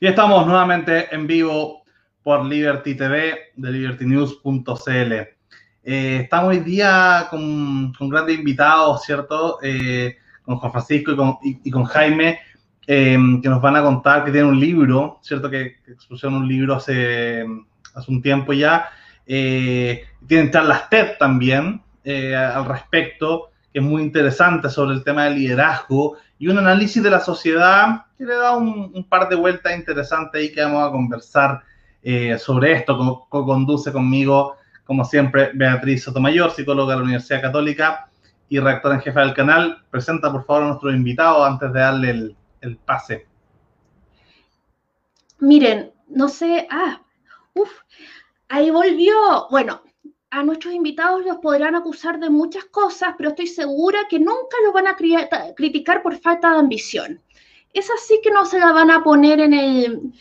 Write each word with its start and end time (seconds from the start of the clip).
Y 0.00 0.06
estamos 0.06 0.46
nuevamente 0.46 1.12
en 1.12 1.26
vivo 1.26 1.82
por 2.22 2.44
Liberty 2.44 2.94
TV 2.94 3.36
de 3.56 3.72
libertynews.cl. 3.72 5.12
Eh, 5.82 6.20
estamos 6.22 6.50
hoy 6.50 6.60
día 6.60 7.26
con, 7.28 7.92
con 7.94 8.08
grandes 8.08 8.38
invitados, 8.38 9.02
¿cierto? 9.02 9.58
Eh, 9.60 10.16
con 10.42 10.58
Juan 10.58 10.70
Francisco 10.70 11.36
y 11.42 11.70
con, 11.72 11.82
Jaime, 11.82 12.38
eh, 12.86 13.18
que 13.42 13.48
nos 13.48 13.60
van 13.60 13.74
a 13.74 13.82
contar 13.82 14.24
que 14.24 14.30
tienen 14.30 14.50
un 14.50 14.60
libro, 14.60 15.18
¿cierto? 15.20 15.50
Que, 15.50 15.78
que 15.84 15.90
expusieron 15.90 16.42
un 16.42 16.46
libro 16.46 16.76
hace, 16.76 17.44
hace 17.92 18.10
un 18.12 18.22
tiempo 18.22 18.52
ya. 18.52 18.88
Eh, 19.26 20.04
tienen 20.28 20.52
charlas 20.52 20.88
TED 20.88 21.18
también 21.18 21.82
al 22.04 22.64
respecto, 22.66 23.47
que 23.72 23.80
es 23.80 23.84
muy 23.84 24.02
interesante 24.02 24.70
sobre 24.70 24.94
el 24.94 25.04
tema 25.04 25.24
del 25.24 25.34
liderazgo 25.34 26.16
y 26.38 26.48
un 26.48 26.58
análisis 26.58 27.02
de 27.02 27.10
la 27.10 27.20
sociedad 27.20 28.06
que 28.16 28.24
le 28.24 28.34
da 28.34 28.56
un, 28.56 29.06
par 29.08 29.28
de 29.28 29.36
vueltas 29.36 29.76
interesantes 29.76 30.40
ahí 30.40 30.52
que 30.52 30.62
vamos 30.62 30.88
a 30.88 30.92
conversar 30.92 31.62
eh, 32.02 32.38
sobre 32.38 32.72
esto. 32.72 33.26
Co-conduce 33.28 33.92
conmigo, 33.92 34.56
como 34.84 35.04
siempre, 35.04 35.50
Beatriz 35.54 36.04
Sotomayor, 36.04 36.50
psicóloga 36.50 36.94
de 36.94 36.98
la 36.98 37.04
Universidad 37.04 37.42
Católica 37.42 38.08
y 38.48 38.58
redactora 38.58 38.94
en 38.94 39.00
jefe 39.02 39.20
del 39.20 39.34
canal. 39.34 39.84
Presenta, 39.90 40.32
por 40.32 40.44
favor, 40.44 40.62
a 40.62 40.66
nuestro 40.68 40.90
invitado 40.90 41.44
antes 41.44 41.72
de 41.72 41.80
darle 41.80 42.10
el, 42.10 42.36
el 42.62 42.76
pase. 42.78 43.26
Miren, 45.40 45.92
no 46.08 46.28
sé, 46.28 46.66
ah, 46.70 47.00
uff, 47.54 47.70
ahí 48.48 48.70
volvió, 48.70 49.14
bueno, 49.50 49.82
a 50.30 50.42
nuestros 50.42 50.74
invitados 50.74 51.24
los 51.24 51.38
podrán 51.38 51.74
acusar 51.74 52.18
de 52.18 52.30
muchas 52.30 52.66
cosas, 52.66 53.14
pero 53.16 53.30
estoy 53.30 53.46
segura 53.46 54.06
que 54.08 54.18
nunca 54.18 54.56
los 54.64 54.74
van 54.74 54.86
a 54.86 54.96
cri 54.96 55.16
criticar 55.56 56.02
por 56.02 56.18
falta 56.18 56.50
de 56.52 56.58
ambición. 56.58 57.22
Es 57.72 57.90
así 57.90 58.20
que 58.22 58.30
no 58.30 58.44
se 58.44 58.58
la 58.58 58.72
van 58.72 58.90
a 58.90 59.02
poner 59.02 59.40
en 59.40 59.54
el, 59.54 60.12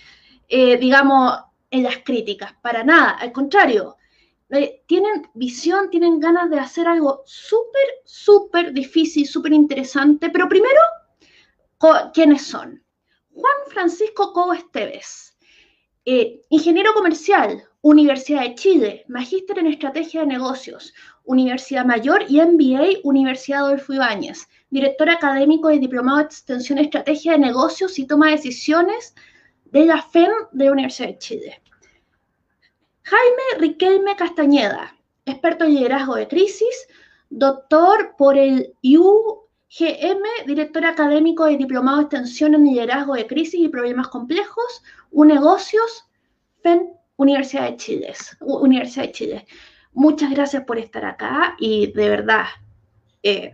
eh, 0.47 0.77
digamos, 0.77 1.39
en 1.71 1.83
las 1.83 1.97
críticas, 1.99 2.53
para 2.61 2.83
nada, 2.83 3.11
al 3.11 3.31
contrario. 3.31 3.97
Eh, 4.49 4.83
tienen 4.85 5.29
visión, 5.33 5.89
tienen 5.89 6.19
ganas 6.19 6.49
de 6.49 6.59
hacer 6.59 6.87
algo 6.87 7.23
súper, 7.25 7.87
súper 8.05 8.71
difícil, 8.71 9.27
súper 9.27 9.51
interesante, 9.51 10.29
pero 10.29 10.47
primero, 10.47 10.79
¿quiénes 12.13 12.47
son? 12.47 12.81
Juan 13.33 13.55
Francisco 13.67 14.31
Cobo 14.31 14.53
Esteves, 14.53 15.37
eh, 16.05 16.41
ingeniero 16.49 16.93
comercial, 16.93 17.66
Universidad 17.81 18.41
de 18.41 18.55
Chile, 18.55 19.05
Magíster 19.07 19.59
en 19.59 19.67
Estrategia 19.67 20.21
de 20.21 20.27
Negocios, 20.27 20.93
Universidad 21.25 21.85
Mayor 21.85 22.23
y 22.27 22.41
MBA, 22.41 23.01
Universidad 23.03 23.65
Adolfo 23.65 23.93
Ibáñez, 23.93 24.47
director 24.69 25.09
académico 25.09 25.69
y 25.69 25.79
diplomado 25.79 26.17
de 26.17 26.23
Extensión 26.23 26.79
Estrategia 26.79 27.33
de 27.33 27.39
Negocios 27.39 27.99
y 27.99 28.07
Toma 28.07 28.27
de 28.27 28.37
Decisiones 28.37 29.13
de 29.65 29.85
la 29.85 30.01
FEM 30.01 30.31
de 30.51 30.65
la 30.65 30.71
Universidad 30.71 31.09
de 31.09 31.17
Chile. 31.19 31.61
Jaime 33.03 33.59
Riquelme 33.59 34.15
Castañeda, 34.15 34.97
experto 35.25 35.65
en 35.65 35.75
liderazgo 35.75 36.15
de 36.15 36.27
crisis, 36.27 36.87
doctor 37.29 38.15
por 38.17 38.37
el 38.37 38.73
UGM, 38.83 40.23
director 40.45 40.85
académico 40.85 41.47
y 41.47 41.57
diplomado 41.57 41.97
de 41.97 42.03
Extensión 42.03 42.55
en 42.55 42.65
Liderazgo 42.65 43.13
de 43.13 43.27
Crisis 43.27 43.59
y 43.59 43.69
Problemas 43.69 44.07
Complejos, 44.07 44.83
UNegocios, 45.11 46.05
FEM 46.63 46.96
Universidad 47.17 47.69
de 47.71 47.77
Chile. 47.77 48.13
Universidad 48.39 49.05
de 49.05 49.11
Chile. 49.11 49.47
Muchas 49.93 50.29
gracias 50.31 50.63
por 50.63 50.77
estar 50.77 51.03
acá 51.05 51.55
y 51.59 51.91
de 51.91 52.09
verdad 52.09 52.45
eh, 53.23 53.53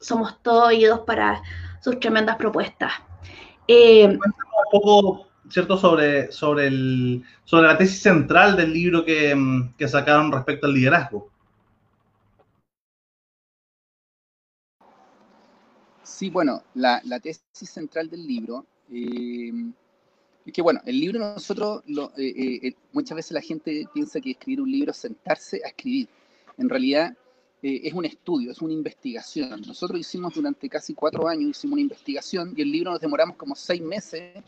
somos 0.00 0.42
todos 0.42 0.68
oídos 0.68 1.00
para 1.00 1.42
sus 1.80 2.00
tremendas 2.00 2.36
propuestas. 2.36 2.92
Eh, 3.68 4.06
un 4.08 4.20
poco, 4.70 5.28
¿cierto?, 5.48 5.76
sobre, 5.76 6.32
sobre, 6.32 6.68
el, 6.68 7.22
sobre 7.44 7.68
la 7.68 7.76
tesis 7.76 8.00
central 8.00 8.56
del 8.56 8.72
libro 8.72 9.04
que, 9.04 9.36
que 9.76 9.86
sacaron 9.86 10.32
respecto 10.32 10.66
al 10.66 10.74
liderazgo. 10.74 11.30
Sí, 16.02 16.30
bueno, 16.30 16.62
la, 16.74 17.00
la 17.04 17.20
tesis 17.20 17.68
central 17.68 18.08
del 18.08 18.26
libro 18.26 18.64
eh, 18.90 19.52
es 20.44 20.52
que 20.52 20.62
bueno, 20.62 20.80
el 20.84 20.98
libro 20.98 21.20
nosotros, 21.20 21.82
eh, 21.86 22.12
eh, 22.16 22.60
eh, 22.68 22.74
muchas 22.92 23.16
veces 23.16 23.32
la 23.32 23.40
gente 23.40 23.86
piensa 23.94 24.20
que 24.20 24.32
escribir 24.32 24.60
un 24.60 24.70
libro 24.70 24.90
es 24.90 24.96
sentarse 24.96 25.60
a 25.64 25.68
escribir. 25.68 26.08
En 26.58 26.68
realidad 26.68 27.16
es 27.62 27.92
un 27.92 28.04
estudio, 28.04 28.50
es 28.50 28.60
una 28.60 28.72
investigación. 28.72 29.62
Nosotros 29.64 30.00
hicimos 30.00 30.34
durante 30.34 30.68
casi 30.68 30.94
cuatro 30.94 31.28
años, 31.28 31.50
hicimos 31.50 31.74
una 31.74 31.82
investigación 31.82 32.52
y 32.56 32.62
el 32.62 32.72
libro 32.72 32.90
nos 32.90 33.00
demoramos 33.00 33.36
como 33.36 33.54
seis 33.54 33.80
meses 33.80 34.42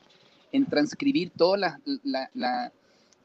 en 0.51 0.67
transcribir 0.67 1.31
todos 1.31 1.61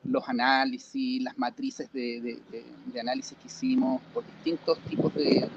los 0.04 0.30
análisis, 0.30 1.24
las 1.24 1.36
matrices 1.40 1.92
de, 1.92 2.40
análisis 3.00 3.36
que 3.40 3.48
hicimos 3.48 4.00
por 4.14 4.24
distintos 4.28 4.78
tipos 4.82 5.12
de, 5.16 5.50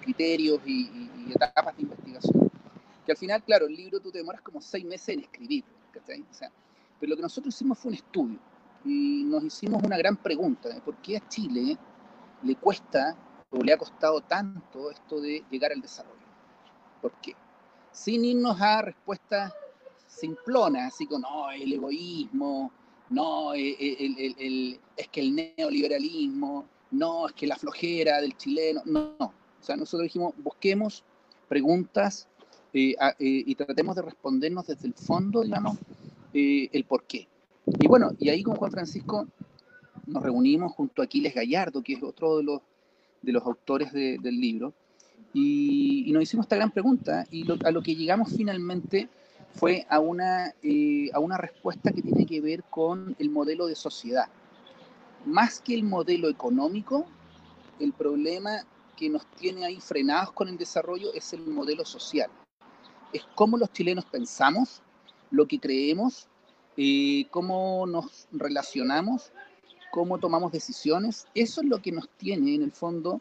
criterios 0.00 0.60
y, 0.64 0.82
y, 0.82 1.10
y 1.26 1.32
etapas 1.32 1.76
de 1.76 1.82
investigación. 1.82 2.50
Que 3.04 3.10
al 3.10 3.18
final, 3.18 3.42
claro, 3.42 3.66
el 3.66 3.74
libro 3.74 3.98
tú 3.98 4.12
te 4.12 4.18
demoras 4.18 4.42
como 4.42 4.60
seis 4.60 4.84
meses 4.84 5.08
en 5.08 5.20
escribir 5.20 5.64
o 6.00 6.34
sea, 6.34 6.50
pero 6.98 7.10
lo 7.10 7.16
que 7.16 7.22
nosotros 7.22 7.54
hicimos 7.54 7.78
fue 7.78 7.90
un 7.90 7.94
estudio 7.94 8.38
y 8.84 9.24
nos 9.24 9.44
hicimos 9.44 9.82
una 9.82 9.96
gran 9.96 10.16
pregunta, 10.16 10.68
¿por 10.84 10.96
qué 10.96 11.16
a 11.16 11.28
Chile 11.28 11.76
le 12.42 12.56
cuesta 12.56 13.16
o 13.50 13.58
le 13.58 13.72
ha 13.72 13.78
costado 13.78 14.20
tanto 14.22 14.90
esto 14.90 15.20
de 15.20 15.44
llegar 15.50 15.72
al 15.72 15.80
desarrollo? 15.80 16.16
¿Por 17.00 17.12
qué? 17.20 17.34
Sin 17.92 18.24
irnos 18.24 18.60
a 18.60 18.82
respuestas 18.82 19.52
simplonas, 20.06 20.94
así 20.94 21.06
como, 21.06 21.20
no, 21.20 21.50
el 21.50 21.72
egoísmo, 21.72 22.72
no, 23.10 23.54
el, 23.54 23.76
el, 23.78 24.34
el, 24.38 24.80
es 24.96 25.08
que 25.08 25.20
el 25.20 25.34
neoliberalismo, 25.34 26.66
no, 26.92 27.26
es 27.26 27.32
que 27.32 27.46
la 27.46 27.56
flojera 27.56 28.20
del 28.20 28.36
chileno, 28.36 28.82
no, 28.84 29.14
no. 29.18 29.26
O 29.26 29.64
sea, 29.64 29.76
nosotros 29.76 30.04
dijimos, 30.04 30.34
busquemos 30.38 31.04
preguntas 31.48 32.28
eh, 32.74 32.94
eh, 32.98 33.14
y 33.18 33.54
tratemos 33.54 33.96
de 33.96 34.02
respondernos 34.02 34.66
desde 34.66 34.88
el 34.88 34.94
fondo, 34.94 35.42
digamos, 35.42 35.76
eh, 36.32 36.70
el 36.72 36.84
por 36.84 37.04
qué. 37.04 37.28
Y 37.66 37.86
bueno, 37.86 38.12
y 38.18 38.30
ahí 38.30 38.42
con 38.42 38.56
Juan 38.56 38.70
Francisco 38.70 39.28
nos 40.06 40.22
reunimos 40.22 40.72
junto 40.72 41.02
a 41.02 41.04
Aquiles 41.04 41.34
Gallardo, 41.34 41.82
que 41.82 41.94
es 41.94 42.02
otro 42.02 42.38
de 42.38 42.44
los, 42.44 42.62
de 43.20 43.32
los 43.32 43.44
autores 43.44 43.92
del 43.92 44.40
libro, 44.40 44.72
y, 45.34 46.10
nos 46.12 46.22
hicimos 46.22 46.44
esta 46.44 46.56
gran 46.56 46.70
pregunta, 46.70 47.26
y 47.30 47.44
a 47.64 47.70
lo 47.70 47.82
que 47.82 47.94
llegamos 47.94 48.34
finalmente 48.36 49.08
fue 49.54 49.86
a 49.88 50.00
una, 50.00 50.46
a 50.46 51.18
una 51.20 51.36
respuesta 51.36 51.92
que 51.92 52.02
tiene 52.02 52.26
que 52.26 52.40
ver 52.40 52.64
con 52.64 53.14
el 53.18 53.30
modelo 53.30 53.66
de 53.66 53.76
sociedad. 53.76 54.26
Más 55.24 55.60
que 55.60 55.74
el 55.74 55.84
modelo 55.84 56.28
económico, 56.28 57.06
el 57.78 57.92
problema 57.92 58.66
que 58.96 59.08
nos 59.08 59.26
tiene 59.26 59.64
ahí 59.64 59.80
frenados 59.80 60.32
con 60.32 60.48
el 60.48 60.58
desarrollo 60.58 61.14
es 61.14 61.32
el 61.32 61.46
modelo 61.46 61.84
social 61.84 62.30
es 63.12 63.22
cómo 63.34 63.56
los 63.56 63.72
chilenos 63.72 64.04
pensamos, 64.04 64.82
lo 65.30 65.46
que 65.46 65.58
creemos, 65.58 66.28
eh, 66.76 67.26
cómo 67.30 67.86
nos 67.86 68.28
relacionamos, 68.32 69.32
cómo 69.90 70.18
tomamos 70.18 70.52
decisiones. 70.52 71.26
Eso 71.34 71.60
es 71.60 71.68
lo 71.68 71.80
que 71.80 71.92
nos 71.92 72.08
tiene, 72.16 72.54
en 72.54 72.62
el 72.62 72.72
fondo, 72.72 73.20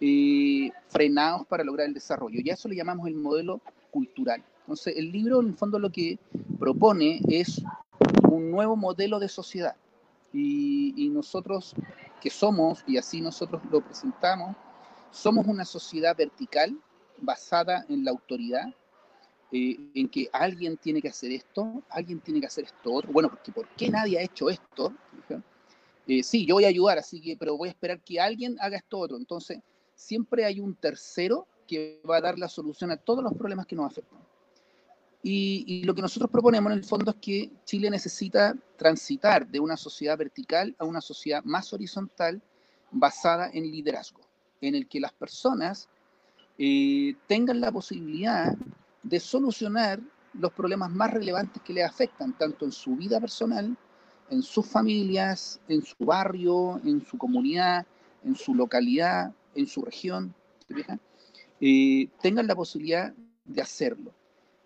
eh, 0.00 0.70
frenados 0.88 1.46
para 1.46 1.64
lograr 1.64 1.86
el 1.86 1.94
desarrollo. 1.94 2.40
Y 2.42 2.50
a 2.50 2.54
eso 2.54 2.68
le 2.68 2.76
llamamos 2.76 3.06
el 3.08 3.14
modelo 3.14 3.60
cultural. 3.90 4.42
Entonces, 4.60 4.94
el 4.96 5.10
libro, 5.10 5.40
en 5.40 5.48
el 5.48 5.54
fondo, 5.54 5.78
lo 5.78 5.90
que 5.90 6.18
propone 6.58 7.20
es 7.28 7.62
un 8.30 8.50
nuevo 8.50 8.76
modelo 8.76 9.18
de 9.18 9.28
sociedad. 9.28 9.76
Y, 10.32 10.94
y 10.96 11.10
nosotros, 11.10 11.74
que 12.20 12.30
somos, 12.30 12.84
y 12.86 12.96
así 12.96 13.20
nosotros 13.20 13.62
lo 13.70 13.80
presentamos, 13.80 14.56
somos 15.10 15.46
una 15.46 15.64
sociedad 15.64 16.16
vertical 16.16 16.76
basada 17.18 17.84
en 17.88 18.04
la 18.04 18.10
autoridad, 18.10 18.74
eh, 19.54 19.76
en 19.94 20.08
que 20.08 20.30
alguien 20.32 20.78
tiene 20.78 21.02
que 21.02 21.08
hacer 21.08 21.30
esto, 21.30 21.82
alguien 21.90 22.20
tiene 22.20 22.40
que 22.40 22.46
hacer 22.46 22.64
esto 22.64 22.90
otro. 22.90 23.12
Bueno, 23.12 23.28
porque 23.28 23.52
¿por 23.52 23.68
qué 23.76 23.90
nadie 23.90 24.18
ha 24.18 24.22
hecho 24.22 24.48
esto? 24.48 24.94
Eh, 26.06 26.22
sí, 26.22 26.46
yo 26.46 26.54
voy 26.54 26.64
a 26.64 26.68
ayudar, 26.68 26.98
así 26.98 27.20
que, 27.20 27.36
pero 27.36 27.58
voy 27.58 27.68
a 27.68 27.72
esperar 27.72 28.00
que 28.00 28.18
alguien 28.18 28.56
haga 28.60 28.78
esto 28.78 28.98
otro. 28.98 29.18
Entonces, 29.18 29.58
siempre 29.94 30.46
hay 30.46 30.58
un 30.58 30.74
tercero 30.74 31.46
que 31.68 32.00
va 32.08 32.16
a 32.16 32.20
dar 32.22 32.38
la 32.38 32.48
solución 32.48 32.90
a 32.92 32.96
todos 32.96 33.22
los 33.22 33.34
problemas 33.34 33.66
que 33.66 33.76
nos 33.76 33.92
afectan. 33.92 34.18
Y, 35.22 35.64
y, 35.66 35.84
lo 35.84 35.94
que 35.94 36.02
nosotros 36.02 36.30
proponemos 36.30 36.72
en 36.72 36.78
el 36.78 36.84
fondo 36.84 37.10
es 37.10 37.16
que 37.18 37.50
Chile 37.64 37.90
necesita 37.90 38.56
transitar 38.76 39.46
de 39.46 39.60
una 39.60 39.76
sociedad 39.76 40.16
vertical 40.16 40.74
a 40.78 40.84
una 40.84 41.02
sociedad 41.02 41.44
más 41.44 41.72
horizontal 41.74 42.42
basada 42.90 43.50
en 43.52 43.70
liderazgo, 43.70 44.22
en 44.62 44.74
el 44.74 44.88
que 44.88 44.98
las 44.98 45.12
personas 45.12 45.88
eh, 46.58 47.14
tengan 47.28 47.60
la 47.60 47.70
posibilidad 47.70 48.56
de 49.02 49.20
solucionar 49.20 50.00
los 50.34 50.52
problemas 50.52 50.90
más 50.90 51.12
relevantes 51.12 51.62
que 51.62 51.72
le 51.72 51.84
afectan, 51.84 52.36
tanto 52.36 52.64
en 52.64 52.72
su 52.72 52.96
vida 52.96 53.20
personal, 53.20 53.76
en 54.30 54.42
sus 54.42 54.66
familias, 54.66 55.60
en 55.68 55.82
su 55.82 56.04
barrio, 56.04 56.80
en 56.84 57.04
su 57.04 57.18
comunidad, 57.18 57.86
en 58.24 58.34
su 58.34 58.54
localidad, 58.54 59.32
en 59.54 59.66
su 59.66 59.82
región, 59.82 60.34
eh, 61.60 62.08
tengan 62.22 62.46
la 62.46 62.54
posibilidad 62.54 63.12
de 63.44 63.60
hacerlo. 63.60 64.12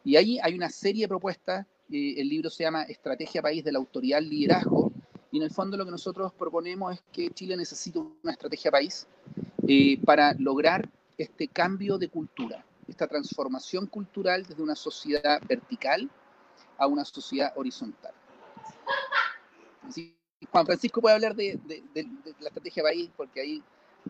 Y 0.05 0.17
ahí 0.17 0.39
hay 0.41 0.55
una 0.55 0.69
serie 0.69 1.05
de 1.05 1.09
propuestas 1.09 1.67
eh, 1.91 2.15
el 2.21 2.29
libro 2.29 2.51
se 2.51 2.65
llama 2.65 2.83
Estrategia 2.83 3.41
País 3.41 3.63
de 3.63 3.71
la 3.71 3.79
Autoridad 3.79 4.21
Liderazgo, 4.21 4.93
y 5.31 5.39
en 5.39 5.45
el 5.45 5.51
fondo 5.51 5.77
lo 5.77 5.85
que 5.85 5.93
nosotros 5.93 6.33
proponemos 6.33 6.95
es 6.95 7.03
que 7.13 7.31
Chile 7.31 7.57
necesita 7.57 8.01
una 8.01 8.33
estrategia 8.33 8.71
país 8.71 9.07
eh, 9.69 9.99
para 10.05 10.35
lograr 10.35 10.89
este 11.17 11.47
cambio 11.47 11.97
de 11.97 12.09
cultura, 12.09 12.65
esta 12.89 13.07
transformación 13.07 13.87
cultural 13.87 14.45
desde 14.45 14.63
una 14.63 14.75
sociedad 14.75 15.41
vertical 15.47 16.09
a 16.79 16.87
una 16.87 17.05
sociedad 17.05 17.53
horizontal. 17.57 18.13
Juan 20.51 20.67
Francisco 20.67 21.01
puede 21.01 21.15
hablar 21.15 21.35
de, 21.35 21.59
la 22.41 22.49
estrategia 22.49 22.83
país, 22.83 23.11
porque 23.17 23.41
ahí 23.41 23.63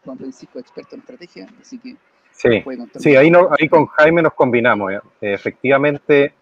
Juan 0.04 0.18
Francisco 0.18 0.58
es 0.58 0.64
experto 0.64 0.94
en 0.94 1.00
estrategia, 1.00 1.48
así 1.60 1.78
que... 1.78 1.96
Sí, 2.32 2.62
sí 2.96 3.16
ahí, 3.16 3.30
no, 3.30 3.48
ahí 3.58 3.66
con 3.66 3.86
Jaime 3.86 4.20
nos 4.20 4.34
combinamos. 4.34 4.92
¿eh? 4.92 5.00
Efectivamente, 5.22 6.34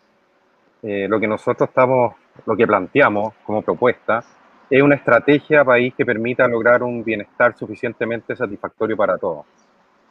eh, 0.82 1.06
lo 1.08 1.20
que 1.20 1.28
nosotros 1.28 1.68
estamos, 1.68 2.14
lo 2.46 2.56
que 2.56 2.66
planteamos 2.66 3.34
como 3.44 3.62
propuesta, 3.62 4.24
es 4.68 4.82
una 4.82 4.96
estrategia 4.96 5.64
país 5.64 5.94
que 5.94 6.04
permita 6.04 6.48
lograr 6.48 6.82
un 6.82 7.04
bienestar 7.04 7.56
suficientemente 7.56 8.34
satisfactorio 8.34 8.96
para 8.96 9.16
todos. 9.18 9.46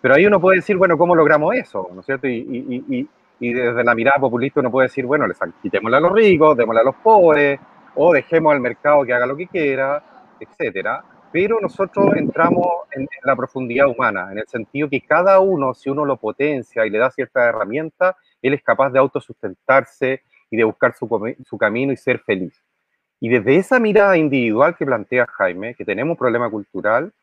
Pero 0.04 0.16
ahí 0.16 0.26
uno 0.26 0.42
puede 0.42 0.58
decir, 0.58 0.76
bueno, 0.76 0.98
¿cómo 0.98 1.16
logramos 1.16 1.56
eso? 1.56 1.90
¿No 1.94 2.02
es 2.02 2.06
cierto? 2.06 2.28
Y, 2.28 3.08
desde 3.40 3.84
la 3.86 3.96
mirada 3.96 4.20
populista 4.20 4.60
uno 4.60 4.70
puede 4.70 4.90
decir, 4.90 5.06
bueno, 5.06 5.26
les 5.26 5.38
quitémosle 5.62 5.96
a 5.96 6.02
los 6.02 6.12
ricos, 6.12 6.58
démosle 6.58 6.82
a 6.82 6.84
los 6.84 6.96
pobres, 6.96 7.58
o 7.96 8.12
dejemos 8.12 8.52
al 8.52 8.60
mercado 8.60 9.06
que 9.06 9.14
haga 9.14 9.26
lo 9.26 9.38
que 9.38 9.48
quiera, 9.48 10.04
etcétera. 10.42 11.06
Pero 11.32 11.58
nosotros 11.62 12.18
entramos 12.18 12.68
en, 12.92 13.08
la 13.24 13.34
profundidad 13.38 13.88
humana, 13.88 14.28
en 14.34 14.40
el 14.40 14.48
sentido 14.48 14.90
que 14.90 15.00
cada 15.00 15.40
uno, 15.40 15.74
si 15.74 15.90
uno 15.90 16.04
lo 16.04 16.18
potencia 16.18 16.86
y 16.86 16.90
le 16.90 16.98
da 16.98 17.10
ciertas 17.10 17.48
herramientas, 17.48 18.14
él 18.42 18.54
es 18.54 18.62
capaz 18.62 18.90
de 18.90 19.00
autosustentarse 19.00 20.24
y 20.52 20.58
de 20.58 20.66
buscar 20.66 20.94
su, 20.96 21.08
su 21.46 21.58
camino 21.58 21.94
y 21.94 21.96
ser 21.96 22.20
feliz. 22.20 22.62
Y 23.22 23.30
desde 23.30 23.56
esa 23.56 23.80
mirada 23.80 24.18
individual 24.18 24.76
que 24.76 24.86
plantea 24.86 25.28
Jaime, 25.28 25.76
que 25.76 25.86
tenemos 25.86 26.12
un 26.12 26.18
problema 26.18 26.50
cultural, 26.50 27.14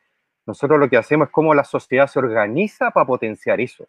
nosotros 0.50 0.78
lo 0.78 0.88
que 0.88 0.96
hacemos 0.96 1.28
es 1.28 1.32
cómo 1.32 1.54
la 1.54 1.64
sociedad 1.64 2.06
se 2.06 2.18
organiza 2.18 2.90
para 2.90 3.06
potenciar 3.06 3.60
eso, 3.60 3.88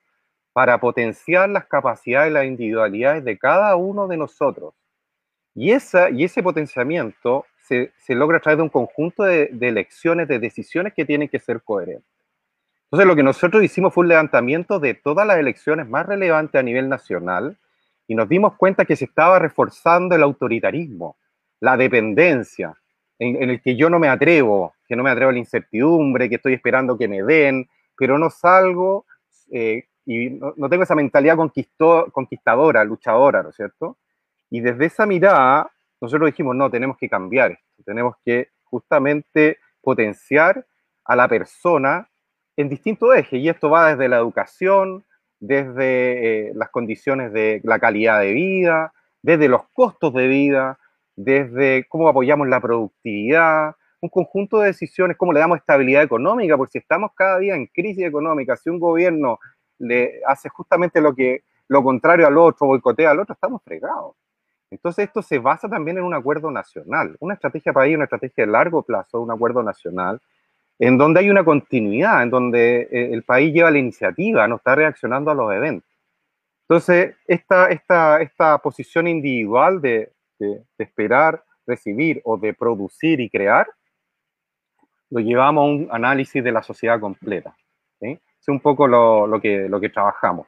para 0.53 0.79
potenciar 0.79 1.49
las 1.49 1.65
capacidades 1.65 2.31
y 2.31 2.33
las 2.33 2.45
individualidades 2.45 3.23
de 3.23 3.37
cada 3.37 3.75
uno 3.75 4.07
de 4.07 4.17
nosotros. 4.17 4.73
Y, 5.53 5.71
esa, 5.71 6.09
y 6.09 6.23
ese 6.23 6.41
potenciamiento 6.41 7.45
se, 7.67 7.91
se 7.97 8.15
logra 8.15 8.37
a 8.37 8.39
través 8.41 8.57
de 8.57 8.63
un 8.63 8.69
conjunto 8.69 9.23
de, 9.23 9.49
de 9.51 9.67
elecciones, 9.67 10.27
de 10.27 10.39
decisiones 10.39 10.93
que 10.93 11.05
tienen 11.05 11.27
que 11.27 11.39
ser 11.39 11.61
coherentes. 11.61 12.05
Entonces, 12.85 13.07
lo 13.07 13.15
que 13.15 13.23
nosotros 13.23 13.63
hicimos 13.63 13.93
fue 13.93 14.03
un 14.03 14.09
levantamiento 14.09 14.79
de 14.79 14.93
todas 14.93 15.25
las 15.25 15.37
elecciones 15.37 15.87
más 15.87 16.05
relevantes 16.05 16.59
a 16.59 16.63
nivel 16.63 16.89
nacional 16.89 17.57
y 18.07 18.15
nos 18.15 18.27
dimos 18.27 18.55
cuenta 18.55 18.85
que 18.85 18.95
se 18.95 19.05
estaba 19.05 19.39
reforzando 19.39 20.15
el 20.15 20.23
autoritarismo, 20.23 21.15
la 21.61 21.77
dependencia, 21.77 22.75
en, 23.21 23.49
el 23.51 23.61
que 23.61 23.75
yo 23.75 23.89
no 23.89 23.99
me 23.99 24.07
atrevo, 24.07 24.73
que 24.87 24.95
no 24.95 25.03
me 25.03 25.11
atrevo 25.11 25.29
a 25.29 25.33
la 25.33 25.39
incertidumbre, 25.39 26.27
que 26.27 26.35
estoy 26.35 26.53
esperando 26.53 26.97
que 26.97 27.07
me 27.07 27.21
den, 27.21 27.69
pero 27.95 28.17
no 28.17 28.31
salgo 28.31 29.05
eh, 29.51 29.85
y 30.07 30.31
no, 30.31 30.69
tengo 30.69 30.83
esa 30.83 30.95
mentalidad 30.95 31.37
conquistadora, 32.11 32.83
luchadora, 32.83 33.43
¿no 33.43 33.49
es 33.49 33.55
cierto? 33.55 33.97
Y 34.49 34.61
desde 34.61 34.85
esa 34.85 35.05
mirada, 35.05 35.69
nosotros 36.01 36.31
dijimos, 36.31 36.55
no, 36.55 36.71
tenemos 36.71 36.97
que 36.97 37.07
cambiar 37.07 37.51
esto, 37.51 37.83
tenemos 37.85 38.15
que 38.25 38.49
justamente 38.63 39.59
potenciar 39.81 40.65
a 41.05 41.15
la 41.15 41.27
persona 41.27 42.09
en 42.57 42.69
distintos 42.69 43.15
ejes, 43.15 43.39
y 43.39 43.49
esto 43.49 43.69
va 43.69 43.91
desde 43.91 44.09
la 44.09 44.17
educación, 44.17 45.05
desde 45.39 46.47
eh, 46.47 46.51
las 46.55 46.69
condiciones 46.69 47.31
de 47.33 47.61
la 47.63 47.77
calidad 47.77 48.19
de 48.19 48.33
vida, 48.33 48.93
desde 49.21 49.47
los 49.47 49.61
costos 49.73 50.11
de 50.15 50.27
vida, 50.27 50.79
desde 51.23 51.85
cómo 51.87 52.07
apoyamos 52.07 52.47
la 52.47 52.59
productividad, 52.59 53.75
un 54.01 54.09
conjunto 54.09 54.59
de 54.59 54.67
decisiones, 54.67 55.17
cómo 55.17 55.33
le 55.33 55.39
damos 55.39 55.59
estabilidad 55.59 56.01
económica, 56.01 56.57
porque 56.57 56.73
si 56.73 56.77
estamos 56.79 57.11
cada 57.15 57.37
día 57.37 57.55
en 57.55 57.67
crisis 57.67 58.03
económica, 58.03 58.57
si 58.57 58.69
un 58.69 58.79
gobierno 58.79 59.39
le 59.77 60.21
hace 60.25 60.49
justamente 60.49 61.01
lo 61.01 61.13
que 61.13 61.43
lo 61.67 61.83
contrario 61.83 62.27
al 62.27 62.37
otro, 62.37 62.67
boicotea 62.67 63.11
al 63.11 63.19
otro, 63.19 63.33
estamos 63.33 63.61
fregados. 63.63 64.15
Entonces 64.71 65.05
esto 65.05 65.21
se 65.21 65.37
basa 65.37 65.69
también 65.69 65.97
en 65.97 66.03
un 66.03 66.13
acuerdo 66.13 66.49
nacional, 66.49 67.15
una 67.19 67.35
estrategia 67.35 67.73
para 67.73 67.87
ir, 67.87 67.95
una 67.95 68.05
estrategia 68.05 68.45
de 68.45 68.51
largo 68.51 68.81
plazo, 68.83 69.21
un 69.21 69.31
acuerdo 69.31 69.61
nacional, 69.61 70.19
en 70.79 70.97
donde 70.97 71.19
hay 71.19 71.29
una 71.29 71.43
continuidad, 71.43 72.23
en 72.23 72.29
donde 72.29 72.89
eh, 72.91 73.13
el 73.13 73.23
país 73.23 73.53
lleva 73.53 73.69
la 73.69 73.77
iniciativa, 73.77 74.47
no 74.47 74.55
está 74.55 74.75
reaccionando 74.75 75.29
a 75.29 75.35
los 75.35 75.53
eventos. 75.53 75.89
Entonces, 76.67 77.15
esta, 77.27 77.67
esta, 77.67 78.21
esta 78.21 78.57
posición 78.57 79.07
individual 79.07 79.81
de, 79.81 80.11
de, 80.41 80.63
esperar, 80.77 81.43
recibir 81.65 82.21
o 82.25 82.37
de 82.37 82.53
producir 82.53 83.19
y 83.19 83.29
crear, 83.29 83.67
lo 85.09 85.19
llevamos 85.19 85.61
a 85.61 85.65
un 85.65 85.87
análisis 85.91 86.43
de 86.43 86.51
la 86.51 86.63
sociedad 86.63 86.99
completa. 86.99 87.55
Es 87.99 88.47
un 88.47 88.59
poco 88.59 88.87
lo, 88.87 89.27
lo, 89.27 89.39
que, 89.39 89.69
lo 89.69 89.79
que 89.79 89.89
trabajamos. 89.89 90.47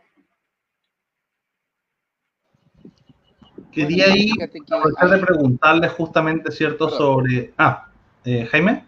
Quería 3.71 4.15
ir 4.15 4.33
a 4.41 5.07
de 5.07 5.17
preguntarle 5.19 5.89
justamente, 5.89 6.51
¿cierto?, 6.51 6.89
sobre... 6.89 7.53
Ah, 7.57 7.87
eh, 8.25 8.45
Jaime. 8.45 8.85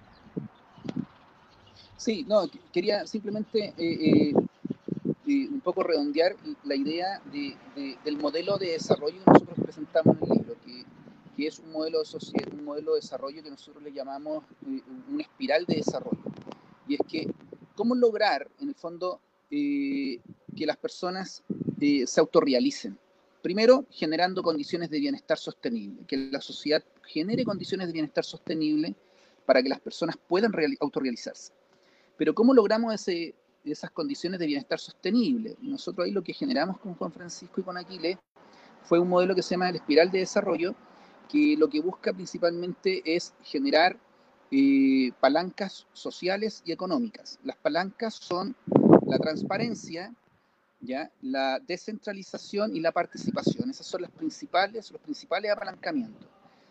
Sí, 1.98 2.25
no, 2.28 2.44
quería 2.72 3.06
simplemente 3.07 3.74
eh, 3.75 3.75
eh, 3.78 4.34
un 5.25 5.62
poco 5.62 5.83
redondear 5.83 6.36
la 6.63 6.75
idea 6.75 7.22
de, 7.31 7.56
del 8.04 8.18
modelo 8.18 8.57
de 8.57 8.72
desarrollo 8.72 9.24
que 9.24 9.31
nosotros 9.31 9.57
presentamos 9.63 10.18
en 10.18 10.24
el 10.24 10.38
libro, 10.38 10.56
que 10.63 10.86
que 11.36 11.48
es 11.48 11.60
un 11.60 11.72
modelo 11.72 12.00
de, 12.00 12.06
sociedad, 12.06 12.51
un 12.54 12.63
modelo 12.63 12.94
de 12.94 13.01
desarrollo 13.01 13.44
que 13.44 13.50
nosotros 13.50 13.83
le 13.83 13.92
llamamos 13.92 14.44
eh, 14.66 14.81
una 15.12 15.22
espiral 15.22 15.66
de 15.66 15.75
desarrollo. 15.75 16.24
Y 16.88 16.95
es 16.95 17.01
que, 17.07 17.27
¿cómo 17.75 17.95
lograr, 17.95 18.50
en 18.60 18.69
el 18.69 18.75
fondo, 18.75 19.19
eh, 19.51 20.19
que 20.56 20.66
las 20.66 20.77
personas 20.77 21.44
eh, 21.81 22.07
se 22.07 22.19
autorrealicen? 22.19 22.98
Primero, 23.42 23.86
generando 23.92 24.42
condiciones 24.42 24.89
de 24.89 25.00
bienestar 25.00 25.38
sostenible, 25.38 26.06
que 26.07 26.18
la 26.18 26.42
sociedad 26.42 26.83
genere 27.04 27.44
condiciones 27.44 27.88
de 27.88 27.94
bienestar 27.94 28.24
sostenible 28.24 28.95
para 29.45 29.62
que 29.62 29.69
las 29.69 29.80
personas 29.80 30.16
puedan 30.28 30.51
autorrealizarse. 30.80 31.51
Pero 32.18 32.33
¿cómo 32.33 32.54
logramos 32.54 32.94
ese, 32.94 33.36
esas 33.71 33.91
condiciones 33.91 34.39
de 34.39 34.47
bienestar 34.47 34.79
sostenible? 34.79 35.56
Nosotros 35.62 36.06
ahí 36.06 36.12
lo 36.12 36.23
que 36.23 36.33
generamos 36.33 36.79
con 36.79 36.95
Juan 36.95 37.12
Francisco 37.12 37.62
y 37.62 37.63
con 37.63 37.77
Aquiles 37.77 38.17
fue 38.83 39.00
un 39.00 39.09
modelo 39.09 39.35
que 39.35 39.41
se 39.41 39.51
llama 39.51 39.69
el 39.69 39.75
espiral 39.75 40.12
de 40.12 40.19
desarrollo, 40.19 40.75
que 41.29 41.56
lo 41.57 41.69
que 41.69 41.81
busca 41.81 42.13
principalmente 42.13 43.01
es 43.06 43.33
generar 43.44 43.97
eh, 44.51 45.11
palancas 45.19 45.87
sociales 45.94 46.61
y 46.66 46.71
económicas. 46.71 47.40
Las 47.44 47.57
palancas 47.57 48.13
son 48.13 48.56
la 49.07 49.18
transparencia, 49.18 50.13
¿ya? 50.81 51.11
la 51.21 51.59
descentralización 51.59 52.75
y 52.75 52.80
la 52.80 52.92
participación. 52.92 53.69
Esas 53.69 53.87
son 53.87 54.04
las 54.04 54.11
principales, 54.11 54.92
los 54.92 55.01
principales 55.01 55.51
apalancamientos. 55.51 56.28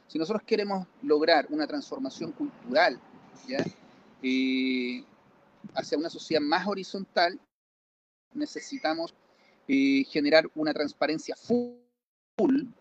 Si 0.06 0.18
nosotros 0.18 0.42
queremos 0.46 0.86
lograr 1.02 1.46
una 1.50 1.66
transformación 1.66 2.30
cultural 2.32 3.00
¿ya? 3.48 3.64
Eh, 4.22 5.04
hacia 5.74 5.98
una 5.98 6.10
sociedad 6.10 6.42
más 6.42 6.66
horizontal, 6.66 7.40
necesitamos 8.32 9.14
eh, 9.68 10.04
generar 10.04 10.44
una 10.54 10.74
transparencia 10.74 11.36
full 11.36 11.74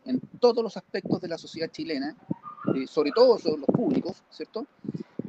en 0.06 0.20
todos 0.40 0.64
los 0.64 0.76
aspectos 0.76 1.22
de 1.22 1.28
la 1.28 1.38
sociedad 1.38 1.70
chilena, 1.72 2.18
eh, 2.76 2.88
sobre 2.88 3.12
todo 3.12 3.38
sobre 3.38 3.60
los 3.60 3.68
públicos, 3.68 4.24
¿cierto? 4.30 4.66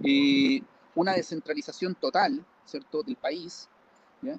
Eh, 0.02 0.60
una 0.94 1.12
descentralización 1.12 1.94
total, 1.94 2.44
¿cierto?, 2.64 3.02
del 3.02 3.16
país, 3.16 3.68
¿ya? 4.22 4.38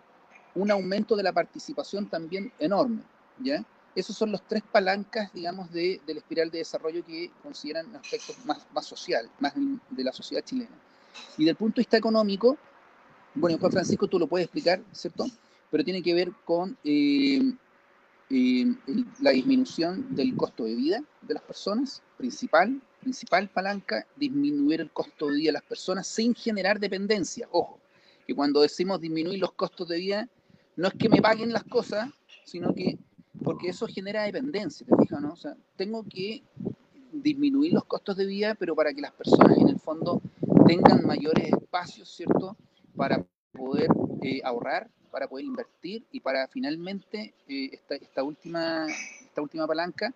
un 0.56 0.72
aumento 0.72 1.16
de 1.16 1.24
la 1.24 1.34
participación 1.34 2.10
también 2.10 2.52
enorme, 2.60 3.04
¿ya? 3.40 3.64
Esos 3.94 4.18
son 4.18 4.32
los 4.32 4.42
tres 4.46 4.64
palancas, 4.64 5.32
digamos, 5.34 5.72
de, 5.72 6.02
la 6.06 6.16
espiral 6.16 6.52
de 6.52 6.58
desarrollo 6.58 7.06
que 7.06 7.32
consideran 7.42 7.96
aspectos 7.96 8.44
más, 8.46 8.66
más 8.74 8.86
social, 8.86 9.30
más 9.40 9.54
de 9.56 10.04
la 10.04 10.12
sociedad 10.12 10.44
chilena. 10.44 10.76
Y 11.38 11.46
del 11.46 11.56
punto 11.56 11.76
de 11.76 11.82
vista 11.82 11.98
económico, 11.98 12.58
bueno, 13.36 13.58
Juan 13.58 13.72
Francisco, 13.72 14.08
tú 14.08 14.18
lo 14.18 14.28
puedes 14.28 14.46
explicar, 14.46 14.82
¿cierto? 14.92 15.26
Pero 15.70 15.84
tiene 15.84 16.02
que 16.02 16.14
ver 16.14 16.32
con 16.46 16.78
eh, 16.84 17.42
la 19.20 19.32
disminución 19.32 20.16
del 20.16 20.36
costo 20.36 20.64
de 20.64 20.76
vida 20.76 21.04
de 21.22 21.34
las 21.34 21.44
personas, 21.44 22.02
principal, 22.18 22.82
principal 23.02 23.50
palanca, 23.50 24.08
disminuir 24.16 24.82
el 24.82 24.92
costo 24.92 25.28
de 25.28 25.36
vida 25.36 25.50
de 25.50 25.54
las 25.54 25.64
personas 25.64 26.08
sin 26.08 26.34
generar 26.34 26.80
dependencia. 26.80 27.48
Ojo, 27.52 27.80
que 28.26 28.34
cuando 28.34 28.62
decimos 28.62 29.00
disminuir 29.00 29.40
los 29.40 29.52
costos 29.54 29.88
de 29.88 29.98
vida, 29.98 30.30
no 30.76 30.88
es 30.88 30.94
que 30.96 31.10
me 31.10 31.22
paguen 31.22 31.54
las 31.54 31.64
cosas, 31.64 32.10
sino 32.46 32.74
que 32.74 32.98
porque 33.44 33.70
eso 33.70 33.86
genera 33.88 34.24
dependencia, 34.24 34.86
¿te 34.88 34.96
fijas, 34.96 35.22
no? 35.22 35.34
O 35.34 35.36
sea, 35.36 35.56
tengo 35.76 36.04
que 36.04 36.42
disminuir 37.12 37.74
los 37.74 37.86
costos 37.86 38.18
de 38.18 38.26
vida, 38.26 38.56
pero 38.56 38.76
para 38.76 38.94
que 38.94 39.02
las 39.02 39.12
personas 39.12 39.58
en 39.58 39.70
el 39.70 39.80
fondo 39.80 40.22
tengan 40.66 41.06
mayores 41.06 41.54
espacios, 41.54 42.10
¿cierto? 42.10 42.58
Para 42.96 43.26
poder 43.52 43.90
eh, 44.22 44.42
ahorrar, 44.44 44.90
para 45.12 45.28
poder 45.28 45.46
invertir 45.46 46.06
y 46.12 46.20
para 46.20 46.48
finalmente 46.48 47.34
eh, 47.48 47.80
esta, 47.92 48.24
última, 48.24 48.86
esta 48.88 49.42
última 49.42 49.68
palanca, 49.68 50.14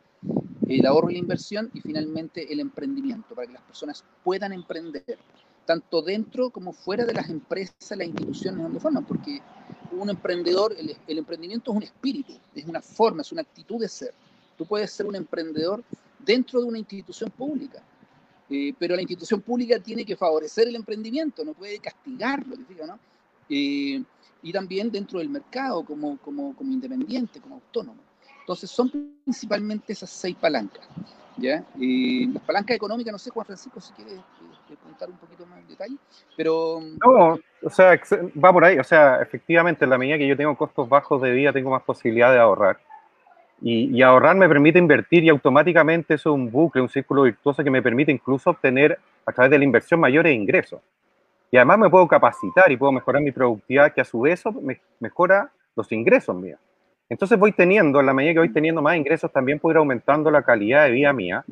el 0.67 0.85
ahorro 0.85 1.09
y 1.09 1.13
la 1.13 1.19
inversión 1.19 1.71
y 1.73 1.81
finalmente 1.81 2.51
el 2.51 2.59
emprendimiento, 2.59 3.33
para 3.33 3.47
que 3.47 3.53
las 3.53 3.61
personas 3.63 4.03
puedan 4.23 4.53
emprender, 4.53 5.17
tanto 5.65 6.01
dentro 6.01 6.49
como 6.49 6.73
fuera 6.73 7.05
de 7.05 7.13
las 7.13 7.29
empresas, 7.29 7.97
las 7.97 8.07
instituciones 8.07 8.61
donde 8.61 8.79
forman, 8.79 9.05
porque 9.05 9.41
un 9.91 10.09
emprendedor, 10.09 10.75
el 10.77 11.17
emprendimiento 11.17 11.71
es 11.71 11.77
un 11.77 11.83
espíritu, 11.83 12.33
es 12.53 12.65
una 12.65 12.81
forma, 12.81 13.21
es 13.21 13.31
una 13.31 13.41
actitud 13.41 13.79
de 13.79 13.87
ser. 13.87 14.13
Tú 14.57 14.65
puedes 14.65 14.91
ser 14.91 15.05
un 15.05 15.15
emprendedor 15.15 15.83
dentro 16.19 16.59
de 16.59 16.67
una 16.67 16.77
institución 16.77 17.31
pública, 17.31 17.81
eh, 18.49 18.73
pero 18.77 18.95
la 18.95 19.01
institución 19.01 19.41
pública 19.41 19.79
tiene 19.79 20.05
que 20.05 20.15
favorecer 20.15 20.67
el 20.67 20.75
emprendimiento, 20.75 21.43
no 21.43 21.53
puede 21.53 21.79
castigarlo, 21.79 22.55
¿no? 22.85 22.99
Eh, 23.49 24.01
y 24.41 24.53
también 24.53 24.89
dentro 24.91 25.19
del 25.19 25.29
mercado 25.29 25.83
como, 25.83 26.17
como, 26.17 26.55
como 26.55 26.71
independiente, 26.71 27.39
como 27.39 27.55
autónomo. 27.55 28.01
Entonces 28.41 28.69
son 28.71 28.89
principalmente 29.23 29.93
esas 29.93 30.09
seis 30.09 30.35
palancas. 30.35 30.87
¿ya? 31.39 31.63
Eh, 31.79 32.27
las 32.33 32.43
palancas 32.43 32.75
económicas, 32.75 33.11
no 33.11 33.19
sé, 33.19 33.29
Juan 33.29 33.45
Francisco, 33.45 33.79
si 33.79 33.93
quieres 33.93 34.19
contar 34.83 35.09
un 35.09 35.17
poquito 35.17 35.45
más 35.45 35.59
en 35.59 35.67
detalle, 35.67 35.95
pero... 36.37 36.79
No, 37.03 37.39
o 37.63 37.69
sea, 37.69 37.99
va 38.43 38.53
por 38.53 38.63
ahí, 38.63 38.77
o 38.77 38.83
sea, 38.83 39.21
efectivamente, 39.21 39.83
en 39.85 39.91
la 39.91 39.97
medida 39.97 40.17
que 40.17 40.27
yo 40.27 40.37
tengo 40.37 40.55
costos 40.55 40.87
bajos 40.87 41.21
de 41.21 41.31
vida, 41.31 41.51
tengo 41.51 41.71
más 41.71 41.83
posibilidad 41.83 42.31
de 42.31 42.39
ahorrar. 42.39 42.79
Y, 43.61 44.01
ahorrar 44.01 44.37
me 44.37 44.47
permite 44.47 44.79
invertir 44.79 45.23
y 45.23 45.29
automáticamente 45.29 46.13
eso 46.13 46.29
es 46.29 46.33
un 46.33 46.49
bucle, 46.49 46.81
un 46.81 46.89
círculo 46.89 47.23
virtuoso 47.23 47.63
que 47.63 47.69
me 47.69 47.81
permite 47.81 48.11
incluso 48.11 48.51
obtener 48.51 48.97
a 49.25 49.31
través 49.31 49.51
de 49.51 49.57
la 49.57 49.65
inversión 49.65 49.99
mayores 49.99 50.33
ingresos. 50.33 50.81
Y 51.51 51.57
además 51.57 51.79
me 51.79 51.89
puedo 51.89 52.07
capacitar 52.07 52.71
y 52.71 52.77
puedo 52.77 52.91
mejorar 52.91 53.21
mi 53.21 53.31
productividad, 53.31 53.93
que 53.93 54.01
a 54.01 54.05
su 54.05 54.21
vez 54.21 54.43
me 54.61 54.79
mejora 54.99 55.51
los 55.75 55.91
ingresos 55.91 56.35
míos. 56.35 56.59
Entonces 57.09 57.39
voy 57.39 57.51
teniendo, 57.51 57.99
en 57.99 58.05
la 58.05 58.13
medida 58.13 58.33
que 58.33 58.39
voy 58.39 58.53
teniendo 58.53 58.81
más 58.81 58.95
ingresos, 58.95 59.31
también 59.31 59.59
puedo 59.59 59.73
ir 59.73 59.77
aumentando 59.77 60.29
la 60.29 60.43
calidad 60.43 60.85
de 60.85 60.91
vida 60.91 61.11
mía. 61.11 61.43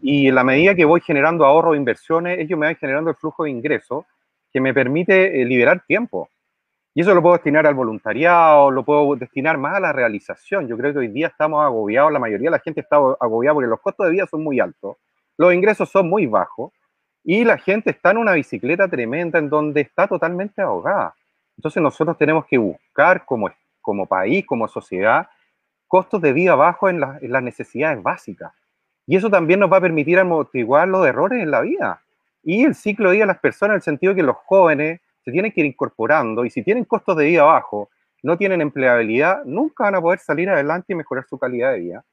Y 0.00 0.28
en 0.28 0.34
la 0.34 0.44
medida 0.44 0.74
que 0.74 0.84
voy 0.84 1.02
generando 1.02 1.44
ahorros 1.44 1.74
e 1.74 1.78
inversiones, 1.78 2.38
ellos 2.38 2.58
me 2.58 2.66
van 2.66 2.76
generando 2.76 3.10
el 3.10 3.16
flujo 3.16 3.44
de 3.44 3.50
ingresos 3.50 4.04
que 4.52 4.60
me 4.60 4.72
permite 4.72 5.42
eh, 5.42 5.44
liberar 5.44 5.84
tiempo. 5.86 6.28
Y 6.96 7.00
eso 7.00 7.12
lo 7.12 7.22
puedo 7.22 7.34
destinar 7.34 7.66
al 7.66 7.74
voluntariado, 7.74 8.70
lo 8.70 8.84
puedo 8.84 9.16
destinar 9.16 9.58
más 9.58 9.74
a 9.74 9.80
la 9.80 9.92
realización. 9.92 10.68
Yo 10.68 10.76
creo 10.76 10.92
que 10.92 11.00
hoy 11.00 11.08
día 11.08 11.26
estamos 11.26 11.64
agobiados, 11.64 12.12
la 12.12 12.20
mayoría 12.20 12.46
de 12.46 12.52
la 12.52 12.60
gente 12.60 12.82
está 12.82 12.96
agobiada 12.96 13.54
porque 13.54 13.68
los 13.68 13.80
costos 13.80 14.06
de 14.06 14.12
vida 14.12 14.26
son 14.26 14.44
muy 14.44 14.60
altos, 14.60 14.96
los 15.36 15.52
ingresos 15.52 15.90
son 15.90 16.08
muy 16.08 16.26
bajos 16.26 16.72
y 17.24 17.44
la 17.44 17.58
gente 17.58 17.90
está 17.90 18.12
en 18.12 18.18
una 18.18 18.32
bicicleta 18.32 18.86
tremenda 18.86 19.40
en 19.40 19.48
donde 19.48 19.80
está 19.80 20.06
totalmente 20.06 20.62
ahogada. 20.62 21.16
Entonces 21.56 21.82
nosotros 21.82 22.16
tenemos 22.16 22.46
que 22.46 22.58
buscar 22.58 23.24
como, 23.24 23.50
como 23.80 24.06
país, 24.06 24.46
como 24.46 24.68
sociedad, 24.68 25.28
costos 25.88 26.22
de 26.22 26.32
vida 26.32 26.54
bajos 26.54 26.90
en, 26.90 27.02
en 27.02 27.32
las 27.32 27.42
necesidades 27.42 28.00
básicas. 28.04 28.52
Y 29.04 29.16
eso 29.16 29.28
también 29.28 29.58
nos 29.58 29.72
va 29.72 29.78
a 29.78 29.80
permitir 29.80 30.20
amortiguar 30.20 30.86
los 30.86 31.04
errores 31.04 31.42
en 31.42 31.50
la 31.50 31.60
vida. 31.60 32.02
Y 32.44 32.62
el 32.64 32.76
ciclo 32.76 33.08
de 33.08 33.16
vida 33.16 33.24
de 33.24 33.32
las 33.32 33.40
personas, 33.40 33.72
en 33.72 33.76
el 33.76 33.82
sentido 33.82 34.14
que 34.14 34.22
los 34.22 34.36
jóvenes 34.36 35.00
se 35.24 35.32
tienen 35.32 35.52
que 35.52 35.60
ir 35.60 35.66
incorporando 35.66 36.44
y 36.44 36.50
si 36.50 36.62
tienen 36.62 36.84
costos 36.84 37.16
de 37.16 37.26
vida 37.26 37.44
bajos, 37.44 37.88
no 38.22 38.36
tienen 38.36 38.60
empleabilidad, 38.60 39.44
nunca 39.44 39.84
van 39.84 39.96
a 39.96 40.00
poder 40.00 40.18
salir 40.18 40.48
adelante 40.48 40.92
y 40.92 40.96
mejorar 40.96 41.26
su 41.28 41.38
calidad 41.38 41.72
de 41.72 41.80
vida. 41.80 42.04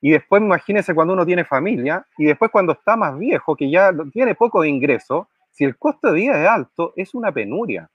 Y 0.00 0.10
después 0.10 0.42
imagínense 0.42 0.94
cuando 0.94 1.12
uno 1.14 1.26
tiene 1.26 1.44
familia 1.44 2.06
y 2.16 2.24
después 2.24 2.50
cuando 2.50 2.72
está 2.72 2.96
más 2.96 3.18
viejo, 3.18 3.54
que 3.56 3.70
ya 3.70 3.92
tiene 4.12 4.34
poco 4.34 4.62
de 4.62 4.68
ingreso, 4.68 5.28
si 5.50 5.64
el 5.64 5.76
costo 5.76 6.08
de 6.08 6.14
vida 6.14 6.42
es 6.42 6.48
alto, 6.48 6.92
es 6.96 7.14
una 7.14 7.32
penuria. 7.32 7.90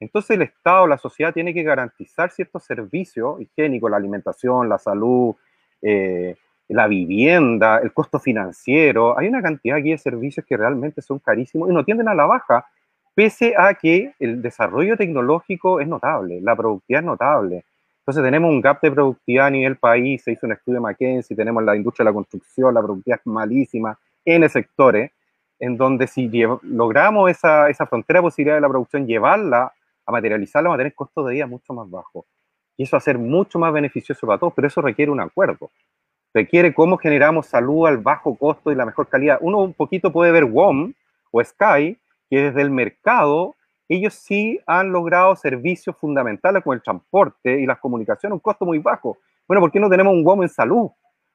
Entonces 0.00 0.30
el 0.32 0.42
Estado, 0.42 0.86
la 0.86 0.98
sociedad 0.98 1.32
tiene 1.32 1.54
que 1.54 1.62
garantizar 1.62 2.30
ciertos 2.30 2.64
servicios 2.64 3.40
higiénicos, 3.40 3.90
la 3.90 3.96
alimentación, 3.96 4.68
la 4.68 4.78
salud, 4.78 5.36
eh, 5.80 6.36
la 6.68 6.86
vivienda, 6.88 7.78
el 7.78 7.92
costo 7.92 8.18
financiero. 8.18 9.16
Hay 9.18 9.28
una 9.28 9.42
cantidad 9.42 9.78
aquí 9.78 9.90
de 9.90 9.98
servicios 9.98 10.44
que 10.46 10.56
realmente 10.56 11.02
son 11.02 11.18
carísimos 11.20 11.70
y 11.70 11.72
no 11.72 11.84
tienden 11.84 12.08
a 12.08 12.14
la 12.14 12.26
baja, 12.26 12.66
pese 13.14 13.54
a 13.56 13.74
que 13.74 14.12
el 14.18 14.42
desarrollo 14.42 14.96
tecnológico 14.96 15.80
es 15.80 15.88
notable, 15.88 16.40
la 16.40 16.56
productividad 16.56 17.02
es 17.02 17.06
notable. 17.06 17.64
Entonces 18.00 18.22
tenemos 18.22 18.50
un 18.50 18.60
gap 18.60 18.82
de 18.82 18.90
productividad 18.90 19.46
a 19.46 19.50
nivel 19.50 19.76
país, 19.76 20.22
se 20.22 20.32
hizo 20.32 20.46
un 20.46 20.52
estudio 20.52 20.78
de 20.78 20.82
McKinsey, 20.82 21.36
tenemos 21.36 21.62
la 21.62 21.74
industria 21.74 22.04
de 22.04 22.10
la 22.10 22.14
construcción, 22.14 22.74
la 22.74 22.82
productividad 22.82 23.20
es 23.20 23.26
malísima, 23.26 23.98
N 24.24 24.48
sectores, 24.48 25.10
en 25.58 25.76
donde 25.76 26.06
si 26.06 26.30
logramos 26.62 27.30
esa, 27.30 27.70
esa 27.70 27.86
frontera 27.86 28.18
de 28.18 28.24
posibilidad 28.24 28.56
de 28.56 28.60
la 28.60 28.68
producción, 28.68 29.06
llevarla 29.06 29.72
a 30.04 30.12
materializarla, 30.12 30.68
va 30.68 30.74
a 30.74 30.78
tener 30.78 30.94
costos 30.94 31.26
de 31.26 31.34
vida 31.34 31.46
mucho 31.46 31.72
más 31.72 31.88
bajos. 31.88 32.26
Y 32.76 32.82
eso 32.82 32.96
va 32.96 32.98
a 32.98 33.02
ser 33.02 33.18
mucho 33.18 33.58
más 33.58 33.72
beneficioso 33.72 34.26
para 34.26 34.38
todos, 34.38 34.52
pero 34.54 34.68
eso 34.68 34.82
requiere 34.82 35.10
un 35.10 35.20
acuerdo. 35.20 35.70
Requiere 36.34 36.74
cómo 36.74 36.98
generamos 36.98 37.46
salud 37.46 37.86
al 37.86 37.98
bajo 37.98 38.34
costo 38.34 38.72
y 38.72 38.74
la 38.74 38.84
mejor 38.84 39.08
calidad. 39.08 39.38
Uno 39.40 39.60
un 39.60 39.72
poquito 39.72 40.12
puede 40.12 40.32
ver 40.32 40.44
WOM 40.44 40.92
o 41.30 41.44
Sky, 41.44 41.96
que 42.30 42.42
desde 42.42 42.62
el 42.62 42.70
mercado 42.70 43.54
ellos 43.88 44.14
sí 44.14 44.60
han 44.66 44.92
logrado 44.92 45.36
servicios 45.36 45.96
fundamentales 45.96 46.62
como 46.62 46.74
el 46.74 46.82
transporte 46.82 47.60
y 47.60 47.66
las 47.66 47.78
comunicaciones 47.78 48.32
a 48.32 48.34
un 48.34 48.40
costo 48.40 48.64
muy 48.64 48.78
bajo. 48.78 49.18
Bueno, 49.46 49.60
¿por 49.60 49.70
qué 49.70 49.78
no 49.78 49.90
tenemos 49.90 50.14
un 50.14 50.24
WOM 50.24 50.42
en 50.42 50.48
salud? 50.48 50.90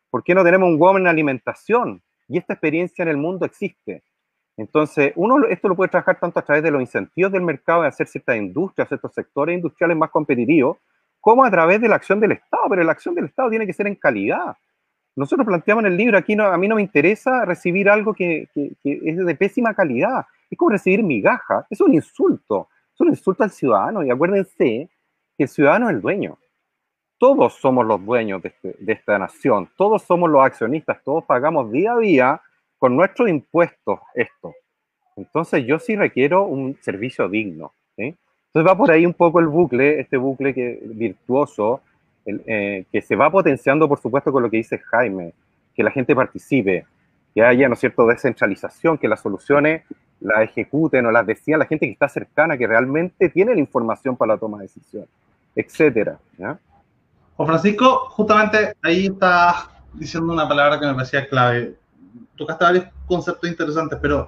¿Por 0.10 0.24
qué 0.24 0.34
no 0.34 0.44
tenemos 0.44 0.68
un 0.68 0.80
WOM 0.80 0.98
en 0.98 1.08
alimentación? 1.08 2.02
Y 2.28 2.38
esta 2.38 2.54
experiencia 2.54 3.04
en 3.04 3.10
el 3.10 3.18
mundo 3.18 3.46
existe. 3.46 4.04
Entonces, 4.58 5.14
uno 5.16 5.46
esto 5.46 5.70
lo 5.70 5.76
puede 5.76 5.90
trabajar 5.90 6.20
tanto 6.20 6.40
a 6.40 6.44
través 6.44 6.64
de 6.64 6.72
los 6.72 6.82
incentivos 6.82 7.32
del 7.32 7.44
mercado 7.44 7.84
de 7.84 7.88
hacer 7.88 8.08
ciertas 8.08 8.36
industrias, 8.36 8.88
ciertos 8.88 9.14
sectores 9.14 9.56
industriales 9.56 9.96
más 9.96 10.10
competitivos, 10.10 10.78
como 11.22 11.46
a 11.46 11.52
través 11.52 11.80
de 11.80 11.88
la 11.88 11.96
acción 11.96 12.20
del 12.20 12.34
Estado, 12.34 12.64
pero 12.70 12.84
la 12.84 12.92
acción 12.92 13.16
del 13.16 13.26
Estado 13.26 13.50
tiene 13.50 13.66
que 13.66 13.74
ser 13.74 13.88
en 13.88 13.96
calidad. 13.96 14.58
Nosotros 15.16 15.46
planteamos 15.46 15.86
en 15.86 15.92
el 15.92 15.98
libro, 15.98 16.18
aquí 16.18 16.36
no, 16.36 16.46
a 16.46 16.58
mí 16.58 16.68
no 16.68 16.76
me 16.76 16.82
interesa 16.82 17.46
recibir 17.46 17.90
algo 17.90 18.14
que, 18.14 18.48
que 18.54 18.76
es 18.84 19.18
de 19.18 19.36
pésima 19.36 19.74
calidad, 19.74 20.26
es 20.50 20.58
como 20.58 20.72
recibir 20.72 21.04
migaja, 21.04 21.66
es 21.70 21.82
un 21.82 21.94
insulto, 21.94 22.70
es 22.94 23.00
un 23.02 23.10
insulto 23.10 23.44
al 23.44 23.52
ciudadano. 23.52 24.04
Y 24.04 24.10
acuérdense 24.10 24.90
que 25.38 25.44
el 25.44 25.50
ciudadano 25.50 25.90
es 25.90 25.96
el 25.96 26.02
dueño. 26.02 26.38
Todos 27.18 27.54
somos 27.56 27.86
los 27.86 28.04
dueños 28.06 28.42
de, 28.42 28.50
este, 28.50 28.76
de 28.80 28.94
esta 28.94 29.20
nación, 29.20 29.70
todos 29.76 30.04
somos 30.04 30.30
los 30.30 30.44
accionistas, 30.44 31.04
todos 31.04 31.26
pagamos 31.26 31.70
día 31.72 31.94
a 31.94 31.98
día 31.98 32.42
con 32.78 32.96
nuestros 32.96 33.30
impuestos 33.30 34.00
esto. 34.16 34.54
Entonces 35.18 35.66
yo 35.66 35.80
sí 35.80 35.96
requiero 35.96 36.46
un 36.46 36.78
servicio 36.82 37.28
digno. 37.28 37.74
Entonces 37.98 38.72
va 38.72 38.76
por 38.76 38.90
ahí 38.90 39.06
un 39.06 39.14
poco 39.14 39.40
el 39.40 39.48
bucle, 39.48 40.00
este 40.00 40.18
bucle 40.18 40.80
virtuoso, 40.84 41.82
eh, 42.26 42.86
que 42.92 43.02
se 43.02 43.16
va 43.16 43.30
potenciando, 43.30 43.88
por 43.88 44.00
supuesto, 44.00 44.32
con 44.32 44.42
lo 44.42 44.50
que 44.50 44.58
dice 44.58 44.80
Jaime, 44.80 45.34
que 45.76 45.84
la 45.84 45.92
gente 45.92 46.16
participe, 46.16 46.86
que 47.34 47.44
haya, 47.44 47.68
¿no 47.68 47.74
es 47.74 47.80
cierto?, 47.80 48.08
descentralización, 48.08 48.98
que 48.98 49.08
las 49.08 49.22
soluciones 49.22 49.84
la 50.22 50.44
ejecuten 50.44 51.06
o 51.06 51.12
las 51.12 51.26
decían 51.26 51.60
la 51.60 51.66
gente 51.66 51.86
que 51.86 51.94
está 51.94 52.10
cercana, 52.10 52.58
que 52.58 52.68
realmente 52.68 53.30
tiene 53.30 53.54
la 53.54 53.60
información 53.60 54.18
para 54.18 54.34
la 54.34 54.40
toma 54.40 54.58
de 54.58 54.64
decisión, 54.64 55.06
etcétera. 55.56 56.20
¿ya? 56.38 56.60
Juan 57.38 57.48
Francisco, 57.48 58.10
justamente 58.10 58.76
ahí 58.82 59.06
está 59.08 59.70
diciendo 59.94 60.34
una 60.34 60.48
palabra 60.48 60.80
que 60.80 60.86
me 60.86 60.94
parecía 60.94 61.28
clave. 61.28 61.76
Tocaste 62.36 62.64
varios 62.64 62.86
conceptos 63.06 63.50
interesantes, 63.50 63.98
pero 64.02 64.28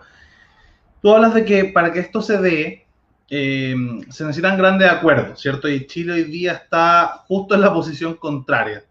tú 1.02 1.14
hablas 1.14 1.34
de 1.34 1.46
que 1.46 1.66
para 1.66 1.92
que 1.92 2.00
esto 2.00 2.22
se 2.22 2.38
dé, 2.38 2.86
eh, 3.30 3.76
se 4.10 4.24
necesitan 4.24 4.58
grandes 4.58 4.90
acuerdos, 4.90 5.42
¿cierto? 5.42 5.68
Y 5.68 5.88
Chile 5.88 6.14
hoy 6.14 6.24
día 6.24 6.54
está 6.54 7.24
justo 7.28 7.56
en 7.56 7.62
la 7.62 7.74
posición 7.74 8.16
contraria. 8.16 8.84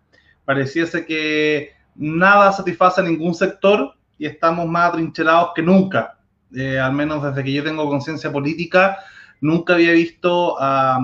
Pareciese 0.45 1.07
que 1.07 1.73
nada 1.95 2.53
satisface 2.53 3.01
a 3.01 3.05
ningún 3.05 3.35
sector 3.35 3.95
y 4.19 4.27
estamos 4.27 4.67
más 4.67 4.91
atrincherados 4.91 5.53
que 5.55 5.63
nunca 5.63 6.20
eh, 6.55 6.79
al 6.79 6.93
menos 6.93 7.23
desde 7.23 7.45
que 7.45 7.53
yo 7.53 7.65
tengo 7.65 7.89
conciencia 7.89 8.33
política, 8.33 8.99
nunca 9.41 9.75
había 9.75 9.93
visto 9.93 10.57
a, 10.59 11.01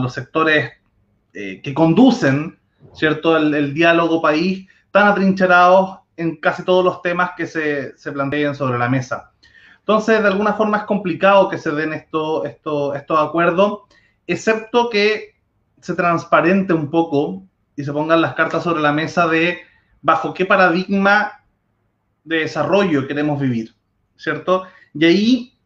los 0.00 0.12
sectores 0.12 0.72
eh, 1.32 1.60
que 1.62 1.74
conducen, 1.74 2.58
¿cierto?, 2.94 3.36
el, 3.36 3.74
diálogo 3.74 4.22
país 4.22 4.66
tan 4.90 5.08
atrincherados 5.08 5.98
en 6.16 6.36
casi 6.36 6.64
todos 6.64 6.84
los 6.84 7.02
temas 7.02 7.32
que 7.36 7.46
se, 7.46 7.96
se 7.98 8.12
plantean 8.12 8.54
sobre 8.54 8.78
la 8.78 8.88
mesa. 8.88 9.32
Entonces, 9.80 10.20
de 10.20 10.28
alguna 10.28 10.54
forma 10.54 10.78
es 10.78 10.84
complicado 10.84 11.48
que 11.48 11.58
se 11.58 11.70
den 11.70 11.92
esto, 11.92 12.44
esto, 12.44 12.94
estos 12.94 13.20
acuerdos, 13.20 13.82
excepto 14.26 14.90
que 14.90 15.36
se 15.80 15.94
transparente 15.94 16.72
un 16.72 16.90
poco 16.90 17.44
y 17.76 17.84
se 17.84 17.92
pongan 17.92 18.20
las 18.22 18.34
cartas 18.34 18.64
sobre 18.64 18.82
la 18.82 18.92
mesa 18.92 19.28
de 19.28 19.60
bajo 20.02 20.34
qué 20.34 20.44
paradigma 20.44 21.44
de 22.24 22.38
desarrollo 22.38 23.06
queremos 23.06 23.40
vivir. 23.40 23.75
¿Cierto? 24.16 24.64
Y 24.94 25.04
ahí 25.04 25.58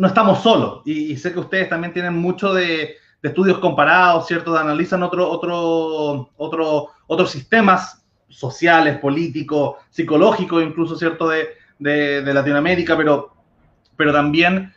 no 0.00 0.08
estamos 0.08 0.42
solos. 0.42 0.82
Y, 0.86 1.16
sé 1.16 1.32
que 1.32 1.40
ustedes 1.40 1.68
también 1.68 1.92
tienen 1.92 2.14
mucho 2.16 2.54
de, 2.54 2.96
estudios 3.22 3.58
comparados, 3.58 4.26
¿cierto? 4.26 4.56
analizan 4.56 5.02
otro, 5.02 5.30
otro, 5.30 6.30
otro, 6.38 6.88
otros 7.06 7.30
sistemas 7.30 8.02
sociales, 8.30 8.98
políticos, 8.98 9.76
psicológicos, 9.90 10.62
incluso, 10.62 10.96
¿cierto? 10.96 11.28
De, 11.28 11.50
de, 11.78 12.32
Latinoamérica, 12.32 12.96
pero, 12.96 13.34
pero 13.94 14.10
también, 14.10 14.72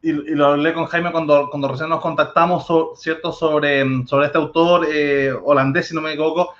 y, 0.00 0.12
lo 0.12 0.46
hablé 0.46 0.72
con 0.72 0.86
Jaime 0.86 1.12
cuando, 1.12 1.50
cuando 1.50 1.68
recién 1.68 1.90
nos 1.90 2.00
contactamos, 2.00 2.66
¿cierto? 2.94 3.32
Sobre, 3.32 4.06
sobre 4.06 4.26
este 4.26 4.38
autor 4.38 4.86
eh, 4.90 5.34
holandés, 5.44 5.88
si 5.88 5.94
no 5.94 6.00
me 6.00 6.12
equivoco, 6.12 6.54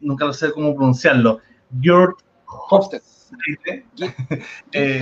nunca 0.00 0.32
sé 0.32 0.50
cómo 0.52 0.74
pronunciarlo, 0.74 1.38
George 1.80 2.16
Hofstede. 2.46 3.17
Eh, 4.72 5.00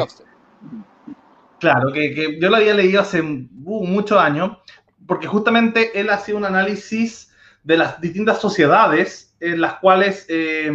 claro, 1.59 1.93
que, 1.93 2.15
que, 2.15 2.39
yo 2.41 2.49
lo 2.49 2.57
había 2.57 2.75
leído 2.75 3.01
hace 3.01 3.21
uh, 3.21 3.87
muchos 3.87 4.19
años, 4.19 4.59
porque 5.07 5.27
justamente 5.27 5.99
él 5.99 6.11
hacía 6.11 6.37
un 6.37 6.45
análisis 6.45 7.33
de 7.63 7.77
las 7.77 8.01
distintas 8.01 8.41
sociedades 8.41 9.35
en 9.41 9.61
las 9.61 9.75
cuales 9.75 10.27
eh, 10.29 10.73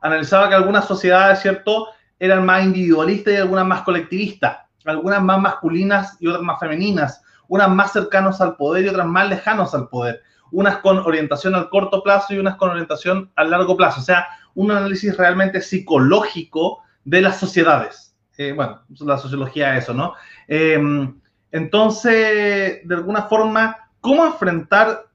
analizaba 0.00 0.48
que 0.48 0.54
algunas 0.54 0.86
sociedades, 0.86 1.40
¿cierto?, 1.40 1.88
eran 2.18 2.44
más 2.44 2.64
individualistas 2.64 3.34
y 3.34 3.36
algunas 3.36 3.66
más 3.66 3.82
colectivistas, 3.82 4.58
algunas 4.84 5.22
más 5.22 5.40
masculinas 5.40 6.16
y 6.18 6.26
otras 6.26 6.42
más 6.42 6.58
femeninas, 6.58 7.22
unas 7.46 7.70
más 7.70 7.92
cercanas 7.92 8.40
al 8.40 8.56
poder 8.56 8.84
y 8.84 8.88
otras 8.88 9.06
más 9.06 9.28
lejanos 9.28 9.74
al 9.74 9.88
poder, 9.88 10.22
unas 10.50 10.78
con 10.78 10.98
orientación 10.98 11.54
al 11.54 11.68
corto 11.68 12.02
plazo 12.02 12.34
y 12.34 12.38
unas 12.38 12.56
con 12.56 12.70
orientación 12.70 13.30
al 13.36 13.50
largo 13.50 13.76
plazo, 13.76 14.00
o 14.00 14.04
sea, 14.04 14.26
un 14.54 14.70
análisis 14.70 15.16
realmente 15.16 15.60
psicológico 15.60 16.82
de 17.04 17.22
las 17.22 17.38
sociedades. 17.38 18.16
Eh, 18.36 18.52
bueno, 18.52 18.82
la 19.00 19.18
sociología 19.18 19.76
es 19.76 19.84
eso, 19.84 19.94
¿no? 19.94 20.14
Em, 20.46 21.20
entonces, 21.50 22.80
de 22.86 22.94
alguna 22.94 23.22
forma, 23.22 23.76
¿cómo 24.00 24.24
enfrentar 24.24 25.06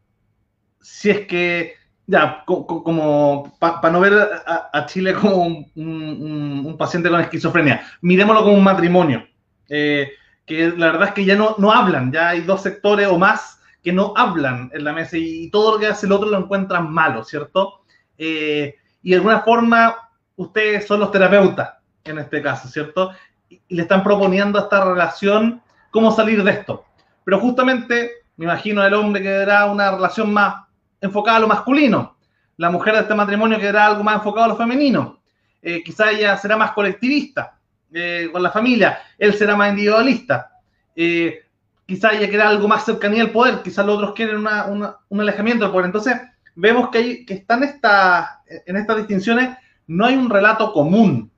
si 0.81 1.09
es 1.09 1.27
que 1.27 1.75
ya, 2.05 2.43
como 2.45 3.55
para 3.59 3.89
no 3.89 3.99
ver 4.01 4.13
a, 4.45 4.85
Chile 4.87 5.13
como 5.13 5.65
un, 5.75 6.75
paciente 6.77 7.09
con 7.09 7.21
esquizofrenia, 7.21 7.85
miremoslo 8.01 8.43
como 8.43 8.57
un 8.57 8.63
matrimonio, 8.63 9.25
eh, 9.69 10.11
que 10.45 10.73
la 10.75 10.87
verdad 10.87 11.09
es 11.09 11.13
que 11.13 11.25
ya 11.25 11.35
no, 11.35 11.55
no 11.57 11.71
hablan, 11.71 12.11
ya 12.11 12.29
hay 12.29 12.41
dos 12.41 12.61
sectores 12.61 13.07
o 13.07 13.17
más 13.17 13.61
que 13.81 13.93
no 13.93 14.13
hablan 14.15 14.69
en 14.73 14.83
la 14.83 14.93
mesa 14.93 15.17
y, 15.17 15.49
todo 15.49 15.73
lo 15.73 15.79
que 15.79 15.87
hace 15.87 16.05
el 16.05 16.11
otro 16.11 16.29
lo 16.29 16.37
encuentran 16.37 16.91
malo, 16.91 17.23
¿cierto? 17.23 17.81
Eh, 18.17 18.75
y 19.03 19.11
de 19.11 19.17
alguna 19.17 19.41
forma 19.41 20.09
ustedes 20.37 20.87
son 20.87 21.01
los 21.01 21.11
terapeutas 21.11 21.73
en 22.03 22.19
este 22.19 22.41
caso, 22.41 22.67
¿cierto? 22.67 23.11
Y, 23.49 23.61
le 23.69 23.83
están 23.83 24.03
proponiendo 24.03 24.57
a 24.57 24.63
esta 24.63 24.83
relación 24.83 25.61
cómo 25.91 26.11
salir 26.11 26.43
de 26.43 26.51
esto. 26.51 26.85
Pero 27.23 27.39
justamente, 27.39 28.11
me 28.35 28.45
imagino 28.45 28.83
el 28.83 28.93
hombre 28.93 29.21
que 29.21 29.29
dará 29.29 29.65
una 29.65 29.91
relación 29.91 30.33
más 30.33 30.65
enfocada 30.99 31.37
a 31.37 31.41
lo 31.41 31.47
masculino, 31.47 32.17
la 32.57 32.69
mujer 32.69 32.93
de 32.95 33.01
este 33.01 33.15
matrimonio 33.15 33.59
quedará 33.59 33.87
algo 33.87 34.03
más 34.03 34.15
enfocado 34.15 34.45
a 34.45 34.49
lo 34.49 34.55
femenino, 34.55 35.19
eh, 35.61 35.83
quizá 35.83 36.11
ella 36.11 36.37
será 36.37 36.57
más 36.57 36.71
colectivista 36.71 37.57
eh, 37.93 38.29
con 38.31 38.41
la 38.41 38.51
familia, 38.51 38.99
él 39.17 39.33
será 39.33 39.55
más 39.55 39.69
individualista, 39.69 40.51
eh, 40.95 41.45
quizá 41.85 42.13
ella 42.13 42.29
quiera 42.29 42.49
algo 42.49 42.67
más 42.67 42.85
cercanía 42.85 43.23
al 43.23 43.31
poder, 43.31 43.61
quizá 43.63 43.83
los 43.83 43.97
otros 43.97 44.13
quieren 44.13 44.37
un 44.37 45.21
alejamiento 45.21 45.65
del 45.65 45.71
poder. 45.71 45.85
Entonces, 45.87 46.15
vemos 46.55 46.89
que, 46.89 46.97
hay, 46.97 47.25
que 47.25 47.35
están 47.35 47.63
esta, 47.63 48.43
en 48.47 48.77
estas 48.77 48.97
distinciones, 48.97 49.57
no 49.87 50.05
hay 50.05 50.15
un 50.15 50.29
relato 50.29 50.73
común. 50.73 51.31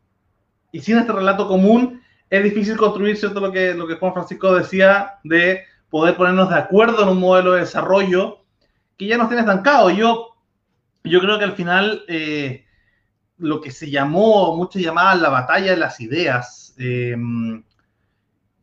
Y 0.71 0.81
sin 0.81 0.97
este 0.97 1.13
relato 1.13 1.47
común, 1.47 2.01
es 2.29 2.43
difícil 2.43 2.77
construir, 2.77 3.17
¿cierto? 3.17 3.39
Lo 3.39 3.51
que, 3.51 3.73
lo 3.73 3.87
que 3.87 3.95
Juan 3.95 4.13
Francisco 4.13 4.53
decía 4.55 5.15
de 5.23 5.61
poder 5.89 6.17
ponernos 6.17 6.49
de 6.49 6.55
acuerdo 6.55 7.03
en 7.03 7.09
un 7.09 7.19
modelo 7.19 7.53
de 7.53 7.61
desarrollo 7.61 8.39
que 8.97 9.07
ya 9.07 9.17
nos 9.17 9.27
tiene 9.27 9.41
estancado. 9.41 9.89
Yo, 9.89 10.35
yo 11.03 11.19
creo 11.19 11.37
que 11.37 11.45
al 11.45 11.53
final 11.53 12.03
eh, 12.07 12.65
lo 13.37 13.61
que 13.61 13.71
se 13.71 13.89
llamó, 13.89 14.55
mucho 14.55 14.79
llamada 14.79 15.15
la 15.15 15.29
batalla 15.29 15.71
de 15.71 15.77
las 15.77 15.99
ideas, 15.99 16.75
eh, 16.77 17.15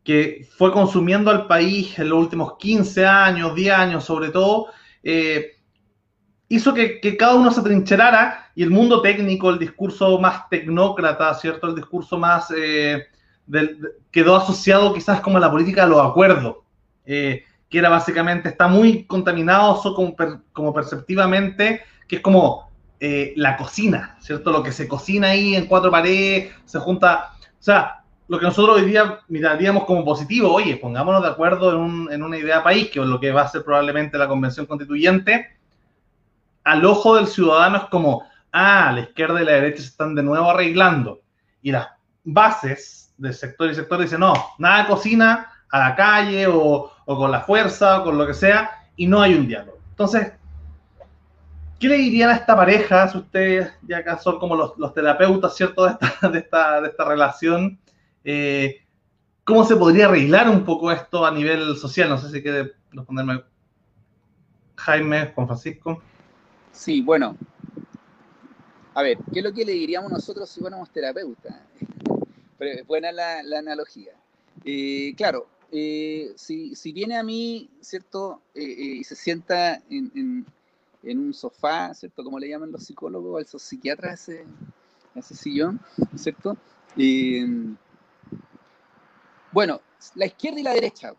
que 0.03 0.47
fue 0.57 0.71
consumiendo 0.71 1.31
al 1.31 1.47
país 1.47 1.97
en 1.97 2.09
los 2.09 2.19
últimos 2.19 2.57
15 2.57 3.05
años, 3.05 3.55
10 3.55 3.73
años 3.73 4.03
sobre 4.03 4.29
todo, 4.29 4.67
eh, 5.01 5.53
hizo 6.55 6.73
que, 6.73 7.17
cada 7.17 7.35
uno 7.35 7.51
se 7.51 7.61
trincherara 7.61 8.51
y 8.55 8.63
el 8.63 8.69
mundo 8.69 9.01
técnico, 9.01 9.49
el 9.49 9.59
discurso 9.59 10.19
más 10.19 10.49
tecnócrata, 10.49 11.33
¿cierto? 11.35 11.67
El 11.67 11.75
discurso 11.75 12.17
más... 12.17 12.53
quedó 14.11 14.35
asociado 14.35 14.93
quizás 14.93 15.21
como 15.21 15.37
a 15.37 15.41
la 15.41 15.51
política 15.51 15.83
de 15.83 15.89
los 15.89 16.05
acuerdos 16.05 16.57
que 17.73 17.79
era 17.79 17.89
básicamente, 17.89 18.49
está 18.49 18.67
muy 18.67 19.03
contaminado 19.05 19.81
como, 19.95 20.15
como 20.51 20.71
perceptivamente, 20.75 21.81
que 22.07 22.17
es 22.17 22.21
como 22.21 22.69
eh, 22.99 23.33
la 23.35 23.57
cocina, 23.57 24.15
¿cierto? 24.19 24.51
Lo 24.51 24.61
que 24.61 24.71
se 24.71 24.87
cocina 24.87 25.29
ahí 25.29 25.55
en 25.55 25.65
cuatro 25.65 25.89
paredes, 25.89 26.53
se 26.65 26.77
junta, 26.77 27.31
o 27.41 27.63
sea, 27.63 28.03
lo 28.27 28.37
que 28.37 28.45
nosotros 28.45 28.77
hoy 28.77 28.85
día 28.85 29.21
miraríamos 29.27 29.85
como 29.85 30.05
positivo, 30.05 30.53
oye, 30.53 30.77
pongámonos 30.77 31.23
de 31.23 31.29
acuerdo 31.29 31.71
en, 31.71 31.77
un, 31.77 32.13
en 32.13 32.21
una 32.21 32.37
idea 32.37 32.61
país, 32.61 32.91
que 32.91 32.99
es 32.99 33.07
lo 33.07 33.19
que 33.19 33.31
va 33.31 33.41
a 33.41 33.47
ser 33.47 33.63
probablemente 33.63 34.19
la 34.19 34.27
convención 34.27 34.67
constituyente, 34.67 35.57
al 36.63 36.85
ojo 36.85 37.15
del 37.15 37.27
ciudadano 37.27 37.77
es 37.77 37.83
como, 37.85 38.27
ah, 38.51 38.91
la 38.93 39.01
izquierda 39.01 39.41
y 39.41 39.45
la 39.45 39.53
derecha 39.53 39.81
se 39.81 39.87
están 39.87 40.15
de 40.15 40.23
nuevo 40.23 40.49
arreglando, 40.49 41.21
y 41.61 41.71
las 41.71 41.87
bases 42.23 43.13
del 43.17 43.33
sector 43.33 43.69
y 43.69 43.75
sector 43.75 43.99
dicen, 43.99 44.19
no, 44.19 44.33
nada 44.57 44.87
cocina, 44.87 45.49
a 45.69 45.79
la 45.79 45.95
calle 45.95 46.47
o, 46.47 46.91
con 47.05 47.31
la 47.31 47.41
fuerza 47.41 48.01
o 48.01 48.03
con 48.03 48.17
lo 48.17 48.27
que 48.27 48.33
sea, 48.33 48.87
y 48.95 49.07
no 49.07 49.21
hay 49.21 49.33
un 49.33 49.47
diálogo. 49.47 49.79
Entonces, 49.89 50.33
¿qué 51.79 51.89
le 51.89 51.97
dirían 51.97 52.29
a 52.29 52.35
esta 52.35 52.55
pareja, 52.55 53.07
si 53.07 53.17
ustedes 53.17 53.73
ya 53.81 53.97
acá 53.97 54.17
son 54.19 54.39
como 54.39 54.55
los, 54.55 54.93
terapeutas, 54.93 55.55
¿cierto?, 55.55 55.85
de 56.31 56.39
esta, 56.39 57.05
relación? 57.05 57.79
Eh, 58.23 58.81
¿Cómo 59.43 59.65
se 59.65 59.75
podría 59.75 60.05
arreglar 60.05 60.49
un 60.49 60.63
poco 60.63 60.91
esto 60.91 61.25
a 61.25 61.31
nivel 61.31 61.75
social? 61.75 62.07
No 62.07 62.17
sé 62.17 62.29
si 62.29 62.41
quiere 62.41 62.73
responderme 62.91 63.43
Jaime, 64.75 65.31
Juan 65.33 65.47
Francisco. 65.47 66.01
Sí, 66.73 67.01
bueno. 67.01 67.37
A 68.95 69.01
ver, 69.01 69.17
¿qué 69.31 69.39
es 69.39 69.45
lo 69.45 69.53
que 69.53 69.63
le 69.63 69.71
diríamos 69.73 70.11
nosotros 70.11 70.49
si 70.49 70.59
fuéramos 70.59 70.89
terapeutas? 70.89 71.55
buena 72.87 73.11
la, 73.11 73.39
analogía. 73.57 74.13
Eh, 74.65 75.13
claro, 75.15 75.47
eh, 75.71 76.33
si, 76.35 76.75
si, 76.75 76.91
viene 76.91 77.15
a 77.15 77.23
mí, 77.23 77.69
¿cierto? 77.79 78.41
Eh, 78.53 78.97
y 78.99 79.03
se 79.03 79.15
sienta 79.15 79.81
en, 79.89 80.45
en, 81.03 81.19
un 81.19 81.33
sofá, 81.33 81.93
¿cierto? 81.93 82.23
Como 82.23 82.39
le 82.39 82.49
llaman 82.49 82.71
los 82.71 82.83
psicólogos, 82.83 83.41
esos 83.41 83.61
psiquiatras, 83.61 84.27
ese, 84.27 84.45
ese 85.15 85.35
sillón, 85.35 85.79
¿cierto? 86.15 86.57
bueno, 89.51 89.81
la 90.15 90.27
izquierda 90.27 90.59
y 90.59 90.63
la 90.63 90.73
derecha, 90.73 91.15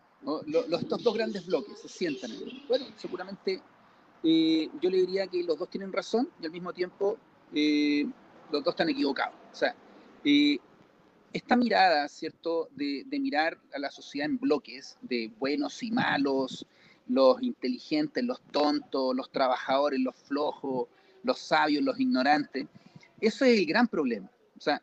los, 0.47 0.81
estos 0.81 1.03
dos 1.03 1.13
grandes 1.13 1.45
bloques 1.45 1.79
se 1.79 1.89
sientan. 1.89 2.31
Bueno, 2.67 2.85
seguramente 2.97 3.61
yo 4.23 4.89
le 4.89 4.97
diría 4.97 5.27
que 5.27 5.43
los 5.43 5.57
dos 5.57 5.69
tienen 5.69 5.93
razón 5.93 6.29
y 6.41 6.45
al 6.45 6.51
mismo 6.51 6.73
tiempo 6.73 7.17
los 7.53 8.63
dos 8.63 8.73
están 8.73 8.89
equivocados. 8.89 9.35
O 9.51 9.55
sea, 9.55 9.75
esta 11.33 11.55
mirada, 11.55 12.07
¿cierto?, 12.07 12.69
de, 12.71 13.05
mirar 13.19 13.57
a 13.73 13.79
la 13.79 13.91
sociedad 13.91 14.29
en 14.29 14.39
bloques, 14.39 14.97
de 15.01 15.31
buenos 15.37 15.83
y 15.83 15.91
malos, 15.91 16.65
los 17.07 17.41
inteligentes, 17.43 18.23
los 18.23 18.41
tontos, 18.51 19.15
los 19.15 19.29
trabajadores, 19.31 19.99
los 19.99 20.15
flojos, 20.15 20.87
los 21.23 21.39
sabios, 21.39 21.83
los 21.83 21.99
ignorantes, 21.99 22.67
eso 23.19 23.45
es 23.45 23.59
el 23.59 23.65
gran 23.65 23.87
problema. 23.87 24.29
O 24.57 24.61
sea, 24.61 24.81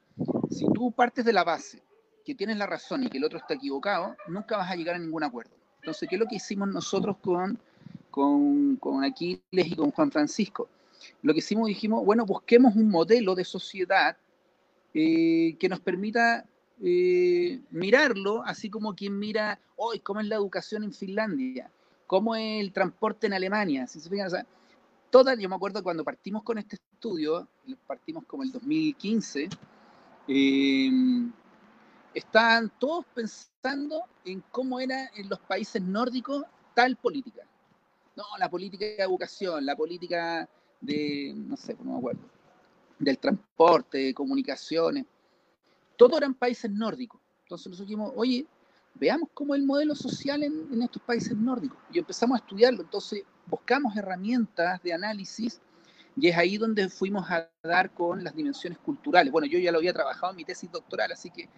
si 0.51 0.67
tú 0.73 0.93
partes 0.93 1.25
de 1.25 1.33
la 1.33 1.45
base 1.45 1.83
que 2.25 2.35
tienes 2.35 2.57
la 2.57 2.67
razón 2.67 3.05
y 3.05 3.09
que 3.09 3.19
el 3.19 3.25
otro 3.25 3.39
está 3.39 3.55
equivocado, 3.55 4.17
nunca 4.29 4.57
vas 4.57 4.71
a 4.71 4.77
llegar 4.77 4.97
a 4.97 4.99
ningún 4.99 5.25
acuerdo. 5.25 5.53
Entonces, 5.77 6.09
¿qué 6.09 6.17
es 6.17 6.21
lo 6.21 6.27
que 6.27 6.37
hicimos 6.37 6.69
nosotros 6.69 7.17
con, 7.21 7.59
con, 8.13 8.77
con 8.77 9.03
Aquiles 9.03 9.41
y 9.53 9.75
con 9.75 9.91
Juan 9.91 10.13
Francisco? 10.13 10.69
Lo 11.23 11.33
que 11.33 11.41
hicimos, 11.41 11.67
dijimos, 11.67 12.05
bueno, 12.05 12.25
busquemos 12.25 12.77
un 12.77 12.89
modelo 12.89 13.35
de 13.35 13.45
sociedad 13.45 14.17
eh, 14.95 15.57
que 15.59 15.69
nos 15.69 15.81
permita 15.81 16.47
eh, 16.81 17.61
mirarlo, 17.71 18.43
así 18.45 18.69
como 18.71 18.95
quien 18.95 19.19
mira 19.19 19.59
hoy 19.77 20.01
cómo 20.01 20.21
es 20.21 20.27
la 20.27 20.37
educación 20.37 20.85
en 20.85 20.93
Finlandia, 20.93 21.71
cómo 22.07 22.37
es 22.37 22.61
el 22.61 22.73
transporte 22.73 23.27
en 23.27 23.33
Alemania. 23.33 23.87
Si 23.87 24.01
se 24.01 24.11
fijan, 24.11 24.27
o 24.27 24.31
sea, 24.31 24.47
yo 25.39 25.49
me 25.49 25.57
acuerdo 25.57 25.83
cuando 25.83 26.05
partimos 26.05 26.43
con 26.43 26.59
este 26.59 26.77
estudio, 26.77 27.49
partimos 27.87 28.25
como 28.27 28.43
el 28.43 28.53
2015, 28.53 29.49
eh, 30.29 30.91
estaban 32.15 32.71
todos 32.79 33.07
pensando 33.15 34.03
en 34.25 34.43
cómo 34.51 34.79
era 34.79 35.11
en 35.17 35.29
los 35.29 35.39
países 35.41 35.83
nórdicos 35.83 36.45
tal 36.75 36.97
política. 36.97 37.43
No, 38.17 38.25
la 38.39 38.51
política 38.51 38.85
de 38.85 38.97
educación, 38.97 39.65
la 39.65 39.77
política 39.77 40.49
de, 40.81 41.33
no 41.35 41.57
sé, 41.57 41.77
no 41.83 41.93
me 41.93 41.99
acuerdo 41.99 42.33
del 43.03 43.19
transporte, 43.19 43.99
de 43.99 44.15
comunicaciones, 44.15 45.05
todos 45.97 46.19
eran 46.19 46.35
países 46.35 46.71
nórdicos. 46.71 47.21
Entonces 47.43 47.67
nosotros 47.67 47.89
dijimos, 47.89 48.13
oye, 48.17 48.47
veamos 48.95 49.29
cómo 49.35 49.55
es 49.55 49.61
el 49.61 49.67
modelo 49.67 49.95
social 49.95 50.43
en, 50.43 50.83
estos 50.83 51.03
países 51.03 51.37
nórdicos. 51.37 51.79
Y 51.93 51.99
empezamos 51.99 52.37
a 52.37 52.43
estudiarlo. 52.43 52.83
Entonces 52.83 53.25
buscamos 53.47 53.97
herramientas 53.97 54.83
de 54.83 54.93
análisis 54.93 55.61
y 56.17 56.29
es 56.29 56.37
ahí 56.37 56.59
donde 56.59 56.89
fuimos 56.89 57.29
a 57.31 57.49
dar 57.63 57.91
con 57.93 58.23
las 58.23 58.35
dimensiones 58.35 58.79
culturales. 58.79 59.33
Bueno, 59.33 59.47
yo 59.47 59.59
ya 59.59 59.73
lo 59.73 59.79
había 59.79 59.93
trabajado 59.93 60.31
en 60.31 60.37
mi 60.37 60.45
tesis 60.45 60.71
doctoral, 60.71 61.11
así 61.11 61.31
que 61.31 61.49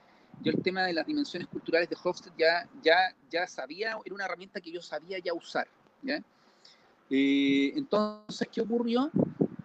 yo 0.41 0.51
el 0.51 0.63
tema 0.63 0.83
de 0.83 0.93
las 0.93 1.07
dimensiones 1.07 1.49
culturales 1.49 1.89
de 1.89 1.97
Hofstede 2.03 2.35
ya, 2.39 2.69
ya, 2.83 3.15
ya 3.31 3.47
sabía, 3.47 3.99
era 4.05 4.15
una 4.15 4.25
herramienta 4.25 4.61
que 4.61 4.73
yo 4.73 4.81
sabía 4.81 5.19
ya 5.19 5.35
usar. 5.35 5.69
Eh, 7.11 7.73
entonces, 7.77 8.49
¿qué 8.53 8.61
ocurrió? 8.61 9.11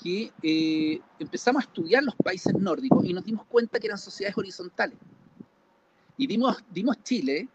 que 0.02 0.32
eh, 0.42 1.02
empezamos 1.20 1.62
a 1.62 1.68
estudiar 1.68 2.04
los 2.04 2.16
países 2.16 2.54
nórdicos 2.54 3.04
y 3.06 3.14
nos 3.14 3.26
dimos 3.26 3.46
cuenta 3.46 3.80
que 3.80 3.88
eran 3.88 3.98
sociedades 3.98 4.38
horizontales. 4.38 4.98
Y 6.18 6.26
dimos, 6.26 6.58
dimos 6.72 7.04
Chile 7.04 7.50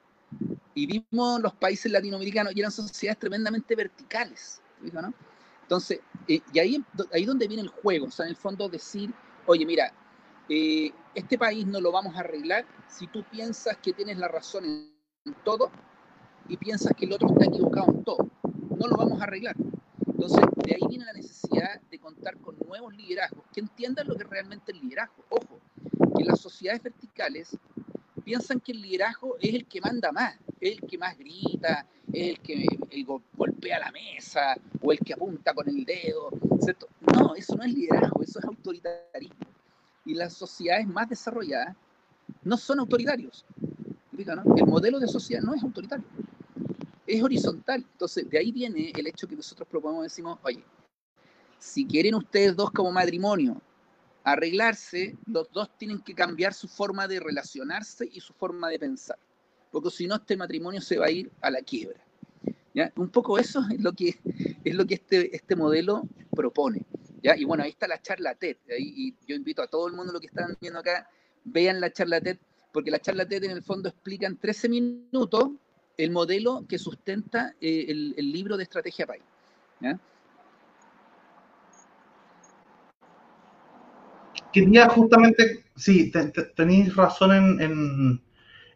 y 0.75 0.87
vimos 0.87 1.40
los 1.40 1.55
países 1.55 1.90
latinoamericanos 1.90 2.55
y 2.55 2.61
eran 2.61 2.70
sociedades 2.70 3.18
tremendamente 3.18 3.75
verticales. 3.75 4.61
¿no? 4.92 5.14
Entonces, 5.62 6.01
eh, 6.29 6.40
y 6.53 6.59
ahí, 6.59 6.85
ahí 7.12 7.25
donde 7.25 7.49
viene 7.49 7.62
el 7.62 7.68
juego, 7.68 8.07
o 8.07 8.11
sea, 8.11 8.27
en 8.27 8.31
el 8.31 8.37
fondo 8.37 8.68
decir, 8.68 9.12
oye, 9.47 9.64
mira, 9.64 9.92
eh, 10.49 10.92
este 11.14 11.38
país 11.38 11.66
no 11.66 11.81
lo 11.81 11.90
vamos 11.90 12.14
a 12.16 12.20
arreglar 12.20 12.66
si 12.87 13.07
tú 13.07 13.25
piensas 13.25 13.79
que 13.79 13.94
tienes 13.94 14.18
la 14.18 14.29
razón 14.29 14.64
en 14.66 15.35
todo 15.42 15.70
y 16.49 16.59
piensas 16.59 16.92
que 16.94 17.07
el 17.07 17.14
otro 17.14 17.29
está 17.29 17.47
equivocado 17.47 17.87
en 17.90 18.05
todo. 18.05 18.29
No 18.79 18.87
lo 18.87 18.97
vamos 18.97 19.20
a 19.20 19.25
arreglar. 19.25 19.57
Entonces, 20.14 20.44
de 20.64 20.74
ahí 20.77 20.88
viene 20.88 21.05
la 21.05 21.12
necesidad 21.12 21.81
de 21.90 21.98
contar 21.98 22.38
con 22.38 22.57
nuevos 22.66 22.94
liderazgos 22.94 23.44
que 23.53 23.61
entiendan 23.61 24.07
lo 24.07 24.14
que 24.14 24.22
es 24.22 24.31
realmente 24.31 24.70
el 24.70 24.81
liderazgo. 24.81 25.24
Ojo, 25.29 25.61
que 26.16 26.24
las 26.24 26.40
sociedades 26.40 26.83
verticales 26.85 27.57
piensan 28.24 28.61
que 28.61 28.72
el 28.72 28.81
liderazgo 28.81 29.37
es 29.40 29.55
el 29.55 29.66
que 29.66 29.81
manda 29.81 30.12
más, 30.12 30.37
es 30.61 30.79
el 30.79 30.81
que 30.83 30.98
más 30.98 31.18
grita, 31.18 31.87
es 32.12 32.31
el 32.31 32.40
que 32.40 32.64
golpea 33.37 33.81
la 33.81 33.90
mesa 33.90 34.55
o 34.81 34.92
el 34.92 35.00
que 35.00 35.14
apunta 35.14 35.53
con 35.53 35.68
el 35.68 35.85
dedo. 35.85 36.31
No, 37.12 37.35
eso 37.35 37.57
no 37.57 37.64
es 37.64 37.74
liderazgo, 37.74 38.22
eso 38.22 38.38
es 38.38 38.44
autoritarismo. 38.44 39.46
Y 40.05 40.14
las 40.14 40.33
sociedades 40.33 40.87
más 40.87 41.09
desarrolladas 41.09 41.77
no 42.44 42.57
son 42.57 42.79
autoritarios. 42.79 43.44
El 44.16 44.66
modelo 44.66 45.00
de 45.00 45.09
sociedad 45.09 45.42
no 45.42 45.55
es 45.55 45.62
autoritario, 45.64 46.05
es 47.07 47.23
horizontal. 47.23 47.85
Entonces, 47.93 48.29
de 48.29 48.38
ahí 48.38 48.53
viene 48.53 48.93
el 48.95 49.07
hecho 49.07 49.27
que 49.27 49.37
nosotros 49.37 49.69
proponemos, 49.69 50.05
decimos, 50.05 50.38
oye, 50.43 50.64
si 51.59 51.87
quieren 51.87 52.14
ustedes 52.14 52.55
dos 52.55 52.71
como 52.71 52.93
matrimonio 52.93 53.61
arreglarse, 54.23 55.17
los 55.27 55.51
dos 55.53 55.69
tienen 55.77 56.01
que 56.01 56.14
cambiar 56.14 56.55
su 56.55 56.67
forma 56.67 57.07
de 57.07 57.21
relacionarse 57.21 58.09
y 58.11 58.21
su 58.21 58.33
forma 58.33 58.71
de 58.71 58.79
pensar, 58.79 59.19
porque 59.71 59.90
si 59.90 60.07
no 60.07 60.17
este 60.17 60.37
matrimonio 60.37 60.81
se 60.81 60.99
va 60.99 61.07
a 61.07 61.11
ir 61.11 61.31
a 61.43 61.51
la 61.51 61.61
quiebra. 61.61 62.01
¿ya? 62.73 62.90
Un 62.97 63.11
poco 63.11 63.38
eso 63.38 63.62
es 63.71 63.81
lo 63.81 63.93
que, 63.93 64.19
es 64.64 64.75
lo 64.75 64.87
que 64.87 64.95
este, 64.95 65.37
este 65.37 65.57
modelo 65.57 66.09
propone. 66.31 66.87
¿ya? 67.23 67.37
Y 67.37 67.45
bueno, 67.45 67.64
ahí 67.64 67.71
está 67.71 67.87
la 67.87 68.01
charla 68.01 68.35
TED, 68.35 68.57
y 68.79 69.14
yo 69.27 69.37
invito 69.37 69.61
a 69.62 69.67
todo 69.67 69.87
el 69.88 69.93
mundo 69.93 70.12
lo 70.12 70.21
que 70.21 70.29
están 70.29 70.57
viendo 70.59 70.81
acá, 70.81 71.09
vean 71.45 71.81
la 71.81 71.93
charla 71.93 72.21
TED, 72.21 72.38
porque 72.73 72.90
la 72.90 73.01
charla 73.01 73.29
TED 73.29 73.45
en 73.45 73.51
el 73.51 73.62
fondo 73.62 73.90
explica 73.90 74.27
en 74.27 74.38
13 74.38 74.69
minutos 74.71 75.51
el 75.96 76.11
modelo 76.11 76.64
que 76.68 76.78
sustenta 76.78 77.54
eh, 77.61 77.87
el, 77.88 78.33
libro 78.33 78.57
de 78.57 78.64
Estrategia 78.64 79.07
PAI. 79.07 79.20
¿ya? 79.80 79.98
quería 84.54 84.88
justamente, 84.88 85.64
sí, 85.76 86.12
tenéis 86.54 86.94
razón 86.94 87.61
en, 87.61 88.20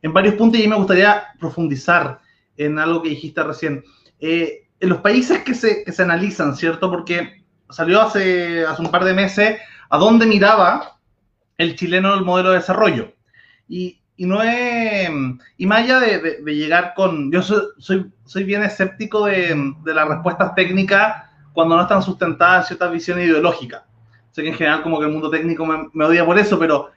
en, 0.02 0.12
varios 0.12 0.35
puntos 0.35 0.61
y 0.61 0.66
me 0.66 0.76
gustaría 0.76 1.28
profundizar 1.38 2.20
en 2.57 2.78
algo 2.78 3.00
que 3.00 3.11
dijiste 3.11 3.42
recién. 3.44 3.85
Eh, 4.18 4.66
en 4.81 4.88
los 4.88 5.00
países 5.00 5.42
que 5.44 5.54
se, 5.54 5.85
que 5.85 5.92
se 5.92 6.02
analizan, 6.02 6.57
¿cierto? 6.57 6.90
Porque 6.90 7.44
salió 7.70 8.02
hace, 8.02 8.64
hace 8.64 8.83
un 8.83 8.90
par 8.90 9.04
de 9.04 9.14
meses 9.14 9.61
a 9.88 9.98
dónde 9.98 10.26
miraba 10.26 10.98
el 11.57 11.76
chileno 11.76 12.12
el 12.14 12.24
modelo 12.24 12.50
de 12.50 12.57
desarrollo. 12.57 13.14
Y, 13.68 14.00
y 14.18 14.26
no 14.26 14.42
es, 14.42 15.09
y 15.57 15.66
más 15.66 15.85
allá 15.85 16.00
de, 16.00 16.42
de, 16.42 16.54
llegar 16.54 16.92
con, 16.94 17.33
yo 17.33 17.40
soy, 17.40 17.62
soy, 17.78 18.12
soy 18.26 18.44
bien 18.44 18.62
escéptico 18.62 19.24
de, 19.24 19.74
de, 19.85 19.94
las 19.94 20.09
respuestas 20.09 20.54
técnicas 20.54 21.24
cuando 21.54 21.76
no 21.76 21.83
están 21.83 22.02
sustentadas 22.02 22.64
en 22.64 22.66
ciertas 22.68 22.92
visiones 22.92 23.26
ideológicas 23.26 23.83
sé 24.38 24.42
que 24.42 24.48
en 24.48 24.54
general 24.54 24.83
como 24.83 24.98
que 24.98 25.07
el 25.07 25.12
mundo 25.12 25.31
técnico 25.31 25.66
me, 25.66 26.04
odia 26.04 26.24
por 26.24 26.38
eso, 26.38 26.59
pero, 26.59 26.90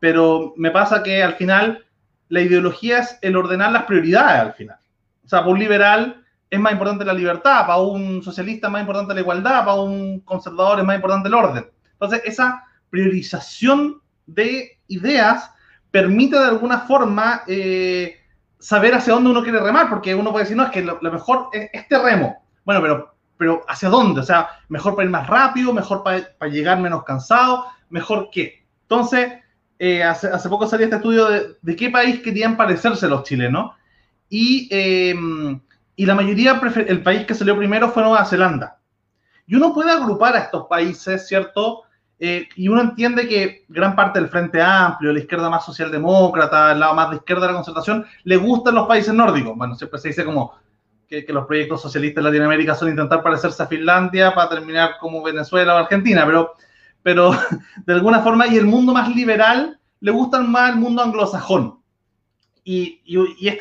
pero 0.00 0.54
me 0.56 0.70
pasa 0.70 1.02
que 1.02 1.22
al 1.22 1.34
final 1.34 1.84
la 2.28 2.40
ideología 2.40 2.98
es 2.98 3.18
el 3.22 3.36
ordenar 3.36 3.72
las 3.72 3.84
prioridades 3.84 4.40
al 4.40 4.52
final. 4.54 4.78
O 5.24 5.28
sea, 5.28 5.40
para 5.40 5.52
un 5.52 5.58
liberal 5.58 6.24
es 6.50 6.58
más 6.58 6.72
importante 6.72 7.04
la 7.04 7.12
libertad, 7.12 7.66
para 7.66 7.78
un 7.78 8.22
socialista 8.22 8.66
es 8.68 8.72
más 8.72 8.80
importante 8.80 9.14
la 9.14 9.20
igualdad, 9.20 9.64
para 9.64 9.80
un 9.80 10.20
conservador 10.20 10.80
es 10.80 10.84
más 10.84 10.96
importante 10.96 11.28
el 11.28 11.34
orden. 11.34 11.66
Entonces, 11.92 12.22
esa 12.24 12.64
priorización 12.90 14.00
de 14.26 14.78
ideas 14.88 15.52
permite 15.90 16.38
de 16.38 16.46
alguna 16.46 16.80
forma 16.80 17.42
eh, 17.46 18.16
saber 18.58 18.94
hacia 18.94 19.14
dónde 19.14 19.30
uno 19.30 19.42
quiere 19.42 19.60
remar, 19.60 19.88
porque 19.88 20.14
uno 20.14 20.30
puede 20.30 20.44
decir, 20.44 20.56
no, 20.56 20.64
es 20.64 20.70
que 20.70 20.82
lo, 20.82 20.98
mejor 21.00 21.48
es 21.52 21.70
este 21.72 21.98
remo. 21.98 22.42
Bueno, 22.64 22.82
pero 22.82 23.18
pero 23.38 23.64
¿hacia 23.68 23.88
dónde? 23.88 24.20
O 24.20 24.24
sea, 24.24 24.48
mejor 24.68 24.96
para 24.96 25.06
ir 25.06 25.12
más 25.12 25.26
rápido, 25.28 25.72
mejor 25.72 26.02
para, 26.02 26.48
llegar 26.50 26.80
menos 26.80 27.04
cansado, 27.04 27.66
mejor 27.88 28.28
qué. 28.32 28.66
Entonces, 28.82 29.32
eh, 29.78 30.02
hace, 30.02 30.48
poco 30.48 30.66
salió 30.66 30.84
este 30.84 30.96
estudio 30.96 31.28
de, 31.62 31.76
qué 31.76 31.88
país 31.88 32.20
querían 32.20 32.56
parecerse 32.56 33.06
los 33.06 33.22
chilenos 33.22 33.76
y, 34.28 34.68
eh, 34.72 35.14
y 35.94 36.04
la 36.04 36.14
mayoría, 36.16 36.60
el 36.88 37.02
país 37.02 37.26
que 37.26 37.34
salió 37.34 37.56
primero 37.56 37.90
fue 37.90 38.02
Nueva 38.02 38.24
Zelanda. 38.24 38.78
Y 39.46 39.54
uno 39.54 39.72
puede 39.72 39.92
agrupar 39.92 40.36
a 40.36 40.40
estos 40.40 40.66
países, 40.66 41.26
¿cierto? 41.26 41.84
Eh, 42.20 42.48
y 42.56 42.66
uno 42.68 42.80
entiende 42.80 43.28
que 43.28 43.64
gran 43.68 43.94
parte 43.94 44.18
del 44.18 44.28
Frente 44.28 44.60
Amplio, 44.60 45.12
la 45.12 45.20
izquierda 45.20 45.48
más 45.48 45.64
socialdemócrata, 45.64 46.72
el 46.72 46.80
lado 46.80 46.94
más 46.94 47.10
de 47.10 47.16
izquierda 47.16 47.42
de 47.42 47.52
la 47.52 47.58
concertación, 47.58 48.04
le 48.24 48.36
gustan 48.36 48.74
los 48.74 48.88
países 48.88 49.14
nórdicos. 49.14 49.56
Bueno, 49.56 49.74
siempre 49.76 50.00
se 50.00 50.08
dice 50.08 50.24
como 50.24 50.54
que, 51.08 51.24
los 51.28 51.46
proyectos 51.46 51.80
socialistas 51.80 52.20
en 52.20 52.24
Latinoamérica 52.24 52.74
son 52.74 52.90
intentar 52.90 53.22
parecerse 53.22 53.62
a 53.62 53.66
Finlandia 53.66 54.34
para 54.34 54.48
terminar 54.48 54.96
como 54.98 55.22
Venezuela 55.22 55.74
o 55.74 55.78
Argentina, 55.78 56.24
pero, 56.26 56.54
pero 57.02 57.30
de 57.86 57.92
alguna 57.92 58.20
forma, 58.20 58.48
y 58.48 58.56
el 58.56 58.66
mundo 58.66 58.92
más 58.92 59.14
liberal 59.14 59.78
le 60.00 60.10
gustan 60.10 60.50
más 60.50 60.70
el 60.70 60.76
mundo 60.76 61.02
anglosajón. 61.02 61.78
Y, 62.64 63.00
y, 63.04 63.48
es, 63.48 63.56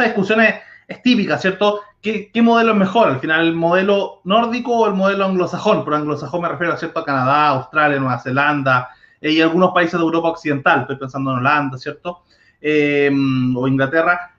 es 0.87 1.01
típica, 1.01 1.37
¿cierto? 1.37 1.81
¿Qué, 2.01 2.31
¿Qué, 2.31 2.41
modelo 2.41 2.71
es 2.71 2.77
mejor? 2.77 3.09
Al 3.09 3.19
final, 3.19 3.47
¿el 3.47 3.53
modelo 3.53 4.21
nórdico 4.23 4.77
o 4.77 4.87
el 4.87 4.93
modelo 4.93 5.25
anglosajón? 5.25 5.83
Por 5.83 5.95
anglosajón 5.95 6.41
me 6.41 6.49
refiero, 6.49 6.77
¿cierto? 6.77 6.99
A 6.99 7.05
Canadá, 7.05 7.49
Australia, 7.49 7.99
Nueva 7.99 8.19
Zelanda 8.19 8.89
eh, 9.19 9.31
y 9.31 9.41
algunos 9.41 9.71
países 9.71 9.93
de 9.93 10.05
Europa 10.05 10.29
Occidental. 10.29 10.81
Estoy 10.81 10.97
pensando 10.97 11.31
en 11.31 11.37
Holanda, 11.37 11.77
¿cierto? 11.77 12.23
Eh, 12.61 13.11
o 13.55 13.67
Inglaterra. 13.67 14.37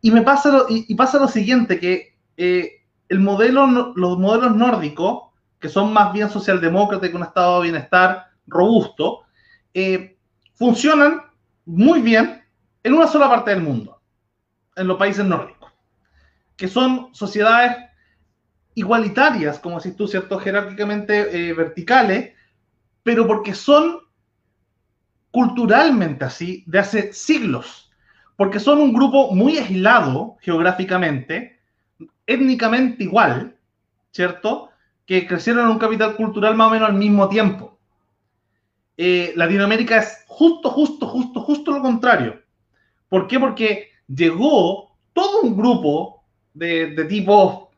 Y 0.00 0.10
me 0.10 0.22
pasa 0.22 0.50
lo, 0.50 1.28
siguiente, 1.28 1.80
que 1.80 2.14
eh, 2.36 2.82
los 3.08 3.20
modelos 3.20 4.54
nórdicos, 4.54 5.30
que 5.58 5.68
son 5.68 5.92
más 5.92 6.12
bien 6.12 6.28
socialdemócratas 6.28 7.10
con 7.10 7.22
un 7.22 7.26
estado 7.26 7.56
de 7.56 7.70
bienestar 7.70 8.26
robusto, 8.46 9.22
eh, 9.74 10.16
funcionan 10.54 11.22
muy 11.64 12.00
bien 12.00 12.42
en 12.82 12.94
una 12.94 13.06
sola 13.08 13.28
parte 13.28 13.50
del 13.50 13.62
mundo, 13.62 14.00
en 14.76 14.86
los 14.86 14.96
países 14.96 15.24
nórdicos, 15.24 15.55
que 16.56 16.68
son 16.68 17.14
sociedades 17.14 17.76
igualitarias, 18.74 19.58
como 19.58 19.80
si 19.80 19.92
tú, 19.92 20.06
¿cierto? 20.06 20.38
Jerárquicamente 20.38 21.48
eh, 21.48 21.52
verticales, 21.52 22.34
pero 23.02 23.26
porque 23.26 23.54
son 23.54 24.00
culturalmente 25.30 26.24
así 26.24 26.64
de 26.66 26.78
hace 26.78 27.12
siglos, 27.12 27.90
porque 28.36 28.60
son 28.60 28.80
un 28.80 28.92
grupo 28.92 29.32
muy 29.32 29.58
aislado 29.58 30.36
geográficamente, 30.40 31.60
étnicamente 32.26 33.04
igual, 33.04 33.56
¿cierto? 34.12 34.70
Que 35.06 35.26
crecieron 35.26 35.64
en 35.64 35.72
un 35.72 35.78
capital 35.78 36.16
cultural 36.16 36.56
más 36.56 36.68
o 36.68 36.70
menos 36.70 36.88
al 36.88 36.96
mismo 36.96 37.28
tiempo. 37.28 37.78
Eh, 38.96 39.32
Latinoamérica 39.36 39.98
es 39.98 40.24
justo, 40.26 40.70
justo, 40.70 41.06
justo, 41.06 41.40
justo 41.40 41.70
lo 41.72 41.82
contrario. 41.82 42.42
¿Por 43.08 43.26
qué? 43.26 43.38
Porque 43.38 43.90
llegó 44.08 44.96
todo 45.12 45.42
un 45.42 45.56
grupo 45.56 46.15
de, 46.56 46.94
de 46.94 47.04
tipos, 47.04 47.68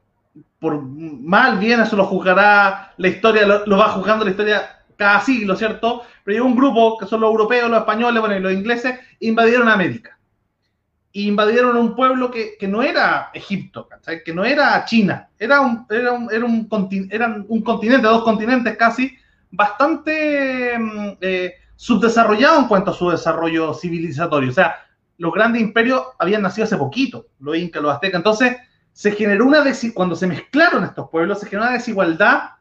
por 0.59 0.81
mal 0.83 1.59
bien, 1.59 1.81
eso 1.81 1.97
lo 1.97 2.07
juzgará 2.07 2.95
la 2.97 3.09
historia, 3.09 3.47
lo, 3.47 3.77
va 3.77 3.91
juzgando 3.91 4.25
la 4.25 4.31
historia 4.31 4.79
cada 4.97 5.21
siglo, 5.21 5.55
¿cierto? 5.55 6.03
Pero 6.25 6.35
llegó 6.35 6.47
un 6.47 6.57
grupo 6.57 6.99
que 6.99 7.07
son 7.07 7.21
los 7.21 7.31
europeos, 7.31 7.71
los 7.71 7.81
españoles, 7.81 8.21
bueno, 8.21 8.37
y 8.37 8.41
los 8.41 8.53
ingleses, 8.53 8.99
invadieron 9.21 9.69
América 9.69 10.19
invadieron 11.13 11.77
un 11.77 11.95
pueblo 11.95 12.31
que, 12.31 12.57
que 12.59 12.69
no 12.69 12.83
era 12.83 13.31
Egipto, 13.35 13.89
¿cachai? 13.89 14.23
que 14.23 14.33
no 14.33 14.45
era 14.45 14.85
China, 14.85 15.29
era 15.39 15.61
un, 15.61 15.87
era 15.91 16.13
un, 16.13 16.29
era 16.31 16.45
un, 16.45 16.69
eran 17.11 17.47
un 17.49 17.63
continente, 17.63 18.07
dos 18.07 18.23
continentes 18.23 18.77
casi, 18.77 19.17
bastante 19.51 20.79
mm, 20.79 21.09
eh, 21.21 21.55
subdesarrollado 21.75 22.61
en 22.61 22.69
cuanto 22.69 22.91
a 22.91 22.95
su 22.95 23.11
desarrollo 23.11 23.75
civilizatorio. 23.75 24.51
O 24.51 24.55
sea, 24.55 24.77
los 25.17 25.33
grandes 25.33 25.63
imperios 25.63 26.03
habían 26.19 26.43
nacido 26.43 26.65
hace 26.65 26.77
poquito, 26.77 27.27
los 27.41 27.57
incas, 27.57 27.83
los 27.83 27.93
aztecas. 27.93 28.19
Entonces, 28.19 28.57
se 28.99 29.13
generó 29.13 29.47
una 29.47 29.63
cuando 29.95 30.17
se 30.17 30.27
mezclaron 30.27 30.83
estos 30.83 31.09
pueblos, 31.09 31.39
se 31.39 31.47
generó 31.47 31.69
una 31.69 31.77
desigualdad 31.77 32.55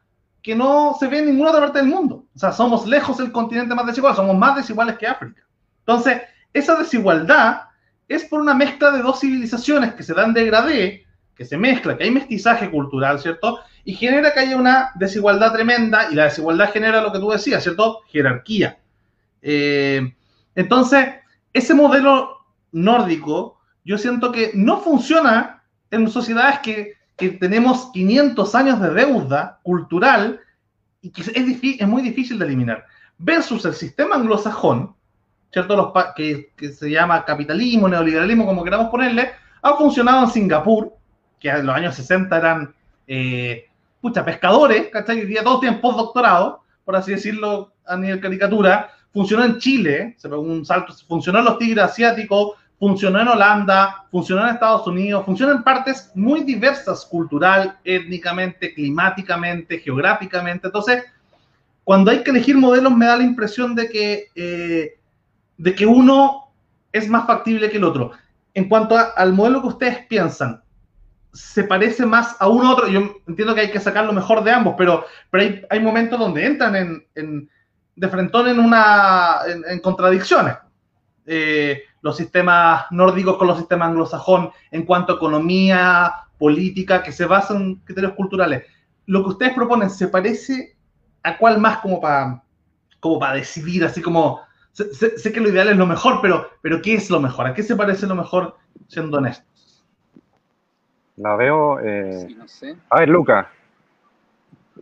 que 0.43 0.53
no 0.53 0.95
se 0.99 1.07
ve 1.07 1.17
en 1.17 1.25
ninguna 1.25 1.49
otra 1.49 1.61
parte 1.61 1.79
del 1.79 1.87
mundo. 1.87 2.25
O 2.35 2.37
sea, 2.37 2.51
somos 2.51 2.85
lejos 2.85 3.19
el 3.19 3.31
continente 3.31 3.73
más 3.73 3.87
desigual, 3.87 4.15
somos 4.15 4.37
más 4.37 4.55
desiguales 4.55 4.99
que 4.99 5.07
África. 5.07 5.41
Entonces, 5.79 6.21
esa 6.53 6.75
desigualdad 6.75 7.61
es 8.07 8.23
por 8.25 8.39
una 8.39 8.53
mezcla 8.53 8.91
de 8.91 9.01
dos 9.01 9.21
civilizaciones 9.21 9.95
que 9.95 10.03
se 10.03 10.13
dan 10.13 10.31
degradé, 10.31 11.07
que 11.33 11.43
se 11.43 11.57
mezcla, 11.57 11.97
que 11.97 12.03
hay 12.03 12.11
mestizaje 12.11 12.69
cultural, 12.69 13.19
¿cierto? 13.19 13.57
Y 13.83 13.95
genera 13.95 14.31
que 14.31 14.41
haya 14.41 14.57
una 14.57 14.91
desigualdad 14.93 15.53
tremenda 15.53 16.11
y 16.11 16.13
la 16.13 16.25
desigualdad 16.25 16.71
genera 16.71 17.01
lo 17.01 17.11
que 17.11 17.17
tú 17.17 17.31
decías, 17.31 17.63
¿cierto? 17.63 18.01
Jerarquía. 18.09 18.77
Eh, 19.41 20.13
entonces, 20.53 21.15
ese 21.51 21.73
modelo 21.73 22.45
nórdico, 22.71 23.59
yo 23.83 23.97
siento 23.97 24.31
que 24.31 24.51
no 24.53 24.81
funciona 24.81 25.56
en 25.91 26.09
sociedades 26.09 26.59
que, 26.59 26.93
que 27.15 27.29
tenemos 27.29 27.91
500 27.93 28.55
años 28.55 28.81
de 28.81 28.91
deuda 28.91 29.59
cultural 29.63 30.39
y 31.01 31.09
que 31.09 31.21
es, 31.21 31.31
es 31.33 31.87
muy 31.87 32.01
difícil 32.01 32.39
de 32.39 32.45
eliminar. 32.45 32.85
Versus 33.17 33.65
el 33.65 33.73
sistema 33.73 34.15
anglosajón, 34.15 34.95
¿cierto? 35.51 35.75
Los 35.75 35.91
que, 36.15 36.51
que, 36.55 36.69
se 36.69 36.89
llama 36.89 37.25
capitalismo, 37.25 37.87
neoliberalismo, 37.87 38.45
como 38.45 38.63
queramos 38.63 38.89
ponerle, 38.89 39.31
ha 39.61 39.75
funcionado 39.75 40.23
en 40.23 40.29
Singapur, 40.29 40.93
que 41.39 41.49
en 41.49 41.65
los 41.65 41.75
años 41.75 41.95
60 41.95 42.37
eran, 42.37 42.75
eh, 43.07 43.67
pucha, 44.01 44.23
pescadores, 44.23 44.89
¿cachai? 44.89 45.21
Hoy 45.21 45.25
día 45.25 45.43
todos 45.43 45.61
tienen 45.61 45.81
postdoctorado, 45.81 46.63
por 46.85 46.95
así 46.95 47.11
decirlo, 47.11 47.73
a 47.85 47.97
nivel 47.97 48.19
caricatura. 48.19 48.91
Funcionó 49.11 49.45
en 49.45 49.57
Chile, 49.57 50.15
se 50.17 50.29
pegó 50.29 50.41
un 50.41 50.65
salto, 50.65 50.93
funcionó 51.07 51.39
en 51.39 51.45
los 51.45 51.57
tigres 51.57 51.85
asiáticos, 51.85 52.51
funcionó 52.79 53.19
en 53.19 53.27
Holanda, 53.27 54.05
funcionó 54.11 54.43
en 54.43 54.53
Estados 54.53 54.85
Unidos, 54.85 55.25
funciona 55.25 55.53
en 55.53 55.63
partes 55.63 56.11
muy 56.13 56.43
diversas, 56.43 57.05
cultural, 57.05 57.77
étnicamente, 57.83 58.73
climáticamente, 58.73 59.79
geográficamente. 59.79 60.67
Entonces, 60.67 61.03
cuando 61.83 62.11
hay 62.11 62.23
que 62.23 62.31
elegir 62.31 62.55
modelos, 62.57 62.95
me 62.95 63.05
da 63.05 63.17
la 63.17 63.23
impresión 63.23 63.73
de 63.73 63.89
que, 63.89 64.27
eh, 64.35 64.99
de 65.57 65.75
que 65.75 65.85
uno 65.85 66.51
es 66.91 67.09
más 67.09 67.25
factible 67.25 67.69
que 67.69 67.77
el 67.77 67.83
otro. 67.83 68.11
En 68.53 68.69
cuanto 68.69 68.97
a, 68.97 69.13
al 69.15 69.33
modelo 69.33 69.61
que 69.61 69.67
ustedes 69.69 70.05
piensan, 70.07 70.61
¿se 71.33 71.63
parece 71.63 72.05
más 72.05 72.35
a 72.39 72.47
uno 72.47 72.69
u 72.69 72.73
otro? 72.73 72.87
Yo 72.87 73.15
entiendo 73.27 73.55
que 73.55 73.61
hay 73.61 73.71
que 73.71 73.79
sacar 73.79 74.05
lo 74.05 74.13
mejor 74.13 74.43
de 74.43 74.51
ambos, 74.51 74.75
pero, 74.77 75.05
pero 75.31 75.43
hay, 75.43 75.65
hay 75.69 75.79
momentos 75.79 76.19
donde 76.19 76.45
entran 76.45 76.75
en, 76.75 77.05
en, 77.15 77.49
de 77.95 78.07
frentón 78.07 78.47
en, 78.47 79.63
en 79.67 79.79
contradicciones. 79.79 80.55
Eh, 81.25 81.83
los 82.07 82.17
sistemas 82.17 82.85
nórdicos 82.89 83.35
con 83.37 83.47
los 83.47 83.57
sistemas 83.57 83.89
anglosajón 83.89 84.49
en 84.71 84.85
cuanto 84.85 85.11
a 85.11 85.15
economía, 85.17 86.13
política, 86.39 87.03
que 87.03 87.11
se 87.11 87.25
basan 87.25 87.57
en 87.57 87.75
criterios 87.75 88.13
culturales. 88.13 88.63
Lo 89.07 89.23
que 89.23 89.29
ustedes 89.29 89.53
proponen, 89.53 89.89
¿se 89.89 90.07
parece 90.07 90.77
a 91.23 91.37
cuál 91.37 91.59
más 91.59 91.79
como 91.79 91.99
para 91.99 92.41
como 92.99 93.19
para 93.19 93.33
decidir, 93.33 93.83
así 93.85 94.01
como, 94.01 94.41
sé, 94.71 94.93
sé, 94.93 95.19
sé, 95.19 95.31
que 95.31 95.39
lo 95.39 95.49
ideal 95.49 95.67
es 95.67 95.77
lo 95.77 95.85
mejor, 95.85 96.19
pero, 96.21 96.49
pero 96.61 96.81
¿qué 96.81 96.95
es 96.95 97.09
lo 97.09 97.19
mejor? 97.19 97.45
¿A 97.45 97.53
qué 97.53 97.61
se 97.61 97.75
parece 97.75 98.07
lo 98.07 98.15
mejor, 98.15 98.55
siendo 98.87 99.17
honestos? 99.17 99.85
La 101.17 101.35
veo... 101.35 101.79
Eh... 101.79 102.25
Sí, 102.27 102.35
no 102.35 102.47
sé. 102.47 102.75
A 102.89 102.99
ver, 102.99 103.09
Luca, 103.09 103.51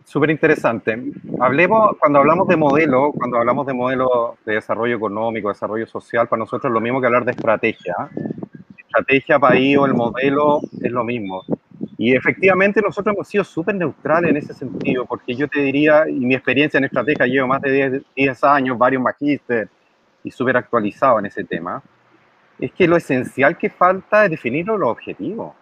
súper 0.06 0.30
interesante. 0.30 0.96
Hablemos, 1.40 1.96
cuando 1.98 2.20
hablamos 2.20 2.46
de 2.46 2.56
modelo, 2.56 3.12
cuando 3.12 3.38
hablamos 3.38 3.66
de 3.66 3.74
modelo 3.74 4.38
de 4.46 4.54
desarrollo 4.54 4.96
económico, 4.96 5.48
desarrollo 5.48 5.86
social, 5.86 6.28
para 6.28 6.40
nosotros 6.40 6.70
es 6.70 6.72
lo 6.72 6.80
mismo 6.80 7.00
que 7.00 7.06
hablar 7.06 7.24
de 7.24 7.32
estrategia. 7.32 7.94
Estrategia, 8.78 9.38
país 9.38 9.76
o 9.76 9.84
el 9.84 9.94
modelo 9.94 10.60
es 10.80 10.92
lo 10.92 11.02
mismo. 11.02 11.42
Y 11.98 12.14
efectivamente 12.14 12.80
nosotros 12.80 13.14
hemos 13.14 13.26
sido 13.26 13.42
súper 13.42 13.74
neutrales 13.74 14.30
en 14.30 14.36
ese 14.36 14.54
sentido, 14.54 15.04
porque 15.06 15.34
yo 15.34 15.48
te 15.48 15.60
diría, 15.60 16.08
y 16.08 16.20
mi 16.20 16.34
experiencia 16.34 16.78
en 16.78 16.84
estrategia, 16.84 17.26
llevo 17.26 17.48
más 17.48 17.60
de 17.62 17.72
10, 17.72 18.02
10 18.14 18.44
años, 18.44 18.78
varios 18.78 19.02
magísteres, 19.02 19.68
y 20.22 20.30
súper 20.30 20.56
actualizado 20.56 21.18
en 21.18 21.26
ese 21.26 21.42
tema, 21.42 21.82
es 22.60 22.70
que 22.72 22.86
lo 22.86 22.96
esencial 22.96 23.58
que 23.58 23.70
falta 23.70 24.24
es 24.24 24.30
definir 24.30 24.66
los 24.66 24.80
objetivos. 24.82 25.52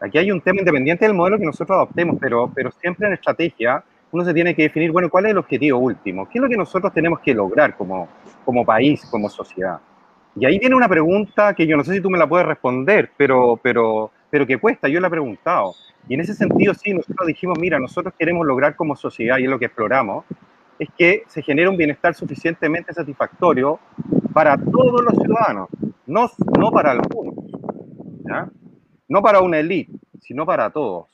Aquí 0.00 0.18
hay 0.18 0.32
un 0.32 0.40
tema 0.40 0.60
independiente 0.60 1.04
del 1.04 1.14
modelo 1.14 1.38
que 1.38 1.44
nosotros 1.44 1.76
adoptemos, 1.76 2.16
pero, 2.20 2.50
pero 2.54 2.70
siempre 2.70 3.06
en 3.06 3.14
estrategia 3.14 3.84
uno 4.12 4.24
se 4.24 4.34
tiene 4.34 4.54
que 4.54 4.62
definir, 4.62 4.90
bueno, 4.90 5.08
¿cuál 5.08 5.26
es 5.26 5.32
el 5.32 5.38
objetivo 5.38 5.78
último? 5.78 6.28
¿Qué 6.28 6.38
es 6.38 6.42
lo 6.42 6.48
que 6.48 6.56
nosotros 6.56 6.92
tenemos 6.92 7.20
que 7.20 7.34
lograr 7.34 7.76
como, 7.76 8.08
como 8.44 8.64
país, 8.64 9.06
como 9.10 9.28
sociedad? 9.28 9.78
Y 10.36 10.46
ahí 10.46 10.58
viene 10.58 10.74
una 10.74 10.88
pregunta 10.88 11.54
que 11.54 11.66
yo 11.66 11.76
no 11.76 11.84
sé 11.84 11.94
si 11.94 12.00
tú 12.00 12.10
me 12.10 12.18
la 12.18 12.28
puedes 12.28 12.46
responder, 12.46 13.10
pero, 13.16 13.58
pero, 13.62 14.10
pero 14.30 14.46
que 14.46 14.58
cuesta, 14.58 14.88
yo 14.88 15.00
la 15.00 15.08
he 15.08 15.10
preguntado. 15.10 15.74
Y 16.08 16.14
en 16.14 16.20
ese 16.20 16.34
sentido, 16.34 16.72
sí, 16.74 16.94
nosotros 16.94 17.26
dijimos, 17.26 17.58
mira, 17.60 17.78
nosotros 17.78 18.14
queremos 18.18 18.46
lograr 18.46 18.74
como 18.74 18.96
sociedad, 18.96 19.38
y 19.38 19.44
es 19.44 19.50
lo 19.50 19.58
que 19.58 19.66
exploramos, 19.66 20.24
es 20.78 20.88
que 20.96 21.24
se 21.26 21.42
genere 21.42 21.68
un 21.68 21.76
bienestar 21.76 22.14
suficientemente 22.14 22.94
satisfactorio 22.94 23.78
para 24.32 24.56
todos 24.56 25.02
los 25.04 25.14
ciudadanos, 25.14 25.68
no, 26.06 26.30
no 26.58 26.70
para 26.70 26.92
algunos, 26.92 27.34
¿ya? 28.24 28.48
No 29.10 29.20
para 29.20 29.40
una 29.40 29.58
élite, 29.58 29.92
sino 30.20 30.46
para 30.46 30.70
todos. 30.70 31.08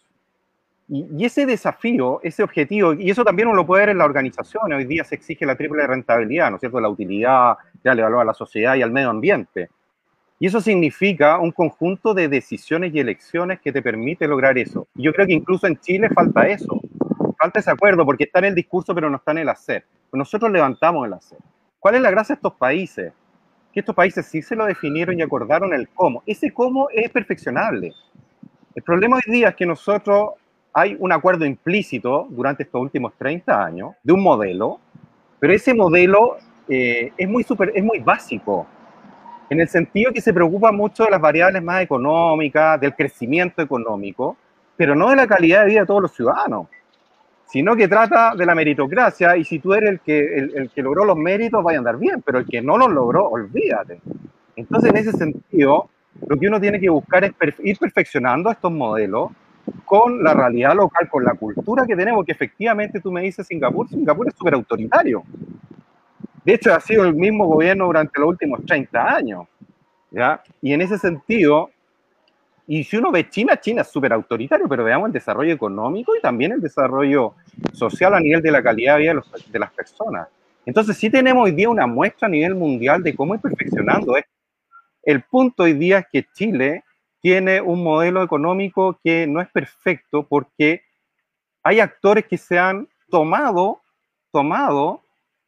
Y, 0.88 1.24
ese 1.24 1.46
desafío, 1.46 2.20
ese 2.22 2.42
objetivo, 2.42 2.92
y 2.92 3.10
eso 3.10 3.24
también 3.24 3.48
uno 3.48 3.56
lo 3.56 3.66
puede 3.66 3.82
ver 3.82 3.88
en 3.88 3.98
la 3.98 4.04
organización, 4.04 4.72
hoy 4.72 4.84
día 4.84 5.02
se 5.02 5.16
exige 5.16 5.46
la 5.46 5.56
triple 5.56 5.84
rentabilidad, 5.84 6.50
¿no 6.50 6.56
es 6.56 6.60
cierto? 6.60 6.78
La 6.78 6.90
utilidad, 6.90 7.56
darle 7.82 8.02
valor 8.02 8.20
a 8.20 8.24
la 8.24 8.34
sociedad 8.34 8.76
y 8.76 8.82
al 8.82 8.92
medio 8.92 9.10
ambiente. 9.10 9.70
Y 10.38 10.46
eso 10.46 10.60
significa 10.60 11.38
un 11.38 11.50
conjunto 11.50 12.12
de 12.12 12.28
decisiones 12.28 12.94
y 12.94 13.00
elecciones 13.00 13.60
que 13.60 13.72
te 13.72 13.80
permite 13.80 14.28
lograr 14.28 14.58
eso. 14.58 14.86
Y 14.94 15.04
yo 15.04 15.12
creo 15.14 15.26
que 15.26 15.32
incluso 15.32 15.66
en 15.66 15.80
Chile 15.80 16.10
falta 16.10 16.46
eso. 16.46 16.78
Falta 17.38 17.60
ese 17.60 17.70
acuerdo 17.70 18.04
porque 18.04 18.24
está 18.24 18.40
en 18.40 18.46
el 18.46 18.54
discurso 18.54 18.94
pero 18.94 19.08
no 19.08 19.16
está 19.16 19.32
en 19.32 19.38
el 19.38 19.48
hacer. 19.48 19.86
Nosotros 20.12 20.52
levantamos 20.52 21.06
el 21.06 21.14
hacer. 21.14 21.38
¿Cuál 21.80 21.94
es 21.94 22.02
la 22.02 22.10
gracia 22.10 22.34
de 22.34 22.38
estos 22.38 22.54
países? 22.54 23.12
Que 23.76 23.80
estos 23.80 23.94
países 23.94 24.24
sí 24.24 24.40
se 24.40 24.56
lo 24.56 24.64
definieron 24.64 25.18
y 25.18 25.22
acordaron 25.22 25.74
el 25.74 25.90
cómo. 25.90 26.22
Ese 26.24 26.50
cómo 26.50 26.88
es 26.88 27.10
perfeccionable. 27.10 27.92
El 28.74 28.82
problema 28.82 29.16
hoy 29.16 29.30
día 29.30 29.50
es 29.50 29.54
que 29.54 29.66
nosotros 29.66 30.30
hay 30.72 30.96
un 30.98 31.12
acuerdo 31.12 31.44
implícito 31.44 32.26
durante 32.30 32.62
estos 32.62 32.80
últimos 32.80 33.12
30 33.18 33.62
años 33.62 33.90
de 34.02 34.14
un 34.14 34.22
modelo, 34.22 34.80
pero 35.38 35.52
ese 35.52 35.74
modelo 35.74 36.38
eh, 36.66 37.12
es, 37.18 37.28
muy 37.28 37.42
super, 37.42 37.70
es 37.74 37.84
muy 37.84 37.98
básico 37.98 38.66
en 39.50 39.60
el 39.60 39.68
sentido 39.68 40.10
que 40.10 40.22
se 40.22 40.32
preocupa 40.32 40.72
mucho 40.72 41.04
de 41.04 41.10
las 41.10 41.20
variables 41.20 41.62
más 41.62 41.82
económicas, 41.82 42.80
del 42.80 42.94
crecimiento 42.94 43.60
económico, 43.60 44.38
pero 44.74 44.94
no 44.94 45.10
de 45.10 45.16
la 45.16 45.26
calidad 45.26 45.64
de 45.64 45.66
vida 45.66 45.80
de 45.80 45.86
todos 45.86 46.00
los 46.00 46.14
ciudadanos, 46.14 46.68
sino 47.46 47.76
que 47.76 47.88
trata 47.88 48.34
de 48.34 48.44
la 48.44 48.54
meritocracia 48.54 49.36
y 49.36 49.44
si 49.44 49.58
tú 49.58 49.72
eres 49.72 49.90
el 49.90 50.00
que, 50.00 50.18
el, 50.38 50.56
el 50.56 50.70
que 50.70 50.82
logró 50.82 51.04
los 51.04 51.16
méritos, 51.16 51.62
vaya 51.62 51.78
a 51.78 51.80
andar 51.80 51.98
bien, 51.98 52.22
pero 52.22 52.38
el 52.38 52.46
que 52.46 52.60
no 52.60 52.76
los 52.76 52.90
logró, 52.90 53.28
olvídate. 53.28 54.00
Entonces, 54.56 54.90
en 54.90 54.96
ese 54.96 55.12
sentido, 55.12 55.88
lo 56.26 56.38
que 56.38 56.48
uno 56.48 56.60
tiene 56.60 56.80
que 56.80 56.88
buscar 56.88 57.24
es 57.24 57.32
perf 57.34 57.60
ir 57.60 57.78
perfeccionando 57.78 58.50
estos 58.50 58.72
modelos 58.72 59.30
con 59.84 60.22
la 60.22 60.34
realidad 60.34 60.74
local, 60.74 61.08
con 61.08 61.24
la 61.24 61.34
cultura 61.34 61.84
que 61.86 61.96
tenemos, 61.96 62.24
que 62.24 62.32
efectivamente 62.32 63.00
tú 63.00 63.12
me 63.12 63.22
dices 63.22 63.46
Singapur, 63.46 63.88
Singapur 63.88 64.28
es 64.28 64.34
súper 64.34 64.54
autoritario. 64.54 65.22
De 66.44 66.54
hecho, 66.54 66.72
ha 66.72 66.80
sido 66.80 67.04
el 67.04 67.14
mismo 67.14 67.46
gobierno 67.46 67.86
durante 67.86 68.20
los 68.20 68.28
últimos 68.30 68.64
30 68.64 69.14
años. 69.14 69.46
¿ya? 70.10 70.42
Y 70.62 70.72
en 70.72 70.80
ese 70.80 70.98
sentido, 70.98 71.70
y 72.66 72.84
si 72.84 72.96
uno 72.96 73.12
ve 73.12 73.28
China, 73.28 73.60
China 73.60 73.82
es 73.82 73.88
súper 73.88 74.12
autoritario, 74.12 74.68
pero 74.68 74.84
veamos 74.84 75.08
el 75.08 75.12
desarrollo 75.12 75.52
económico 75.52 76.16
y 76.16 76.20
también 76.20 76.52
el 76.52 76.60
desarrollo 76.60 77.34
social 77.72 78.14
a 78.14 78.20
nivel 78.20 78.42
de 78.42 78.50
la 78.50 78.62
calidad 78.62 78.94
de 78.94 79.00
vida 79.00 79.10
de, 79.10 79.14
los, 79.14 79.52
de 79.52 79.58
las 79.58 79.72
personas. 79.72 80.28
Entonces, 80.64 80.96
sí 80.96 81.08
tenemos 81.08 81.44
hoy 81.44 81.52
día 81.52 81.68
una 81.68 81.86
muestra 81.86 82.26
a 82.26 82.30
nivel 82.30 82.54
mundial 82.56 83.02
de 83.02 83.14
cómo 83.14 83.34
ir 83.34 83.40
perfeccionando 83.40 84.16
esto. 84.16 84.30
El 85.02 85.22
punto 85.22 85.62
hoy 85.62 85.74
día 85.74 85.98
es 85.98 86.06
que 86.10 86.26
Chile 86.32 86.82
tiene 87.20 87.60
un 87.60 87.84
modelo 87.84 88.22
económico 88.22 88.98
que 89.02 89.26
no 89.26 89.40
es 89.40 89.48
perfecto 89.48 90.26
porque 90.28 90.82
hay 91.62 91.78
actores 91.78 92.26
que 92.26 92.36
se 92.36 92.58
han 92.58 92.88
tomado, 93.08 93.80
tomado 94.32 95.02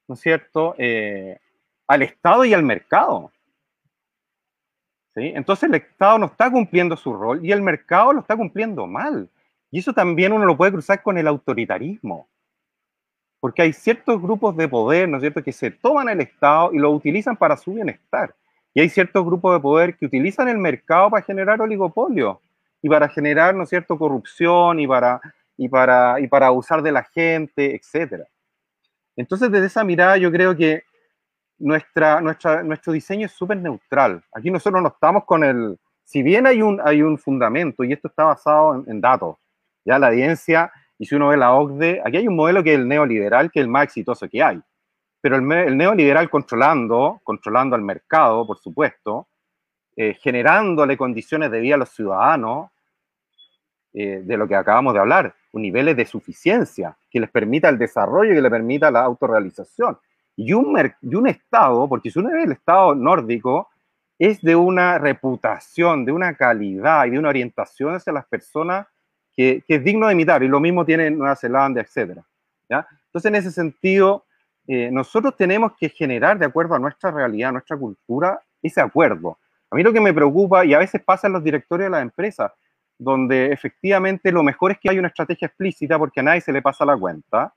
¿no 0.08 0.14
es 0.14 0.20
cierto?, 0.20 0.74
eh, 0.78 1.38
al 1.86 2.02
Estado 2.02 2.44
y 2.44 2.54
al 2.54 2.62
mercado. 2.62 3.30
Entonces 5.20 5.68
el 5.68 5.74
Estado 5.74 6.18
no 6.18 6.26
está 6.26 6.50
cumpliendo 6.50 6.96
su 6.96 7.12
rol 7.12 7.44
y 7.44 7.52
el 7.52 7.62
mercado 7.62 8.12
lo 8.12 8.20
está 8.20 8.36
cumpliendo 8.36 8.86
mal. 8.86 9.28
Y 9.70 9.80
eso 9.80 9.92
también 9.92 10.32
uno 10.32 10.44
lo 10.46 10.56
puede 10.56 10.72
cruzar 10.72 11.02
con 11.02 11.18
el 11.18 11.26
autoritarismo. 11.26 12.28
Porque 13.40 13.62
hay 13.62 13.72
ciertos 13.72 14.20
grupos 14.20 14.56
de 14.56 14.66
poder, 14.66 15.08
¿no 15.08 15.18
es 15.18 15.22
cierto?, 15.22 15.42
que 15.42 15.52
se 15.52 15.70
toman 15.70 16.08
el 16.08 16.20
Estado 16.20 16.70
y 16.72 16.78
lo 16.78 16.90
utilizan 16.90 17.36
para 17.36 17.56
su 17.56 17.74
bienestar. 17.74 18.34
Y 18.74 18.80
hay 18.80 18.88
ciertos 18.88 19.24
grupos 19.24 19.54
de 19.54 19.60
poder 19.60 19.96
que 19.96 20.06
utilizan 20.06 20.48
el 20.48 20.58
mercado 20.58 21.10
para 21.10 21.22
generar 21.22 21.60
oligopolio 21.60 22.40
y 22.82 22.88
para 22.88 23.08
generar, 23.08 23.54
¿no 23.54 23.62
es 23.62 23.68
cierto?, 23.68 23.98
corrupción 23.98 24.80
y 24.80 24.86
para, 24.86 25.20
y 25.56 25.68
para, 25.68 26.20
y 26.20 26.26
para 26.26 26.48
abusar 26.48 26.82
de 26.82 26.92
la 26.92 27.04
gente, 27.04 27.76
etcétera. 27.76 28.24
Entonces, 29.16 29.50
desde 29.50 29.66
esa 29.66 29.84
mirada, 29.84 30.16
yo 30.16 30.30
creo 30.30 30.56
que 30.56 30.84
nuestra, 31.58 32.20
nuestro 32.20 32.92
diseño 32.92 33.26
es 33.26 33.32
súper 33.32 33.58
neutral. 33.58 34.22
Aquí 34.32 34.50
nosotros 34.50 34.82
no 34.82 34.88
estamos 34.88 35.24
con 35.24 35.44
el... 35.44 35.78
Si 36.04 36.22
bien 36.22 36.46
hay 36.46 36.62
un, 36.62 36.80
hay 36.82 37.02
un 37.02 37.18
fundamento, 37.18 37.84
y 37.84 37.92
esto 37.92 38.08
está 38.08 38.24
basado 38.24 38.82
en, 38.86 39.00
datos, 39.00 39.36
ya 39.84 39.98
la 39.98 40.08
audiencia, 40.08 40.72
y 40.98 41.04
si 41.04 41.14
uno 41.14 41.28
ve 41.28 41.36
la 41.36 41.52
OCDE, 41.52 42.00
aquí 42.04 42.16
hay 42.16 42.28
un 42.28 42.36
modelo 42.36 42.62
que 42.62 42.72
es 42.72 42.78
el 42.78 42.88
neoliberal, 42.88 43.50
que 43.50 43.60
es 43.60 43.64
el 43.64 43.70
más 43.70 43.84
exitoso 43.84 44.28
que 44.28 44.42
hay. 44.42 44.60
Pero 45.20 45.36
el, 45.36 45.76
neoliberal 45.76 46.30
controlando, 46.30 47.20
controlando 47.22 47.76
al 47.76 47.82
mercado, 47.82 48.46
por 48.46 48.58
supuesto, 48.58 49.28
eh, 49.96 50.14
generándole 50.14 50.96
condiciones 50.96 51.50
de 51.50 51.60
vida 51.60 51.74
a 51.74 51.78
los 51.78 51.90
ciudadanos, 51.90 52.70
eh, 53.92 54.22
de 54.24 54.36
lo 54.36 54.48
que 54.48 54.54
acabamos 54.54 54.94
de 54.94 55.00
hablar, 55.00 55.34
niveles 55.58 55.96
de 55.96 56.06
suficiencia 56.06 56.96
que 57.10 57.20
les 57.20 57.30
permita 57.30 57.68
el 57.68 57.78
desarrollo 57.78 58.32
y 58.32 58.36
que 58.36 58.42
les 58.42 58.50
permita 58.50 58.90
la 58.90 59.00
autorrealización. 59.00 59.98
Y 60.40 60.52
un, 60.52 60.78
y 61.02 61.14
un 61.16 61.26
Estado, 61.26 61.88
porque 61.88 62.12
si 62.12 62.20
uno 62.20 62.30
ve 62.30 62.44
el 62.44 62.52
Estado 62.52 62.94
nórdico, 62.94 63.68
es 64.16 64.40
de 64.40 64.54
una 64.54 64.96
reputación, 64.96 66.04
de 66.04 66.12
una 66.12 66.32
calidad 66.34 67.06
y 67.06 67.10
de 67.10 67.18
una 67.18 67.30
orientación 67.30 67.96
hacia 67.96 68.12
las 68.12 68.24
personas 68.24 68.86
que, 69.34 69.64
es 69.66 69.82
digno 69.82 70.06
de 70.06 70.12
imitar, 70.12 70.44
y 70.44 70.48
lo 70.48 70.60
mismo 70.60 70.84
tiene 70.84 71.10
Nueva 71.10 71.34
Zelanda, 71.34 71.80
etc. 71.80 72.20
¿ya? 72.70 72.86
Entonces, 73.06 73.28
en 73.28 73.34
ese 73.34 73.50
sentido, 73.50 74.26
eh, 74.68 74.90
nosotros 74.92 75.36
tenemos 75.36 75.72
que 75.76 75.88
generar, 75.88 76.38
de 76.38 76.46
acuerdo 76.46 76.76
a 76.76 76.78
nuestra 76.78 77.10
realidad, 77.10 77.50
nuestra 77.50 77.76
cultura, 77.76 78.40
ese 78.62 78.80
acuerdo. 78.80 79.38
A 79.72 79.74
mí 79.74 79.82
lo 79.82 79.92
que 79.92 80.00
me 80.00 80.14
preocupa, 80.14 80.64
y 80.64 80.72
a 80.72 80.78
veces 80.78 81.02
pasa 81.02 81.26
en 81.26 81.32
los 81.32 81.42
directorios 81.42 81.86
de 81.86 81.90
las 81.90 82.02
empresas, 82.02 82.52
donde 82.96 83.50
efectivamente 83.52 84.30
lo 84.30 84.44
mejor 84.44 84.70
es 84.70 84.78
que 84.78 84.88
hay 84.88 85.00
una 85.00 85.08
estrategia 85.08 85.46
explícita 85.46 85.98
porque 85.98 86.20
a 86.20 86.22
nadie 86.22 86.42
se 86.42 86.52
le 86.52 86.62
pasa 86.62 86.84
la 86.84 86.96
cuenta, 86.96 87.52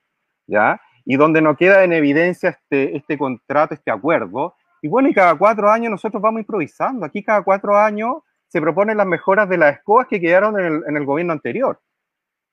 ¿ya? 0.48 0.82
Y 1.12 1.18
donde 1.18 1.42
no 1.42 1.58
queda 1.58 1.84
en 1.84 1.92
evidencia 1.92 2.52
este, 2.52 2.96
este 2.96 3.18
contrato, 3.18 3.74
este 3.74 3.92
acuerdo. 3.92 4.56
Y 4.82 4.88
bueno, 4.88 5.10
y 5.10 5.14
cada 5.14 5.36
cuatro 5.36 5.70
años 5.70 5.92
nosotros 5.92 6.22
vamos 6.22 6.40
improvisando. 6.40 7.06
Aquí 7.06 7.22
cada 7.22 7.44
cuatro 7.44 7.78
años 7.78 8.20
se 8.48 8.62
proponen 8.62 8.96
las 8.96 9.06
mejoras 9.06 9.50
de 9.50 9.58
las 9.58 9.76
escobas 9.76 10.08
que 10.08 10.22
quedaron 10.22 10.58
en 10.58 10.96
el, 10.96 11.06
gobierno 11.06 11.34
anterior. 11.34 11.82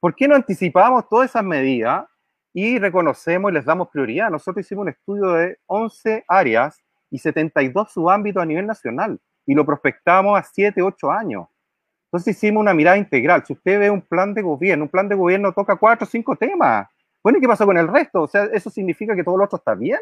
¿Por 0.01 0.17
qué 0.17 0.27
no 0.27 0.35
anticipamos 0.35 1.09
todas 1.09 1.31
esas 1.31 1.45
medidas 1.45 2.05
y 2.53 2.81
reconocemos 2.81 3.53
y 3.53 3.55
les 3.55 3.65
damos 3.65 3.91
prioridad? 3.91 4.29
Nosotros 4.29 4.67
hicimos 4.67 4.83
un 4.83 4.89
estudio 4.89 5.35
de 5.35 5.59
11 5.67 6.25
áreas 6.27 6.83
y 7.13 7.19
72 7.19 7.93
subámbitos 7.93 8.43
a 8.43 8.47
nivel 8.47 8.67
nacional 8.67 9.21
y 9.47 9.55
lo 9.55 9.65
prospectamos 9.65 10.37
a 10.37 10.43
7, 10.43 10.83
8 10.83 11.13
años. 11.13 11.47
Entonces 12.07 12.37
hicimos 12.37 12.63
una 12.63 12.75
mirada 12.75 12.97
integral. 12.97 13.45
Si 13.47 13.53
usted 13.53 13.79
ve 13.79 13.89
un 13.89 14.03
plan 14.03 14.35
de 14.35 14.43
gobierno, 14.43 14.87
un 14.87 14.91
plan 14.91 15.09
de 15.09 15.15
gobierno 15.15 15.53
toca 15.53 15.77
cuatro 15.77 16.09
o 16.09 16.11
cinco 16.11 16.35
temas. 16.35 16.89
Bueno, 17.29 17.41
¿y 17.41 17.43
qué 17.43 17.47
pasó 17.49 17.67
con 17.67 17.77
el 17.77 17.89
resto? 17.89 18.23
O 18.23 18.27
sea, 18.27 18.45
¿eso 18.45 18.71
significa 18.71 19.15
que 19.15 19.23
todo 19.23 19.37
lo 19.37 19.45
otro 19.45 19.59
está 19.59 19.75
bien? 19.75 20.01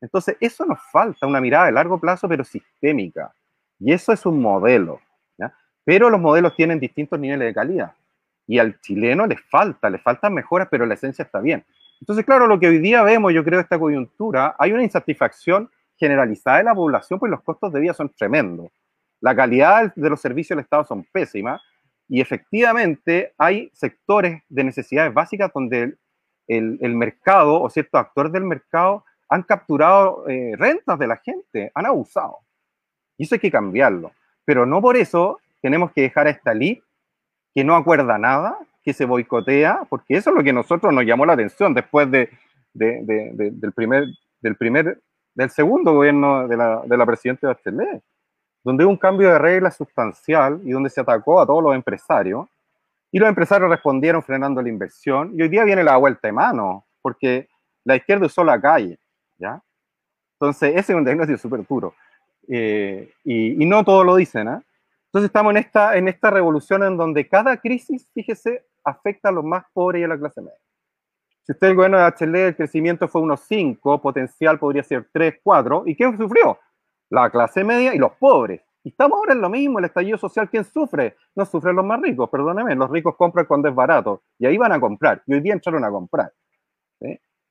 Entonces, 0.00 0.36
eso 0.40 0.66
nos 0.66 0.80
falta, 0.90 1.28
una 1.28 1.40
mirada 1.40 1.66
de 1.66 1.70
largo 1.70 2.00
plazo, 2.00 2.28
pero 2.28 2.42
sistémica. 2.42 3.32
Y 3.78 3.92
eso 3.92 4.12
es 4.12 4.26
un 4.26 4.42
modelo. 4.42 5.00
Pero 5.84 6.10
los 6.10 6.20
modelos 6.20 6.56
tienen 6.56 6.80
distintos 6.80 7.20
niveles 7.20 7.46
de 7.46 7.54
calidad. 7.54 7.92
Y 8.48 8.58
al 8.58 8.80
chileno 8.80 9.28
le 9.28 9.36
falta, 9.36 9.88
le 9.88 9.98
faltan 9.98 10.34
mejoras, 10.34 10.66
pero 10.68 10.86
la 10.86 10.94
esencia 10.94 11.22
está 11.22 11.38
bien. 11.38 11.64
Entonces, 12.00 12.24
claro, 12.24 12.48
lo 12.48 12.58
que 12.58 12.66
hoy 12.66 12.78
día 12.78 13.04
vemos, 13.04 13.32
yo 13.32 13.44
creo, 13.44 13.60
esta 13.60 13.78
coyuntura, 13.78 14.56
hay 14.58 14.72
una 14.72 14.82
insatisfacción 14.82 15.70
generalizada 15.96 16.58
de 16.58 16.64
la 16.64 16.74
población, 16.74 17.20
pues 17.20 17.30
los 17.30 17.42
costos 17.42 17.72
de 17.72 17.78
vida 17.78 17.94
son 17.94 18.08
tremendos 18.10 18.72
la 19.20 19.34
calidad 19.34 19.92
de 19.94 20.10
los 20.10 20.20
servicios 20.20 20.56
del 20.56 20.64
Estado 20.64 20.84
son 20.84 21.04
pésimas 21.04 21.60
y 22.08 22.20
efectivamente 22.20 23.34
hay 23.36 23.70
sectores 23.74 24.42
de 24.48 24.64
necesidades 24.64 25.12
básicas 25.12 25.50
donde 25.52 25.96
el, 26.48 26.94
mercado 26.94 27.60
o 27.60 27.70
ciertos 27.70 28.00
actores 28.00 28.32
del 28.32 28.44
mercado 28.44 29.04
han 29.28 29.42
capturado 29.42 30.26
eh, 30.28 30.54
rentas 30.56 30.98
de 30.98 31.06
la 31.06 31.16
gente, 31.18 31.70
han 31.74 31.86
abusado. 31.86 32.38
Y 33.16 33.24
eso 33.24 33.34
hay 33.34 33.40
que 33.40 33.50
cambiarlo. 33.50 34.12
Pero 34.44 34.64
no 34.64 34.80
por 34.80 34.96
eso 34.96 35.38
tenemos 35.60 35.92
que 35.92 36.02
dejar 36.02 36.26
a 36.26 36.30
esta 36.30 36.52
elite 36.52 36.82
que 37.54 37.64
no 37.64 37.76
acuerda 37.76 38.18
nada, 38.18 38.58
que 38.82 38.92
se 38.92 39.04
boicotea, 39.04 39.82
porque 39.88 40.16
eso 40.16 40.30
es 40.30 40.36
lo 40.36 40.42
que 40.42 40.50
a 40.50 40.54
nosotros 40.54 40.92
nos 40.92 41.04
llamó 41.04 41.26
la 41.26 41.34
atención 41.34 41.74
después 41.74 42.10
de, 42.10 42.30
de, 42.72 43.02
de, 43.04 43.50
del 43.52 43.72
primer, 43.72 44.06
del 44.40 44.56
primer, 44.56 45.00
del 45.34 45.50
segundo 45.50 45.92
gobierno 45.92 46.48
de 46.48 46.56
la, 46.56 46.82
de 46.84 46.96
la 46.96 47.06
presidenta 47.06 47.48
Bachelet 47.48 48.02
donde 48.64 48.84
hubo 48.84 48.90
un 48.90 48.98
cambio 48.98 49.30
de 49.30 49.38
regla 49.38 49.70
sustancial 49.70 50.60
y 50.64 50.72
donde 50.72 50.90
se 50.90 51.00
atacó 51.00 51.40
a 51.40 51.46
todos 51.46 51.62
los 51.62 51.74
empresarios. 51.74 52.46
Y 53.10 53.18
los 53.18 53.28
empresarios 53.28 53.70
respondieron 53.70 54.22
frenando 54.22 54.60
la 54.60 54.68
inversión. 54.68 55.32
Y 55.34 55.42
hoy 55.42 55.48
día 55.48 55.64
viene 55.64 55.82
la 55.82 55.96
vuelta 55.96 56.28
de 56.28 56.32
mano, 56.32 56.86
porque 57.00 57.48
la 57.84 57.96
izquierda 57.96 58.26
usó 58.26 58.44
la 58.44 58.60
calle. 58.60 58.98
¿ya? 59.38 59.62
Entonces, 60.34 60.70
ese 60.70 60.92
es 60.92 60.96
un 60.96 61.04
diagnóstico 61.04 61.38
súper 61.38 61.66
duro. 61.66 61.94
Eh, 62.48 63.10
y, 63.24 63.62
y, 63.62 63.66
no 63.66 63.84
todos 63.84 64.04
lo 64.04 64.16
dicen. 64.16 64.48
¿eh? 64.48 64.60
Entonces, 65.06 65.28
estamos 65.28 65.50
en 65.52 65.58
esta, 65.58 65.96
en 65.96 66.08
esta 66.08 66.30
revolución 66.30 66.82
en 66.82 66.96
donde 66.96 67.28
cada 67.28 67.56
crisis, 67.56 68.08
fíjese, 68.12 68.64
afecta 68.84 69.30
a 69.30 69.32
los 69.32 69.44
más 69.44 69.64
pobres 69.72 70.00
y 70.00 70.04
a 70.04 70.08
la 70.08 70.18
clase 70.18 70.40
media. 70.40 70.58
Si 71.44 71.52
usted 71.52 71.68
el 71.68 71.76
gobierno 71.76 71.98
de 71.98 72.04
HL, 72.04 72.36
el 72.36 72.56
crecimiento 72.56 73.08
fue 73.08 73.22
unos 73.22 73.40
5, 73.40 74.02
potencial 74.02 74.58
podría 74.58 74.82
ser 74.82 75.08
3, 75.12 75.40
4. 75.42 75.84
¿Y 75.86 75.96
quién 75.96 76.16
sufrió? 76.16 76.58
la 77.10 77.30
clase 77.30 77.64
media 77.64 77.94
y 77.94 77.98
los 77.98 78.12
pobres. 78.12 78.60
Y 78.84 78.90
estamos 78.90 79.16
ahora 79.16 79.32
en 79.32 79.40
lo 79.40 79.48
mismo, 79.48 79.78
el 79.78 79.86
estallido 79.86 80.18
social, 80.18 80.48
¿quién 80.48 80.64
sufre? 80.64 81.16
No 81.38 81.46
sufren 81.46 81.76
los 81.76 81.84
más 81.84 82.00
ricos, 82.00 82.28
perdóneme, 82.28 82.74
los 82.74 82.90
ricos 82.90 83.14
compran 83.14 83.46
cuando 83.46 83.68
es 83.68 83.74
barato, 83.74 84.24
y 84.40 84.46
ahí 84.46 84.58
van 84.58 84.72
a 84.72 84.80
comprar, 84.80 85.22
y 85.24 85.34
hoy 85.34 85.40
día 85.40 85.52
entraron 85.52 85.84
a 85.84 85.88
comprar. 85.88 86.32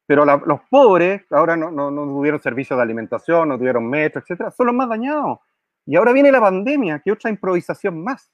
Pero 0.06 0.26
los 0.26 0.60
pobres, 0.69 1.21
ahora 1.32 1.56
no, 1.56 1.71
no, 1.71 1.89
no 1.89 2.04
tuvieron 2.04 2.41
servicios 2.41 2.76
de 2.76 2.84
alimentación, 2.84 3.47
no 3.47 3.58
tuvieron 3.58 3.89
metro, 3.89 4.19
etcétera, 4.19 4.52
son 4.52 4.67
los 4.67 4.76
más 4.76 4.89
dañados. 4.89 5.39
Y 5.86 5.95
ahora 5.95 6.12
viene 6.12 6.34
la 6.34 6.41
pandemia, 6.41 7.00
que 7.00 7.13
otra 7.13 7.30
improvisación 7.30 8.04
más. 8.04 8.30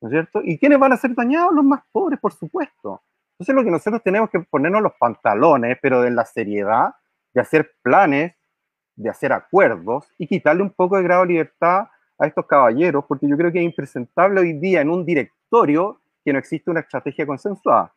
¿No 0.00 0.08
es 0.08 0.12
cierto? 0.12 0.40
¿Y 0.42 0.58
quiénes 0.58 0.80
van 0.80 0.92
a 0.92 0.96
ser 0.96 1.14
dañados? 1.14 1.54
Los 1.54 1.64
más 1.64 1.84
pobres, 1.92 2.18
por 2.18 2.32
supuesto. 2.32 3.00
Entonces 3.34 3.54
lo 3.54 3.62
que 3.62 3.70
nosotros 3.70 4.02
tenemos 4.02 4.28
que 4.28 4.40
ponernos 4.40 4.82
los 4.82 4.94
pantalones, 4.98 5.78
pero 5.80 6.04
en 6.04 6.16
la 6.16 6.24
seriedad 6.24 6.94
de 7.32 7.40
hacer 7.40 7.76
planes 7.80 8.34
de 8.96 9.08
hacer 9.08 9.32
acuerdos 9.32 10.06
y 10.18 10.26
quitarle 10.26 10.62
un 10.62 10.70
poco 10.70 10.96
de 10.96 11.04
grado 11.04 11.22
de 11.22 11.28
libertad 11.28 11.86
a 12.18 12.26
estos 12.26 12.46
caballeros, 12.46 13.04
porque 13.06 13.28
yo 13.28 13.36
creo 13.36 13.52
que 13.52 13.58
es 13.58 13.64
impresentable 13.64 14.40
hoy 14.40 14.52
día 14.54 14.80
en 14.80 14.90
un 14.90 15.04
directorio 15.04 16.00
que 16.24 16.32
no 16.32 16.38
existe 16.38 16.70
una 16.70 16.80
estrategia 16.80 17.26
consensuada. 17.26 17.92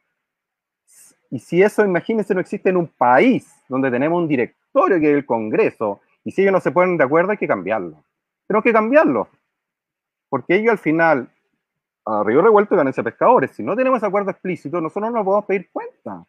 Y 1.29 1.39
si 1.39 1.61
eso, 1.61 1.83
imagínense, 1.83 2.33
no 2.33 2.41
existe 2.41 2.69
en 2.69 2.77
un 2.77 2.87
país 2.87 3.53
donde 3.67 3.91
tenemos 3.91 4.21
un 4.21 4.27
directorio 4.27 4.99
que 4.99 5.11
es 5.11 5.17
el 5.17 5.25
Congreso, 5.25 6.01
y 6.23 6.31
si 6.31 6.41
ellos 6.41 6.53
no 6.53 6.59
se 6.59 6.71
ponen 6.71 6.97
de 6.97 7.03
acuerdo, 7.03 7.31
hay 7.31 7.37
que 7.37 7.47
cambiarlo. 7.47 8.03
Tenemos 8.47 8.63
que 8.63 8.73
cambiarlo, 8.73 9.29
porque 10.29 10.55
ellos 10.55 10.71
al 10.71 10.77
final, 10.77 11.29
a 12.05 12.23
río 12.23 12.41
revuelto, 12.41 12.75
ganancia 12.75 13.03
pescadores. 13.03 13.51
Si 13.51 13.63
no 13.63 13.75
tenemos 13.75 14.03
acuerdo 14.03 14.31
explícito, 14.31 14.79
nosotros 14.81 15.11
no 15.11 15.17
nos 15.17 15.25
podemos 15.25 15.45
pedir 15.45 15.69
cuenta. 15.71 16.25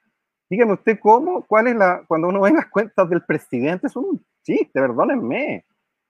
Dígame 0.51 0.73
usted 0.73 0.99
cómo, 1.01 1.43
cuál 1.47 1.69
es 1.69 1.77
la, 1.77 2.05
cuando 2.07 2.29
uno 2.29 2.41
ve 2.41 2.53
las 2.53 2.67
cuentas 2.67 3.09
del 3.11 3.23
presidente, 3.23 3.89
son 3.89 4.05
un 4.05 4.25
chiste, 4.43 4.81
perdónenme. 4.81 5.65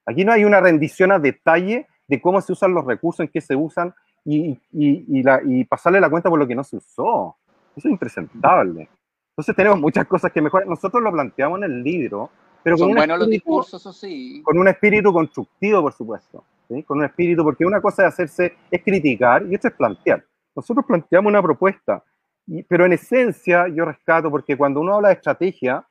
Aquí 0.08 0.24
no 0.24 0.32
hay 0.32 0.44
una 0.44 0.60
rendición 0.60 1.12
a 1.12 1.18
detalle 1.18 1.86
de 2.06 2.20
cómo 2.20 2.40
se 2.40 2.52
usan 2.52 2.72
los 2.72 2.84
recursos, 2.86 3.20
en 3.20 3.28
qué 3.28 3.40
se 3.40 3.54
usan 3.54 3.94
y, 4.24 4.58
y, 4.72 5.22
la, 5.22 5.40
y 5.44 5.64
pasarle 5.64 6.00
la 6.00 6.08
cuenta 6.08 6.30
por 6.30 6.38
lo 6.38 6.46
que 6.46 6.54
no 6.54 6.64
se 6.64 6.76
usó. 6.76 7.36
Eso 7.76 7.88
es 7.88 7.92
impresentable. 7.92 8.88
Entonces 9.32 9.54
tenemos 9.54 9.78
muchas 9.80 10.06
cosas 10.06 10.32
que 10.32 10.40
mejorar. 10.40 10.66
Nosotros 10.66 11.02
lo 11.02 11.12
planteamos 11.12 11.58
en 11.58 11.64
el 11.64 11.82
libro, 11.82 12.30
pero 12.62 12.76
con, 12.76 12.80
Son 12.84 12.88
un 12.90 12.96
buenos 12.96 13.18
los 13.18 13.28
espíritu, 13.28 13.44
discursos, 13.50 13.80
eso 13.82 13.92
sí. 13.92 14.42
con 14.42 14.58
un 14.58 14.68
espíritu 14.68 15.12
constructivo, 15.12 15.82
por 15.82 15.92
supuesto. 15.92 16.44
¿sí? 16.68 16.82
Con 16.82 16.98
un 16.98 17.04
espíritu, 17.04 17.44
porque 17.44 17.64
una 17.64 17.80
cosa 17.80 18.02
de 18.02 18.08
hacerse 18.08 18.54
es 18.70 18.82
criticar 18.82 19.44
y 19.48 19.54
otra 19.54 19.70
es 19.70 19.76
plantear. 19.76 20.24
Nosotros 20.56 20.84
planteamos 20.86 21.30
una 21.30 21.42
propuesta, 21.42 22.02
y- 22.46 22.62
pero 22.64 22.84
en 22.86 22.92
esencia 22.94 23.68
yo 23.68 23.84
rescato, 23.84 24.30
porque 24.30 24.56
cuando 24.56 24.80
uno 24.80 24.94
habla 24.94 25.08
de 25.08 25.14
estrategia, 25.14 25.84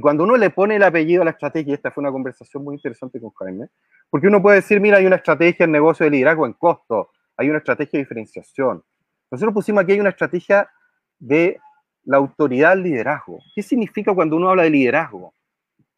y 0.00 0.02
cuando 0.02 0.24
uno 0.24 0.38
le 0.38 0.48
pone 0.48 0.76
el 0.76 0.82
apellido 0.82 1.20
a 1.20 1.26
la 1.26 1.32
estrategia, 1.32 1.74
esta 1.74 1.90
fue 1.90 2.00
una 2.00 2.10
conversación 2.10 2.64
muy 2.64 2.74
interesante 2.74 3.20
con 3.20 3.28
Jaime, 3.32 3.68
porque 4.08 4.28
uno 4.28 4.40
puede 4.40 4.56
decir, 4.56 4.80
mira, 4.80 4.96
hay 4.96 5.04
una 5.04 5.16
estrategia 5.16 5.64
en 5.64 5.72
negocio 5.72 6.04
de 6.04 6.10
liderazgo 6.10 6.46
en 6.46 6.54
costo, 6.54 7.10
hay 7.36 7.50
una 7.50 7.58
estrategia 7.58 7.98
de 7.98 8.04
diferenciación. 8.04 8.82
Nosotros 9.30 9.52
pusimos 9.52 9.82
aquí, 9.82 9.92
hay 9.92 10.00
una 10.00 10.08
estrategia 10.08 10.70
de 11.18 11.60
la 12.04 12.16
autoridad 12.16 12.72
al 12.72 12.82
liderazgo. 12.82 13.40
¿Qué 13.54 13.62
significa 13.62 14.14
cuando 14.14 14.36
uno 14.36 14.48
habla 14.48 14.62
de 14.62 14.70
liderazgo? 14.70 15.34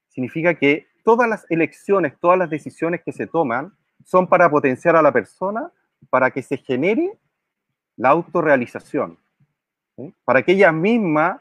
Significa 0.09 0.55
que 0.55 0.88
todas 1.05 1.29
las 1.29 1.49
elecciones, 1.49 2.19
todas 2.19 2.37
las 2.37 2.51
decisiones 2.51 3.03
que 3.05 3.12
se 3.12 3.29
toman 3.29 3.73
son 4.05 4.27
para 4.27 4.51
potenciar 4.51 4.97
a 4.97 5.03
la 5.03 5.12
persona, 5.12 5.71
para 6.11 6.33
que 6.33 6.43
se 6.43 6.57
genere 6.57 7.17
la 7.97 8.09
autorrealización, 8.09 9.17
¿sí? 9.95 10.12
para 10.25 10.43
que 10.43 10.55
ella 10.55 10.73
misma 10.73 11.41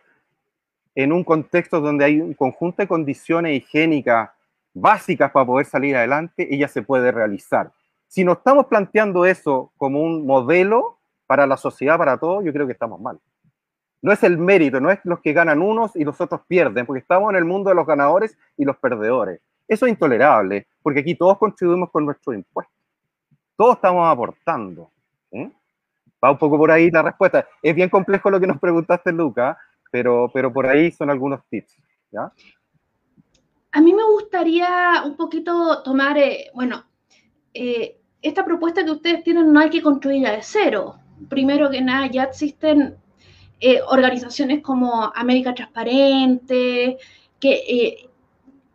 en 0.96 1.12
un 1.12 1.24
contexto 1.24 1.80
donde 1.80 2.06
hay 2.06 2.20
un 2.20 2.34
conjunto 2.34 2.82
de 2.82 2.88
condiciones 2.88 3.54
higiénicas 3.58 4.30
básicas 4.74 5.32
para 5.32 5.46
poder 5.46 5.66
salir 5.66 5.96
adelante, 5.96 6.54
ella 6.54 6.68
se 6.68 6.82
puede 6.82 7.12
realizar. 7.12 7.72
Si 8.08 8.24
no 8.24 8.34
estamos 8.34 8.66
planteando 8.68 9.26
eso 9.26 9.72
como 9.78 10.02
un 10.02 10.26
modelo 10.26 10.98
para 11.28 11.48
la 11.48 11.58
sociedad, 11.58 11.98
para 11.98 12.18
todos, 12.18 12.44
yo 12.44 12.52
creo 12.52 12.68
que 12.68 12.74
estamos 12.74 13.00
mal. 13.00 13.20
No 14.02 14.12
es 14.12 14.24
el 14.24 14.38
mérito, 14.38 14.82
no 14.82 14.90
es 14.90 15.00
los 15.04 15.22
que 15.22 15.32
ganan 15.32 15.62
unos 15.62 15.96
y 15.96 16.04
los 16.04 16.20
otros 16.20 16.42
pierden, 16.48 16.86
porque 16.86 17.00
estamos 17.00 17.30
en 17.30 17.38
el 17.38 17.46
mundo 17.46 17.70
de 17.70 17.76
los 17.76 17.86
ganadores 17.86 18.38
y 18.58 18.66
los 18.66 18.76
perdedores. 18.78 19.40
Eso 19.68 19.86
es 19.86 19.92
intolerable, 19.92 20.68
porque 20.82 21.02
aquí 21.02 21.16
todos 21.16 21.38
contribuimos 21.38 21.90
con 21.92 22.06
nuestros 22.06 22.36
impuestos. 22.36 22.76
Todos 23.56 23.76
estamos 23.76 24.12
aportando. 24.12 24.90
¿sí? 25.32 25.50
Va 26.24 26.32
un 26.32 26.38
poco 26.38 26.58
por 26.58 26.72
ahí 26.72 26.90
la 26.92 27.04
respuesta. 27.04 27.48
Es 27.62 27.74
bien 27.74 27.90
complejo 27.90 28.30
lo 28.30 28.40
que 28.40 28.48
nos 28.48 28.60
preguntaste, 28.60 29.12
Luca, 29.12 29.58
pero, 29.92 30.32
pero 30.34 30.52
por 30.52 30.66
ahí 30.68 30.92
son 30.92 31.10
algunos 31.10 31.42
tips. 31.50 31.76
¿ya? 32.12 32.32
A 33.72 33.82
mí 33.82 33.94
me 33.94 34.04
gustaría 34.04 35.04
un 35.06 35.16
poquito 35.16 35.84
tomar, 35.84 36.18
eh, 36.18 36.50
bueno, 36.54 36.86
eh, 37.54 37.98
esta 38.22 38.46
propuesta 38.46 38.84
que 38.84 38.92
ustedes 38.92 39.24
tienen 39.24 39.52
no 39.52 39.60
hay 39.60 39.70
que 39.70 39.82
construirla 39.82 40.32
de 40.32 40.42
cero. 40.42 40.96
primero 41.30 41.70
que 41.70 41.82
nada, 41.82 42.08
ya 42.08 42.24
existen 42.24 42.96
eh, 43.60 43.80
organizaciones 43.88 44.64
como 44.64 45.12
América 45.14 45.54
Transparente, 45.54 46.98
que, 47.40 48.10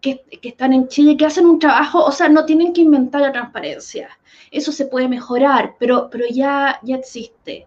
que, 0.00 0.48
están 0.48 0.72
en 0.72 0.88
Chile, 0.88 1.16
que 1.16 1.26
hacen 1.26 1.46
un 1.46 1.58
trabajo, 1.58 2.04
o 2.04 2.12
sea, 2.12 2.28
no 2.28 2.44
tienen 2.44 2.72
que 2.72 2.82
inventar 2.82 3.22
la 3.22 3.32
transparencia. 3.32 4.08
Eso 4.50 4.72
se 4.72 4.86
puede 4.86 5.08
mejorar, 5.08 5.74
pero, 5.78 6.08
pero 6.10 6.26
ya, 6.30 6.78
ya 6.82 6.96
existe. 6.96 7.66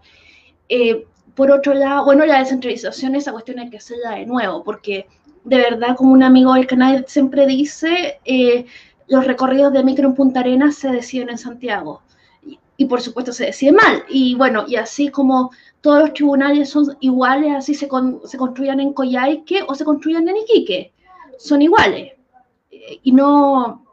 Eh, 0.69 1.05
por 1.39 1.51
otro 1.51 1.73
lado, 1.73 2.03
bueno, 2.03 2.25
la 2.25 2.39
descentralización, 2.39 3.15
esa 3.15 3.31
cuestión 3.31 3.59
hay 3.59 3.69
que 3.69 3.77
hacerla 3.77 4.15
de 4.15 4.25
nuevo, 4.25 4.61
porque 4.61 5.07
de 5.45 5.55
verdad, 5.55 5.95
como 5.95 6.11
un 6.11 6.21
amigo 6.21 6.53
del 6.53 6.67
canal 6.67 7.05
siempre 7.07 7.45
dice, 7.45 8.19
los 9.07 9.25
recorridos 9.25 9.71
de 9.71 9.85
micro 9.85 10.09
en 10.09 10.15
Punta 10.15 10.41
Arenas 10.41 10.75
se 10.75 10.89
deciden 10.89 11.29
en 11.29 11.37
Santiago. 11.37 12.01
Y, 12.45 12.59
y, 12.75 12.85
por 12.87 12.99
supuesto 12.99 13.31
se 13.31 13.45
decide 13.45 13.71
mal. 13.71 14.03
Y 14.09 14.35
bueno, 14.35 14.65
y 14.67 14.75
así 14.75 15.07
como 15.07 15.51
todos 15.79 16.01
los 16.01 16.13
tribunales 16.13 16.71
son 16.71 16.97
iguales, 16.99 17.55
así 17.55 17.73
se, 17.73 17.87
se 18.25 18.37
construyan 18.37 18.81
en 18.81 18.91
Coyhaique 18.91 19.63
o 19.65 19.75
se 19.75 19.85
construyan 19.85 20.27
en 20.27 20.35
Iquique. 20.35 20.91
Son 21.37 21.61
iguales. 21.61 22.15
Eh, 22.69 22.99
y 23.01 23.13
no, 23.13 23.85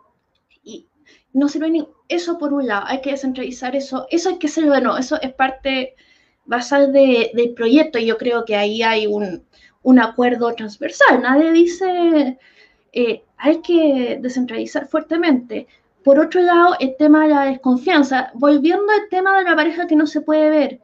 y 0.65 0.89
no 1.33 1.49
sirve 1.49 1.87
eso 2.09 2.39
por 2.39 2.53
un 2.53 2.67
lado, 2.67 2.87
hay 2.89 3.01
que 3.03 3.13
descentralizar 3.13 3.77
eso, 3.77 4.09
eso 4.11 4.31
hay 4.31 4.39
que 4.39 4.49
hacerlo 4.49 4.73
de 4.73 4.81
nuevo, 4.81 4.99
eso 4.99 5.21
es 5.23 5.33
parte 5.33 5.95
basal 6.47 6.93
de, 6.93 7.31
del 7.35 7.55
proyecto 7.55 7.99
yo 7.99 8.17
creo 8.17 8.45
que 8.45 8.57
ahí 8.57 8.83
hay 8.83 9.07
un, 9.07 9.45
un 9.83 9.99
acuerdo 10.01 10.53
transversal. 10.55 11.23
Nadie 11.23 11.53
dice 11.53 12.39
eh, 12.93 13.23
hay 13.37 13.61
que 13.61 14.19
descentralizar 14.21 14.89
fuertemente. 14.89 15.67
Por 16.03 16.19
otro 16.19 16.41
lado, 16.41 16.77
el 16.81 16.97
tema 16.97 17.25
de 17.25 17.35
la 17.35 17.45
desconfianza, 17.45 18.31
volviendo 18.35 18.91
al 18.91 19.09
tema 19.11 19.39
de 19.39 19.45
la 19.45 19.55
pareja 19.55 19.87
que 19.87 19.97
no 19.97 20.07
se 20.07 20.23
puede 20.23 20.49
ver, 20.49 20.81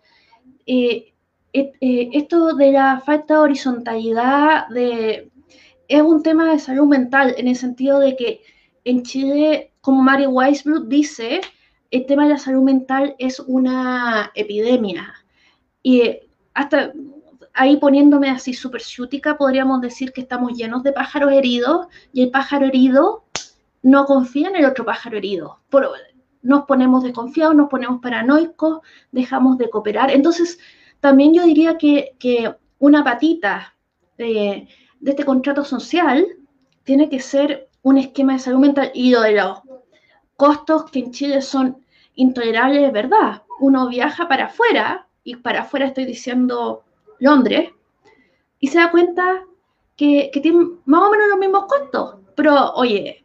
eh, 0.67 1.15
eh, 1.55 2.09
esto 2.13 2.55
de 2.55 2.73
la 2.73 3.01
falta 3.01 3.35
de 3.35 3.41
horizontalidad 3.41 4.69
de, 4.69 5.31
es 5.89 6.03
un 6.03 6.23
tema 6.23 6.53
de 6.53 6.59
salud 6.59 6.87
mental, 6.87 7.35
en 7.39 7.49
el 7.49 7.57
sentido 7.57 7.99
de 7.99 8.17
que 8.17 8.43
en 8.85 9.03
Chile, 9.05 9.73
como 9.81 10.03
Mary 10.03 10.27
Weisbrot 10.27 10.89
dice, 10.89 11.41
el 11.91 12.07
tema 12.07 12.25
de 12.25 12.31
la 12.31 12.39
salud 12.39 12.63
mental 12.63 13.15
es 13.19 13.41
una 13.41 14.33
epidemia. 14.35 15.15
Y 15.83 16.21
hasta 16.55 16.93
ahí 17.55 17.77
poniéndome 17.77 18.31
así 18.31 18.55
súper 18.55 18.83
ciútica, 18.83 19.37
podríamos 19.37 19.81
decir 19.81 20.13
que 20.13 20.23
estamos 20.23 20.53
llenos 20.53 20.83
de 20.83 20.93
pájaros 20.93 21.33
heridos 21.33 21.87
y 22.13 22.23
el 22.23 22.31
pájaro 22.31 22.67
herido 22.67 23.25
no 23.83 24.07
confía 24.07 24.49
en 24.49 24.57
el 24.57 24.65
otro 24.65 24.85
pájaro 24.85 25.17
herido. 25.17 25.59
nos 26.43 26.65
ponemos 26.65 27.05
desconfiados, 27.05 27.55
nos 27.55 27.69
ponemos 27.69 28.01
paranoicos, 28.01 28.81
dejamos 29.13 29.59
de 29.59 29.71
cooperar. 29.71 30.11
Entonces, 30.11 30.59
también 31.01 31.35
yo 31.35 31.45
diría 31.45 31.79
que, 31.79 32.55
una 32.79 33.05
patita 33.05 33.77
de, 34.19 34.67
de, 34.99 35.11
este 35.13 35.25
contrato 35.25 35.65
social 35.65 36.27
tiene 36.83 37.09
que 37.09 37.21
ser 37.21 37.69
un 37.83 37.97
esquema 37.97 38.33
de 38.33 38.39
salud 38.41 38.59
mental 38.59 38.91
y 38.93 39.13
de 39.13 39.33
los 39.33 39.61
costos 40.35 40.91
que 40.91 40.99
en 40.99 41.13
Chile 41.13 41.43
son 41.43 41.85
intolerables, 42.17 42.83
es 42.83 42.93
verdad. 42.93 43.43
Uno 43.61 43.89
viaja 43.89 44.27
para 44.27 44.47
afuera, 44.47 45.07
y 45.25 45.37
para 45.37 45.63
afuera 45.63 45.87
estoy 45.87 46.05
diciendo 46.05 46.85
Londres, 47.19 47.71
y 48.59 48.69
se 48.69 48.79
da 48.79 48.91
cuenta 48.91 49.45
que, 49.97 50.31
que 50.33 50.41
tiene 50.41 50.67
más 50.85 51.03
o 51.03 51.11
menos 51.11 51.29
los 51.29 51.39
mismos 51.39 51.65
costos. 51.67 52.17
Pero, 52.35 52.73
oye, 52.75 53.25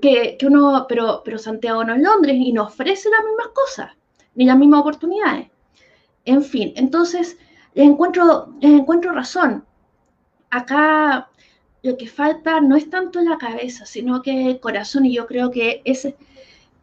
que, 0.00 0.36
que, 0.38 0.46
uno, 0.46 0.86
pero, 0.88 1.22
pero 1.24 1.38
Santiago 1.38 1.84
no 1.84 1.94
es 1.94 2.02
Londres 2.02 2.36
y 2.38 2.52
no 2.52 2.64
ofrece 2.64 3.10
las 3.10 3.24
mismas 3.24 3.48
cosas, 3.48 3.92
ni 4.34 4.44
las 4.44 4.58
mismas 4.58 4.80
oportunidades. 4.80 5.48
En 6.24 6.42
fin, 6.42 6.72
entonces 6.76 7.38
les 7.74 7.86
encuentro, 7.86 8.54
les 8.60 8.72
encuentro 8.72 9.12
razón. 9.12 9.64
Acá 10.50 11.28
lo 11.82 11.96
que 11.96 12.08
falta 12.08 12.60
no 12.60 12.76
es 12.76 12.88
tanto 12.88 13.20
la 13.20 13.36
cabeza, 13.36 13.84
sino 13.84 14.22
que 14.22 14.46
el 14.46 14.60
corazón, 14.60 15.04
y 15.04 15.14
yo 15.14 15.26
creo 15.26 15.50
que 15.50 15.82
ese, 15.84 16.16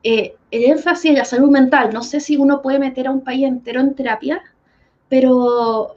eh, 0.03 0.35
el 0.51 0.65
énfasis 0.65 1.11
en 1.11 1.17
la 1.17 1.25
salud 1.25 1.49
mental, 1.49 1.93
no 1.93 2.03
sé 2.03 2.19
si 2.19 2.37
uno 2.37 2.61
puede 2.61 2.79
meter 2.79 3.07
a 3.07 3.11
un 3.11 3.21
país 3.21 3.45
entero 3.45 3.79
en 3.79 3.95
terapia, 3.95 4.41
pero 5.09 5.93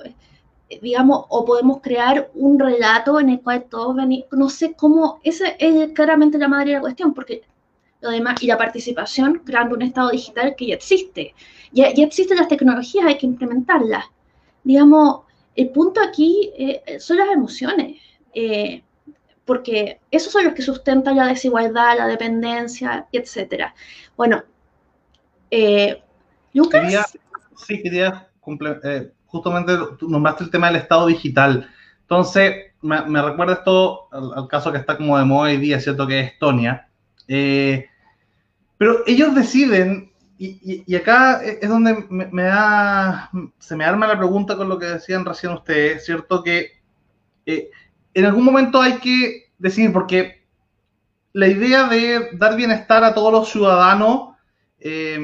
digamos, 0.81 1.27
o 1.29 1.45
podemos 1.45 1.81
crear 1.81 2.31
un 2.35 2.59
relato 2.59 3.21
en 3.21 3.31
el 3.31 3.41
cual 3.41 3.65
todos 3.65 3.95
venimos, 3.95 4.27
no 4.33 4.49
sé 4.49 4.75
cómo, 4.75 5.21
esa 5.23 5.49
es 5.49 5.93
claramente 5.93 6.39
la 6.39 6.49
madre 6.49 6.71
de 6.71 6.75
la 6.75 6.81
cuestión, 6.81 7.15
porque 7.15 7.43
lo 8.01 8.11
demás, 8.11 8.43
y 8.43 8.47
la 8.47 8.59
participación, 8.59 9.43
creando 9.45 9.75
un 9.75 9.83
estado 9.83 10.11
digital 10.11 10.55
que 10.57 10.67
ya 10.69 10.75
existe, 10.75 11.35
ya, 11.73 11.93
ya 11.93 12.05
existen 12.05 12.39
las 12.39 12.49
tecnologías, 12.49 13.07
hay 13.07 13.17
que 13.17 13.27
implementarlas. 13.27 14.05
Digamos, 14.63 15.21
el 15.57 15.71
punto 15.71 16.01
aquí 16.03 16.51
eh, 16.57 16.83
son 16.99 17.17
las 17.19 17.29
emociones, 17.31 17.99
eh, 18.35 18.83
porque 19.45 20.01
esos 20.11 20.33
son 20.33 20.45
los 20.45 20.55
que 20.55 20.63
sustentan 20.63 21.17
la 21.17 21.27
desigualdad, 21.27 21.99
la 21.99 22.07
dependencia, 22.07 23.07
etc. 23.13 23.73
Bueno, 24.17 24.43
eh, 25.51 26.03
Lucas. 26.53 27.17
sí, 27.57 27.83
quería 27.83 28.29
justamente 29.27 29.73
nombraste 30.03 30.45
el 30.45 30.51
tema 30.51 30.69
del 30.69 30.77
Estado 30.77 31.07
digital. 31.07 31.69
Entonces, 32.03 32.73
me, 32.83 33.23
recuerda 33.23 33.55
esto 33.55 34.09
al, 34.13 34.47
caso 34.49 34.71
que 34.71 34.79
está 34.79 34.97
como 34.97 35.19
de 35.19 35.25
moda 35.25 35.51
hoy 35.51 35.57
día, 35.57 35.81
¿cierto? 35.81 36.07
Que 36.07 36.21
es 36.21 36.33
Estonia. 36.33 36.89
Eh, 37.29 37.89
pero 38.77 38.99
ellos 39.07 39.35
deciden, 39.35 40.13
y, 40.39 40.95
acá 40.95 41.43
es 41.43 41.69
donde 41.69 42.07
me, 42.11 42.43
da, 42.43 43.31
se 43.59 43.77
me 43.77 43.85
arma 43.85 44.07
la 44.07 44.19
pregunta 44.19 44.57
con 44.57 44.69
lo 44.69 44.79
que 44.79 44.87
decían 44.87 45.25
recién 45.25 45.53
ustedes, 45.53 46.05
¿cierto? 46.05 46.43
Que 46.43 46.83
eh, 47.47 47.71
en 48.15 48.25
algún 48.25 48.45
momento 48.45 48.81
hay 48.81 48.99
que 48.99 49.51
decidir, 49.59 49.93
porque 49.93 50.45
la 51.33 51.49
idea 51.49 51.89
de 51.89 52.31
dar 52.33 52.57
bienestar 52.57 53.05
a 53.05 53.15
todos 53.15 53.33
los 53.33 53.49
ciudadanos 53.49 54.37
eh, 54.79 55.19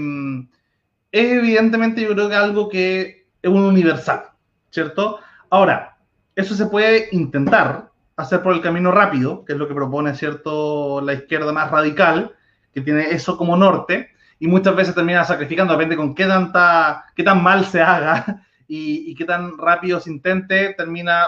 es 1.13 1.33
evidentemente 1.33 2.03
yo 2.03 2.13
creo 2.15 2.29
que 2.29 2.35
algo 2.35 2.69
que 2.69 3.27
es 3.43 3.51
un 3.51 3.63
universal, 3.63 4.25
¿cierto? 4.71 5.19
Ahora, 5.49 5.97
eso 6.35 6.55
se 6.55 6.67
puede 6.67 7.09
intentar 7.13 7.91
hacer 8.17 8.43
por 8.43 8.55
el 8.55 8.61
camino 8.61 8.93
rápido, 8.93 9.45
que 9.45 9.55
es 9.55 9.59
lo 9.59 9.67
que 9.67 9.75
propone, 9.75 10.15
¿cierto?, 10.15 11.01
la 11.01 11.15
izquierda 11.15 11.53
más 11.53 11.71
radical, 11.71 12.35
que 12.73 12.81
tiene 12.81 13.11
eso 13.11 13.37
como 13.37 13.57
norte, 13.57 14.11
y 14.39 14.47
muchas 14.47 14.77
veces 14.77 14.95
termina 14.95 15.25
sacrificando, 15.25 15.73
depende 15.75 15.97
con 15.97 16.15
qué, 16.15 16.27
tanta, 16.27 17.05
qué 17.15 17.23
tan 17.23 17.43
mal 17.43 17.65
se 17.65 17.83
haga 17.83 18.43
y, 18.69 19.15
qué 19.15 19.25
tan 19.25 19.59
rápido 19.59 20.01
se 20.01 20.11
intente, 20.11 20.75
termina 20.75 21.27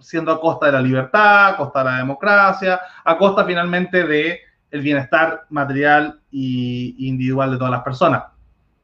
siendo 0.00 0.32
a 0.32 0.40
costa 0.40 0.66
de 0.66 0.72
la 0.72 0.82
libertad, 0.82 1.48
a 1.48 1.56
costa 1.56 1.80
de 1.80 1.84
la 1.90 1.96
democracia, 1.98 2.80
a 3.04 3.16
costa 3.16 3.44
finalmente 3.44 4.04
de 4.04 4.40
el 4.70 4.80
bienestar 4.80 5.46
material 5.50 6.20
e 6.32 6.94
individual 6.98 7.50
de 7.50 7.56
todas 7.58 7.72
las 7.72 7.82
personas. 7.82 8.24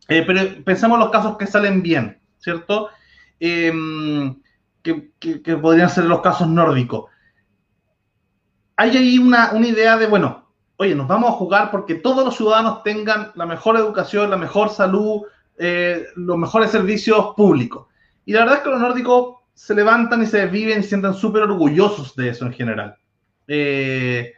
Eh, 0.09 0.25
pero 0.27 0.65
pensemos 0.65 0.99
los 0.99 1.11
casos 1.11 1.37
que 1.37 1.47
salen 1.47 1.83
bien. 1.83 2.21
¿cierto? 2.47 2.91
Em, 3.41 4.41
que, 4.83 5.57
podrían 5.61 5.91
ser 5.91 6.05
los 6.05 6.21
casos 6.21 6.47
nórdicos. 6.49 7.11
Hay 8.77 8.97
ahí 8.97 9.19
una, 9.19 9.51
idea 9.59 9.97
de, 9.97 10.07
bueno, 10.07 10.49
oye, 10.77 10.95
nos 10.95 11.09
vamos 11.09 11.31
a 11.31 11.33
jugar 11.33 11.73
porque 11.73 11.97
todos 11.97 12.25
los 12.25 12.37
ciudadanos 12.37 12.85
tengan 12.85 13.33
la 13.35 13.47
mejor 13.47 13.77
educación, 13.77 14.31
la 14.31 14.37
mejor 14.37 14.71
salud, 14.71 15.23
eh, 15.59 16.07
los 16.15 16.37
mejores 16.37 16.71
servicios 16.71 17.35
públicos. 17.35 17.87
Y 18.27 18.33
la 18.33 18.41
verdad 18.41 18.59
es 18.59 18.63
que 18.63 18.71
los 18.71 18.81
nórdicos 18.81 19.36
se 19.57 19.75
levantan 19.75 20.23
y 20.23 20.27
se 20.27 20.43
desviven 20.43 20.79
y 20.79 20.83
se 20.83 20.91
sienten 20.91 21.15
súper 21.15 21.43
orgullosos 21.43 22.15
de 22.15 22.29
eso 22.29 22.45
en 22.45 22.53
general. 22.53 22.95
Eh, 23.49 24.35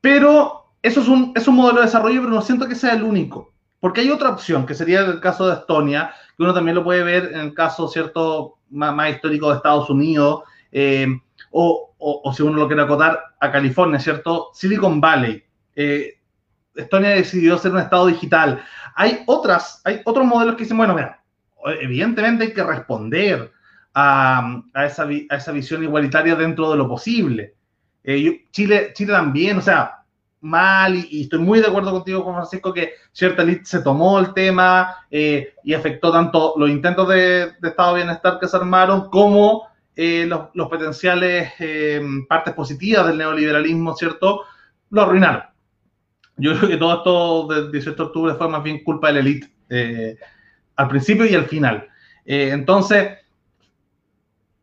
pero 0.00 0.74
eso 0.80 1.00
es 1.00 1.08
un, 1.08 1.32
es 1.34 1.48
un 1.48 1.56
modelo 1.56 1.80
de 1.80 1.86
desarrollo, 1.86 2.20
pero 2.20 2.32
no 2.32 2.40
siento 2.40 2.68
que 2.68 2.76
sea 2.76 2.94
el 2.94 3.02
único. 3.02 3.52
Porque 3.80 4.00
hay 4.00 4.10
otra 4.10 4.30
opción, 4.30 4.64
que 4.64 4.74
sería 4.74 5.00
el 5.00 5.20
caso 5.20 5.48
de 5.48 5.54
Estonia, 5.54 6.12
que 6.36 6.44
uno 6.44 6.54
también 6.54 6.76
lo 6.76 6.84
puede 6.84 7.02
ver 7.02 7.32
en 7.34 7.40
el 7.40 7.54
caso, 7.54 7.88
¿cierto?, 7.88 8.58
más, 8.70 9.10
histórico 9.10 9.50
de 9.50 9.56
Estados 9.56 9.90
Unidos, 9.90 10.44
eh, 10.70 11.08
o, 11.50 11.94
o, 11.98 12.32
si 12.32 12.44
uno 12.44 12.58
lo 12.58 12.68
quiere 12.68 12.82
acotar, 12.82 13.20
a 13.40 13.50
California, 13.50 13.98
¿cierto? 13.98 14.50
Silicon 14.54 15.00
Valley. 15.00 15.42
Eh, 15.74 16.14
Estonia 16.76 17.10
decidió 17.10 17.58
ser 17.58 17.72
un 17.72 17.80
estado 17.80 18.06
digital. 18.06 18.62
Hay 18.94 19.24
otras, 19.26 19.82
hay 19.84 20.00
otros 20.04 20.24
modelos 20.26 20.54
que 20.54 20.62
dicen, 20.62 20.76
bueno, 20.76 20.94
mira, 20.94 21.20
evidentemente 21.80 22.44
hay 22.44 22.54
que 22.54 22.62
responder 22.62 23.57
a, 23.94 24.62
a, 24.74 24.86
esa, 24.86 25.04
a 25.30 25.36
esa, 25.36 25.52
visión 25.52 25.82
igualitaria 25.82 26.34
dentro 26.34 26.70
de 26.70 26.76
lo 26.76 26.88
posible. 26.88 27.54
Eh, 28.04 28.46
Chile, 28.50 28.92
Chile 28.94 29.12
también, 29.12 29.58
o 29.58 29.62
sea, 29.62 30.04
mal 30.40 30.94
y, 31.10 31.22
estoy 31.22 31.40
muy 31.40 31.60
de 31.60 31.66
acuerdo 31.66 31.90
contigo, 31.90 32.22
Juan 32.22 32.36
Francisco, 32.36 32.72
que 32.72 32.92
cierta 33.12 33.42
elite 33.42 33.64
se 33.64 33.80
tomó 33.80 34.18
el 34.18 34.32
tema 34.34 34.96
eh, 35.10 35.54
y 35.64 35.74
afectó 35.74 36.12
tanto 36.12 36.54
los 36.56 36.70
intentos 36.70 37.08
de, 37.08 37.52
Estado 37.62 37.94
de 37.94 38.02
Bienestar 38.02 38.38
que 38.38 38.46
se 38.46 38.56
armaron 38.56 39.10
como 39.10 39.68
eh, 39.96 40.26
los, 40.26 40.68
potenciales 40.68 41.52
eh, 41.58 42.00
partes 42.28 42.54
positivas 42.54 43.06
del 43.06 43.18
neoliberalismo, 43.18 43.96
¿cierto? 43.96 44.42
Lo 44.90 45.02
arruinaron. 45.02 45.42
Yo 46.36 46.56
creo 46.56 46.70
que 46.70 46.76
todo 46.76 46.94
esto 46.94 47.46
del 47.48 47.72
18 47.72 47.96
de 47.96 48.02
octubre 48.06 48.34
fue 48.34 48.48
más 48.48 48.62
bien 48.62 48.84
culpa 48.84 49.08
de 49.08 49.14
la 49.14 49.20
élite 49.20 50.18
al 50.78 50.88
principio 50.88 51.26
y 51.26 51.34
al 51.34 51.46
final. 51.46 51.88
Eh, 52.24 52.50
entonces, 52.52 53.17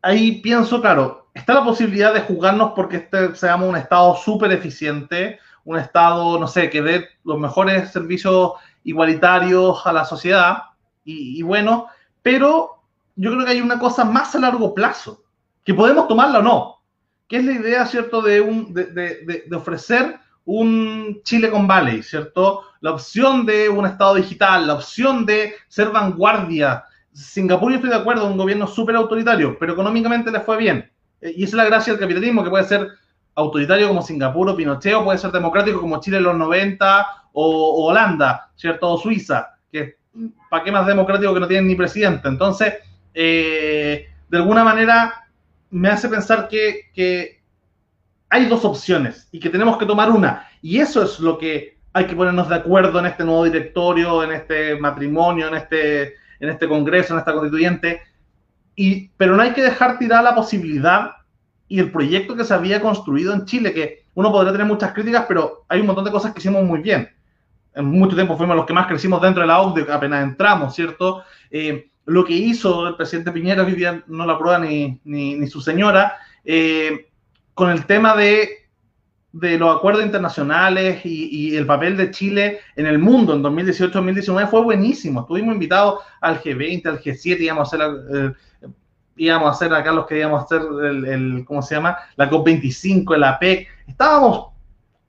ahí 0.06 0.40
pienso, 0.40 0.80
claro, 0.80 1.28
está 1.34 1.54
la 1.54 1.64
posibilidad 1.64 2.14
de 2.14 2.20
jugarnos 2.20 2.72
porque 2.76 2.96
este, 2.96 3.34
seamos 3.34 3.68
un 3.68 3.76
Estado 3.76 4.16
súper 4.16 4.52
eficiente, 4.52 5.40
un 5.64 5.78
Estado, 5.78 6.38
no 6.38 6.46
sé, 6.46 6.70
que 6.70 6.80
dé 6.80 7.08
los 7.24 7.38
mejores 7.40 7.90
servicios 7.90 8.52
igualitarios 8.84 9.84
a 9.84 9.92
la 9.92 10.04
sociedad 10.04 10.62
y, 11.04 11.42
bueno, 11.42 11.86
pero 12.22 12.82
yo 13.16 13.32
creo 13.32 13.44
que 13.44 13.52
hay 13.52 13.60
una 13.60 13.78
cosa 13.78 14.04
más 14.04 14.34
a 14.34 14.40
largo 14.40 14.74
plazo, 14.74 15.24
que 15.64 15.74
podemos 15.74 16.08
tomarla 16.08 16.38
o 16.38 16.42
no, 16.42 16.82
que 17.28 17.38
es 17.38 17.44
la 17.44 17.52
idea, 17.52 17.86
¿cierto?, 17.86 18.22
de, 18.22 18.40
un, 18.40 18.72
de, 18.72 18.84
de, 18.84 19.44
de 19.46 19.56
ofrecer 19.56 20.20
un 20.44 21.20
Chile 21.24 21.50
con 21.50 21.66
Valley, 21.66 22.02
¿cierto? 22.02 22.62
La 22.80 22.92
opción 22.92 23.44
de 23.44 23.68
un 23.68 23.86
Estado 23.86 24.14
digital, 24.14 24.66
la 24.66 24.74
opción 24.74 25.26
de 25.26 25.54
ser 25.68 25.90
vanguardia. 25.90 26.84
Singapur, 27.16 27.70
yo 27.70 27.76
estoy 27.76 27.90
de 27.90 27.96
acuerdo, 27.96 28.26
un 28.26 28.36
gobierno 28.36 28.66
súper 28.66 28.94
autoritario, 28.94 29.56
pero 29.58 29.72
económicamente 29.72 30.30
le 30.30 30.40
fue 30.40 30.58
bien. 30.58 30.90
Eh, 31.22 31.32
y 31.34 31.44
esa 31.44 31.50
es 31.50 31.54
la 31.54 31.64
gracia 31.64 31.92
del 31.92 32.00
capitalismo, 32.00 32.44
que 32.44 32.50
puede 32.50 32.64
ser 32.64 32.88
autoritario 33.34 33.88
como 33.88 34.02
Singapur 34.02 34.50
o 34.50 34.56
Pinochet, 34.56 34.94
o 34.94 35.04
puede 35.04 35.18
ser 35.18 35.32
democrático 35.32 35.80
como 35.80 36.00
Chile 36.00 36.18
en 36.18 36.24
los 36.24 36.36
90 36.36 37.06
o, 37.32 37.86
Holanda, 37.88 38.50
¿cierto? 38.54 38.92
O 38.92 38.98
Suiza, 38.98 39.54
que 39.72 39.96
¿para 40.50 40.62
qué 40.62 40.70
más 40.70 40.86
democrático 40.86 41.32
que 41.32 41.40
no 41.40 41.48
tienen 41.48 41.68
ni 41.68 41.74
presidente? 41.74 42.28
Entonces, 42.28 42.74
eh, 43.14 44.08
de 44.28 44.36
alguna 44.36 44.62
manera, 44.62 45.26
me 45.70 45.88
hace 45.88 46.10
pensar 46.10 46.48
que, 46.48 46.90
que 46.94 47.42
hay 48.28 48.44
dos 48.46 48.62
opciones 48.66 49.28
y 49.32 49.40
que 49.40 49.48
tenemos 49.48 49.78
que 49.78 49.86
tomar 49.86 50.10
una. 50.10 50.48
Y 50.60 50.78
eso 50.78 51.02
es 51.02 51.18
lo 51.18 51.38
que 51.38 51.78
hay 51.94 52.06
que 52.06 52.14
ponernos 52.16 52.50
de 52.50 52.56
acuerdo 52.56 52.98
en 52.98 53.06
este 53.06 53.24
nuevo 53.24 53.44
directorio, 53.44 54.22
en 54.22 54.32
este 54.32 54.78
matrimonio, 54.78 55.48
en 55.48 55.54
este, 55.54 56.14
en 56.40 56.50
este 56.50 56.68
congreso, 56.68 57.12
en 57.12 57.18
esta 57.18 57.32
constituyente. 57.32 58.00
Y, 58.74 59.08
pero 59.16 59.36
no 59.36 59.42
hay 59.42 59.52
que 59.52 59.62
dejar 59.62 59.98
tirar 59.98 60.22
la 60.22 60.34
posibilidad 60.34 61.12
y 61.68 61.80
el 61.80 61.90
proyecto 61.90 62.36
que 62.36 62.44
se 62.44 62.54
había 62.54 62.80
construido 62.80 63.32
en 63.32 63.44
Chile, 63.44 63.72
que 63.72 64.04
uno 64.14 64.30
podría 64.30 64.52
tener 64.52 64.66
muchas 64.66 64.92
críticas, 64.92 65.24
pero 65.26 65.64
hay 65.68 65.80
un 65.80 65.86
montón 65.86 66.04
de 66.04 66.10
cosas 66.10 66.32
que 66.32 66.38
hicimos 66.38 66.64
muy 66.64 66.80
bien. 66.80 67.08
En 67.74 67.86
mucho 67.86 68.14
tiempo 68.14 68.36
fuimos 68.36 68.56
los 68.56 68.66
que 68.66 68.72
más 68.72 68.86
crecimos 68.86 69.20
dentro 69.20 69.42
de 69.42 69.48
la 69.48 69.60
OCDE, 69.60 69.92
apenas 69.92 70.24
entramos, 70.24 70.74
¿cierto? 70.74 71.24
Eh, 71.50 71.90
lo 72.06 72.24
que 72.24 72.32
hizo 72.32 72.86
el 72.86 72.96
presidente 72.96 73.32
Piñera, 73.32 73.64
hoy 73.64 73.72
día 73.72 74.02
no 74.06 74.24
lo 74.24 74.32
aprueba 74.32 74.58
ni, 74.58 75.00
ni, 75.04 75.34
ni 75.34 75.46
su 75.48 75.60
señora, 75.60 76.16
eh, 76.44 77.08
con 77.52 77.70
el 77.70 77.84
tema 77.86 78.14
de, 78.14 78.65
de 79.38 79.58
los 79.58 79.76
acuerdos 79.76 80.04
internacionales 80.04 81.00
y, 81.04 81.54
el 81.56 81.66
papel 81.66 81.96
de 81.96 82.10
Chile 82.10 82.60
en 82.74 82.86
el 82.86 82.98
mundo 82.98 83.34
en 83.34 83.42
2018-2019 83.42 84.48
fue 84.48 84.62
buenísimo. 84.62 85.20
Estuvimos 85.20 85.54
invitados 85.54 86.00
al 86.20 86.40
G20, 86.42 86.86
al 86.86 87.00
G7, 87.00 87.40
íbamos 87.40 87.72
a 87.72 87.76
hacer, 87.76 88.34
íbamos 89.16 89.48
a 89.48 89.52
hacer 89.52 89.74
acá 89.74 89.92
los 89.92 90.06
que 90.06 90.18
íbamos 90.18 90.40
a 90.40 90.44
hacer 90.44 90.62
el, 90.62 91.44
¿cómo 91.46 91.60
se 91.60 91.74
llama? 91.74 91.98
La 92.16 92.30
COP25, 92.30 93.16
la 93.16 93.30
APEC. 93.30 93.68
Estábamos, 93.86 94.52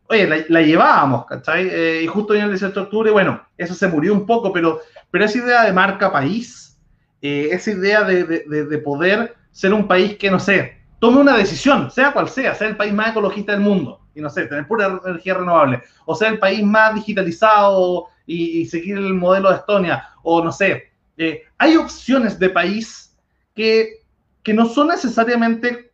oye, 0.10 0.46
la, 0.50 0.62
llevábamos, 0.62 1.26
¿cachai? 1.26 1.68
Eh, 1.70 2.02
y 2.04 2.08
justo 2.08 2.36
en 2.36 2.44
el 2.44 2.50
18 2.50 2.74
de 2.74 2.82
octubre, 2.82 3.12
bueno, 3.12 3.42
eso 3.58 3.74
se 3.74 3.88
murió 3.88 4.14
un 4.14 4.26
poco, 4.26 4.52
pero, 4.52 4.82
pero 5.10 5.26
esa 5.26 5.38
idea 5.38 5.64
de 5.64 5.74
marca 5.74 6.12
país, 6.12 6.78
eh, 7.22 7.50
esa 7.52 7.72
idea 7.72 8.04
de, 8.04 8.24
de, 8.26 8.66
de 8.66 8.78
poder 8.80 9.36
ser 9.52 9.74
un 9.74 9.88
país 9.88 10.18
que, 10.18 10.30
no 10.30 10.40
sé, 10.40 10.78
tome 11.00 11.20
una 11.20 11.38
decisión, 11.38 11.92
sea 11.92 12.12
cual 12.12 12.28
sea, 12.28 12.56
sea 12.56 12.68
el 12.68 12.78
país 12.78 12.94
más 12.94 13.12
ecologista 13.12 13.54
del 13.54 13.62
mundo, 13.62 14.02
y 14.18 14.22
no 14.22 14.30
sé, 14.30 14.48
tener 14.48 14.68
pura 14.68 15.00
energía 15.06 15.36
renovable, 15.36 15.84
o 16.06 16.16
sea 16.16 16.30
el 16.30 16.40
país 16.40 16.64
más 16.64 16.96
digitalizado 16.96 18.08
y, 18.26 18.66
seguir 18.66 18.98
el 18.98 19.14
modelo 19.14 19.50
de 19.50 19.58
Estonia, 19.58 20.10
o 20.24 20.44
no 20.44 20.52
sé, 20.52 20.92
eh, 21.18 21.44
hay 21.58 21.78
opciones 21.78 22.38
de 22.38 22.50
país 22.50 23.16
que, 23.56 24.02
que 24.44 24.54
no 24.54 24.66
son 24.66 24.90
necesariamente 24.90 25.92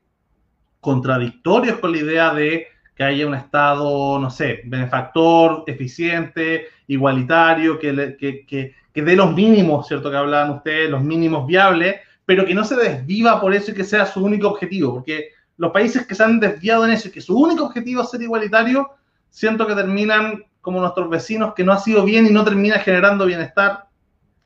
contradictorios 0.80 1.80
con 1.80 1.92
la 1.92 1.98
idea 1.98 2.34
de 2.34 2.68
que 2.96 3.04
haya 3.04 3.28
un 3.28 3.36
Estado, 3.36 4.20
no 4.20 4.30
sé, 4.30 4.62
benefactor, 4.66 5.64
eficiente, 5.68 6.68
igualitario, 6.88 7.78
que, 7.80 8.16
que, 8.20 8.46
que, 8.46 8.76
que 8.94 9.02
dé 9.02 9.16
los 9.16 9.34
mínimos, 9.34 9.88
¿cierto? 9.88 10.10
Que 10.10 10.18
hablaban 10.18 10.52
ustedes, 10.52 10.90
los 10.90 11.04
mínimos 11.04 11.46
viables, 11.48 11.98
pero 12.26 12.46
que 12.46 12.54
no 12.54 12.64
se 12.64 12.76
desviva 12.76 13.42
por 13.42 13.54
eso 13.54 13.72
y 13.72 13.74
que 13.74 13.84
sea 13.84 14.06
su 14.06 14.24
único 14.24 14.48
objetivo, 14.48 14.94
porque 14.94 15.30
los 15.58 15.72
países 15.72 16.06
que 16.06 16.16
se 16.16 16.24
han 16.24 16.40
desviado 16.40 16.86
en 16.86 16.92
eso 16.92 17.08
y 17.08 17.12
que 17.12 17.22
su 17.22 17.38
único 17.38 17.66
objetivo 17.66 18.02
es 18.02 18.10
ser 18.10 18.22
igualitario, 18.22 18.90
siento 19.30 19.68
que 19.68 19.76
terminan 19.76 20.44
como 20.62 20.80
nuestros 20.80 21.10
vecinos, 21.10 21.54
que 21.54 21.64
no 21.64 21.74
ha 21.74 21.80
sido 21.80 22.04
bien 22.06 22.26
y 22.26 22.30
no 22.30 22.44
termina 22.44 22.80
generando 22.80 23.26
bienestar 23.26 23.88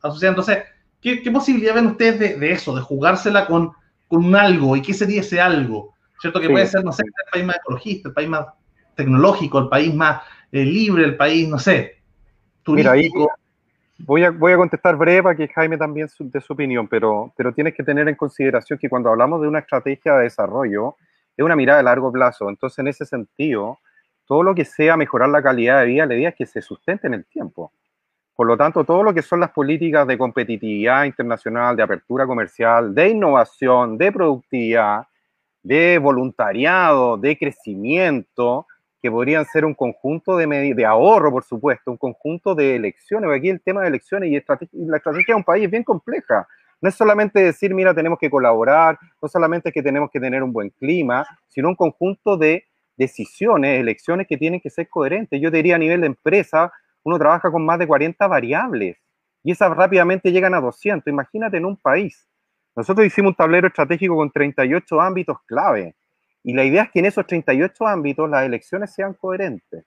asociado. 0.02 0.32
Entonces, 0.32 0.64
¿qué, 1.02 1.22
qué 1.22 1.32
posibilidad 1.32 1.76
ven 1.76 1.88
ustedes 1.88 2.40
de, 2.40 2.52
eso, 2.52 2.76
de 2.76 2.82
jugársela 2.82 3.46
con, 3.46 3.72
con 4.08 4.26
un 4.26 4.36
algo? 4.36 4.76
¿Y 4.76 4.82
qué 4.82 4.94
sería 4.94 5.22
ese 5.22 5.40
algo? 5.40 5.94
¿Cierto? 6.20 6.40
Que 6.40 6.50
puede 6.50 6.66
ser, 6.66 6.84
no 6.84 6.92
sé, 6.92 7.04
el 7.04 7.32
país 7.32 7.46
más 7.46 7.58
ecologista, 7.58 8.10
el 8.10 8.16
país 8.16 8.30
más 8.30 8.48
tecnológico, 8.96 9.60
el 9.60 9.70
país 9.70 9.94
más 9.94 10.24
eh, 10.52 10.66
libre, 10.66 11.06
el 11.06 11.16
país, 11.16 11.48
no 11.48 11.60
sé, 11.60 12.02
turístico. 12.64 13.30
Voy 14.00 14.24
a, 14.24 14.30
voy 14.30 14.52
a 14.52 14.58
contestar 14.58 14.96
breve 14.96 15.24
para 15.24 15.36
que 15.36 15.48
Jaime 15.48 15.78
también 15.78 16.08
dé 16.20 16.40
su 16.40 16.54
opinión, 16.54 16.88
pero, 16.88 17.34
pero 17.36 17.52
tienes 17.52 17.74
que 17.74 17.84
tener 17.84 18.08
en 18.08 18.16
consideración 18.16 18.78
que 18.78 18.90
cuando 18.90 19.10
hablamos 19.10 19.42
de 19.42 19.48
una 19.48 19.60
estrategia 19.60 20.16
de 20.16 20.24
desarrollo, 20.24 20.96
es 21.36 21.44
una 21.44 21.56
mirada 21.56 21.80
de 21.80 21.84
largo 21.84 22.12
plazo. 22.12 22.50
Entonces, 22.50 22.80
en 22.80 22.88
ese 22.88 23.06
sentido, 23.06 23.80
todo 24.26 24.44
lo 24.44 24.54
que 24.54 24.66
sea 24.66 24.98
mejorar 24.98 25.30
la 25.30 25.42
calidad 25.42 25.80
de 25.80 25.88
vida, 25.88 26.06
la 26.06 26.16
idea 26.16 26.30
es 26.30 26.36
que 26.36 26.46
se 26.46 26.62
sustente 26.62 27.08
en 27.08 27.16
el 27.16 27.26
tiempo. 27.26 27.72
Por 28.36 28.46
lo 28.46 28.56
tanto, 28.56 28.84
todo 28.84 29.02
lo 29.02 29.14
que 29.14 29.24
son 29.24 29.40
las 29.40 29.50
políticas 29.50 30.06
de 30.06 30.18
competitividad 30.18 31.06
internacional, 31.06 31.76
de 31.76 31.82
apertura 31.82 32.28
comercial, 32.28 32.94
de 32.94 33.10
innovación, 33.10 33.98
de 33.98 34.12
productividad, 34.12 35.08
de 35.64 35.98
voluntariado, 35.98 37.18
de 37.18 37.36
crecimiento, 37.36 38.68
que 39.02 39.12
podrían 39.12 39.46
ser 39.46 39.66
un 39.66 39.74
conjunto 39.74 40.38
de, 40.38 40.74
de 40.74 40.86
ahorro, 40.86 41.32
por 41.32 41.44
supuesto, 41.44 41.92
un 41.92 41.98
conjunto 41.98 42.56
de 42.56 42.76
elecciones. 42.76 43.30
Aquí 43.32 43.50
el 43.50 43.62
tema 43.62 43.82
de 43.82 43.90
elecciones 43.90 44.30
y, 44.30 44.34
la 44.86 44.98
estrategia 44.98 45.34
de 45.34 45.36
un 45.36 45.44
país 45.44 45.66
es 45.66 45.72
bien 45.72 45.84
compleja. 45.84 46.48
No 46.82 46.90
es 46.90 46.96
solamente 46.96 47.42
decir, 47.42 47.74
mira, 47.74 47.94
tenemos 47.94 48.20
que 48.20 48.30
colaborar, 48.30 48.98
no 49.22 49.28
solamente 49.28 49.72
que 49.72 49.82
tenemos 49.82 50.10
que 50.12 50.20
tener 50.20 50.44
un 50.44 50.54
buen 50.54 50.70
clima, 50.70 51.26
sino 51.48 51.70
un 51.70 51.76
conjunto 51.76 52.38
de 52.38 52.66
decisiones, 52.96 53.80
elecciones 53.80 54.28
que 54.28 54.38
tienen 54.38 54.60
que 54.60 54.70
ser 54.70 54.88
coherentes. 54.90 55.40
Yo 55.42 55.52
diría 55.52 55.76
a 55.76 55.80
nivel 55.80 56.02
de 56.02 56.08
empresa, 56.08 56.72
uno 57.04 57.18
trabaja 57.18 57.52
con 57.52 57.66
más 57.66 57.80
de 57.80 57.88
40 57.88 58.28
variables 58.28 58.98
y 59.44 59.52
esas 59.52 59.76
rápidamente 59.76 60.32
llegan 60.32 60.54
a 60.54 60.62
200. 60.62 61.08
Imagínate 61.08 61.58
en 61.58 61.66
un 61.66 61.78
país. 61.78 62.28
Nosotros 62.76 63.08
hicimos 63.08 63.30
un 63.32 63.36
tablero 63.36 63.68
estratégico 63.68 64.16
con 64.16 64.32
38 64.32 65.02
ámbitos 65.02 65.38
clave 65.46 65.96
y 66.48 66.54
la 66.54 66.64
idea 66.64 66.84
es 66.84 66.92
que 66.92 67.00
en 67.00 67.06
esos 67.08 67.28
38 67.28 67.86
ámbitos 67.86 68.30
las 68.30 68.46
elecciones 68.46 68.94
sean 68.94 69.14
coherentes 69.16 69.84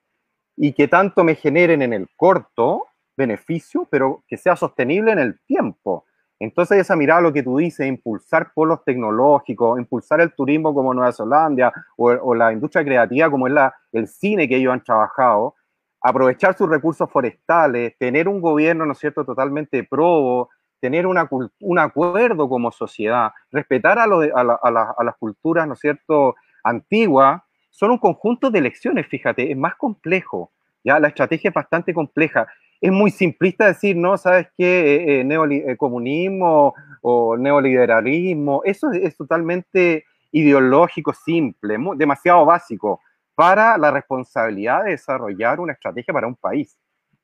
y 0.55 0.75
que 0.75 0.89
tanto 0.89 1.25
me 1.25 1.35
generen 1.35 1.81
en 1.81 1.95
el 1.95 2.07
corto 2.17 2.85
beneficio, 3.17 3.89
pero 3.91 4.23
que 4.29 4.37
sea 4.37 4.57
sostenible 4.57 5.13
en 5.13 5.21
el 5.21 5.41
tiempo. 5.47 6.05
Entonces 6.39 6.77
esa 6.77 6.97
mirada, 6.97 7.23
lo 7.23 7.33
que 7.33 7.43
tú 7.43 7.57
dices, 7.57 7.87
impulsar 7.87 8.53
polos 8.53 8.85
tecnológicos, 8.85 9.79
impulsar 9.79 10.21
el 10.21 10.35
turismo 10.35 10.75
como 10.75 10.93
Nueva 10.93 11.13
Zelanda 11.13 11.73
o, 11.97 12.35
la 12.35 12.53
industria 12.53 12.85
creativa 12.85 13.31
como 13.31 13.49
es 13.49 13.55
el 13.93 14.07
cine 14.07 14.47
que 14.47 14.57
ellos 14.57 14.75
han 14.75 14.85
trabajado, 14.85 15.55
aprovechar 16.03 16.55
sus 16.59 16.69
recursos 16.69 17.11
forestales, 17.11 17.97
tener 17.99 18.29
un 18.29 18.43
gobierno, 18.43 18.85
¿no 18.85 18.93
es 18.93 18.99
cierto?, 18.99 19.25
totalmente 19.25 19.83
probo, 19.85 20.51
tener 20.79 21.07
un 21.07 21.79
acuerdo 21.79 22.51
como 22.51 22.71
sociedad, 22.71 23.31
respetar 23.51 23.99
a 23.99 24.07
las 24.07 25.17
culturas, 25.19 25.67
¿no 25.67 25.73
es 25.73 25.81
cierto?, 25.81 26.35
antigua, 26.65 27.45
son 27.71 27.93
un 27.93 27.99
conjunto 27.99 28.51
de 28.51 28.59
elecciones, 28.59 29.07
fíjate, 29.07 29.51
es 29.51 29.57
más 29.57 29.75
complejo, 29.77 30.51
ya 30.85 30.99
la 30.99 31.09
estrategia 31.09 31.49
es 31.49 31.55
bastante 31.55 31.95
compleja. 31.95 32.47
Es 32.81 32.91
muy 32.91 33.11
simplista 33.11 33.67
decir, 33.67 33.97
no, 33.97 34.17
¿sabes 34.17 34.49
qué? 34.57 34.95
Eh, 34.95 35.21
eh, 35.21 35.65
eh 35.67 35.77
comunismo 35.77 36.75
o 37.03 37.37
neoliberalismo, 37.37 38.63
eso 38.65 38.91
es, 38.93 39.17
totalmente 39.17 40.05
ideológico, 40.33 41.13
simple, 41.13 41.77
demasiado 41.97 42.45
básico 42.47 43.01
para 43.35 43.77
la 43.79 43.91
responsabilidad 43.91 44.85
de 44.85 44.93
desarrollar 44.93 45.61
una 45.61 45.73
estrategia 45.73 46.13
para 46.13 46.27
un 46.27 46.37
país. 46.37 46.77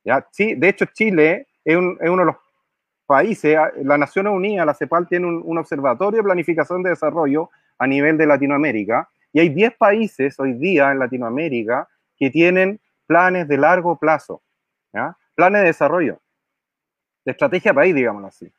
¿ya? 0.03 0.25
Sí, 0.31 0.55
de 0.55 0.69
hecho, 0.69 0.85
Chile 0.85 1.47
es, 1.63 1.77
uno 1.77 1.97
de 1.99 2.25
los 2.25 2.35
países, 3.05 3.57
la 3.83 3.97
Naciones 3.97 4.33
Unidas, 4.33 4.65
la 4.65 4.73
CEPAL, 4.73 5.07
tiene 5.07 5.27
un 5.27 5.57
observatorio 5.57 6.17
de 6.17 6.23
planificación 6.23 6.83
de 6.83 6.91
desarrollo 6.91 7.49
a 7.79 7.87
nivel 7.87 8.17
de 8.17 8.25
Latinoamérica, 8.25 9.09
y 9.37 9.39
hay 9.39 9.49
10 9.49 9.77
países 9.77 10.39
hoy 10.39 10.53
día 10.53 10.91
en 10.91 10.97
Latinoamérica 10.97 11.87
que 12.17 12.31
tienen 12.31 12.81
planes 13.05 13.47
de 13.47 13.55
largo 13.55 13.99
plazo, 13.99 14.41
planes 15.35 15.61
de 15.61 15.67
desarrollo, 15.67 16.19
de 17.23 17.33
estrategia 17.33 17.71
país, 17.71 17.93
digámoslo 17.93 18.29
así. 18.29 18.51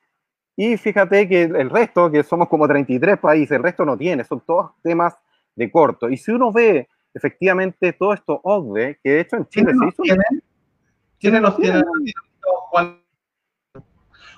Y 0.54 0.76
fíjate 0.76 1.28
que 1.28 1.42
el 1.42 1.68
resto, 1.68 2.08
que 2.08 2.22
somos 2.22 2.48
como 2.48 2.68
33 2.68 3.18
países, 3.18 3.56
el 3.56 3.64
resto 3.64 3.84
no 3.84 3.96
tiene, 3.96 4.22
son 4.22 4.40
todos 4.46 4.70
temas 4.80 5.18
de 5.56 5.68
corto. 5.68 6.08
Y 6.08 6.16
si 6.16 6.30
uno 6.30 6.52
ve 6.52 6.88
efectivamente 7.12 7.92
todo 7.94 8.12
esto 8.12 8.40
OCDE, 8.40 9.00
que 9.02 9.10
de 9.10 9.20
hecho 9.22 9.34
en 9.34 9.48
Chile 9.48 9.72
se 9.72 9.88
hizo... 9.88 10.02
¿Quiénes 11.18 11.40
los 11.40 11.56
tienen? 11.56 11.82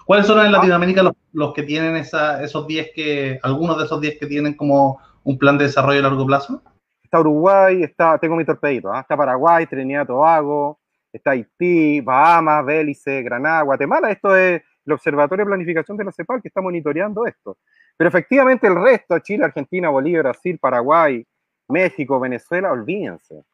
¿Cuáles 0.07 0.27
son 0.27 0.47
en 0.47 0.53
Latinoamérica 0.53 1.03
los, 1.03 1.13
los 1.35 1.53
que 1.53 1.65
tienen 1.65 1.97
esa, 1.97 2.43
esos 2.43 2.67
10 2.67 2.93
que, 2.95 3.39
algunos 3.43 3.77
de 3.77 3.85
esos 3.85 4.01
10 4.01 4.19
que 4.19 4.27
tienen 4.27 4.55
como 4.55 4.99
un 5.25 5.39
plan 5.39 5.59
de 5.59 5.65
desarrollo 5.65 6.01
a 6.01 6.03
largo 6.03 6.27
plazo? 6.27 6.63
Está 7.03 7.21
Uruguay, 7.21 7.83
está, 7.83 8.19
tengo 8.19 8.37
mi 8.37 8.45
torpedito, 8.45 8.93
¿ah? 8.93 9.01
está 9.01 9.17
Paraguay, 9.17 9.67
Trinidad, 9.67 10.07
Tobago, 10.07 10.79
está 11.13 11.33
Haití, 11.33 12.01
Bahamas, 12.01 12.65
Bélice, 12.65 13.23
Granada, 13.23 13.63
Guatemala. 13.63 14.11
Esto 14.11 14.35
es 14.37 14.63
el 14.87 14.93
Observatorio 14.93 15.45
de 15.45 15.49
Planificación 15.49 15.97
de 15.97 16.05
la 16.05 16.13
CEPAL 16.13 16.41
que 16.41 16.49
está 16.49 16.61
monitoreando 16.61 17.27
esto. 17.27 17.59
Pero 17.97 18.09
efectivamente 18.09 18.67
el 18.67 18.81
resto, 18.81 19.19
Chile, 19.19 19.45
Argentina, 19.45 19.91
Bolivia, 19.91 20.23
Brasil, 20.23 20.59
Paraguay, 20.59 21.27
México, 21.69 22.19
Venezuela, 22.19 22.73
olvídense. 22.73 23.45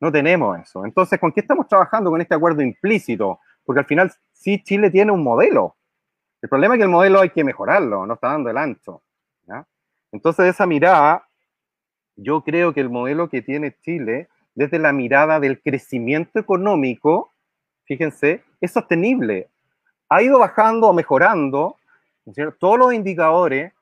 No 0.00 0.10
tenemos 0.10 0.58
eso. 0.58 0.84
Entonces, 0.84 1.20
¿con 1.20 1.30
qué 1.30 1.40
estamos 1.40 1.68
trabajando 1.68 2.10
con 2.10 2.20
este 2.20 2.34
acuerdo 2.34 2.62
implícito? 2.62 3.38
Porque 3.64 3.80
al 3.80 3.86
final 3.86 4.12
sí 4.32 4.62
Chile 4.62 4.90
tiene 4.90 5.12
un 5.12 5.22
modelo. 5.22 5.76
El 6.42 6.48
problema 6.48 6.74
es 6.74 6.78
que 6.78 6.84
el 6.84 6.90
modelo 6.90 7.20
hay 7.20 7.30
que 7.30 7.44
mejorarlo, 7.44 8.04
no 8.04 8.14
está 8.14 8.28
dando 8.28 8.50
el 8.50 8.58
ancho. 8.58 9.03
Entonces, 10.14 10.46
esa 10.46 10.64
mirada, 10.64 11.26
yo 12.14 12.42
creo 12.42 12.72
que 12.72 12.80
el 12.80 12.88
modelo 12.88 13.28
que 13.28 13.42
tiene 13.42 13.76
Chile, 13.80 14.28
desde 14.54 14.78
la 14.78 14.92
mirada 14.92 15.40
del 15.40 15.60
crecimiento 15.60 16.38
económico, 16.38 17.32
fíjense, 17.84 18.44
es 18.60 18.70
sostenible. 18.70 19.48
Ha 20.08 20.22
ido 20.22 20.38
bajando 20.38 20.86
o 20.86 20.92
mejorando 20.92 21.76
todos 22.60 22.78
los 22.78 22.94
indicadores, 22.94 23.72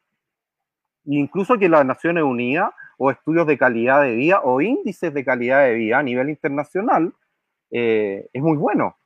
incluso 1.04 1.58
que 1.58 1.68
las 1.68 1.84
Naciones 1.84 2.24
Unidas 2.24 2.70
o 2.96 3.10
estudios 3.10 3.46
de 3.46 3.58
calidad 3.58 4.00
de 4.00 4.14
vida 4.14 4.40
o 4.42 4.62
índices 4.62 5.12
de 5.12 5.24
calidad 5.26 5.64
de 5.64 5.74
vida 5.74 5.98
a 5.98 6.02
nivel 6.02 6.30
internacional, 6.30 7.12
eh, 7.70 8.26
es 8.32 8.42
muy 8.42 8.56
bueno. 8.56 8.96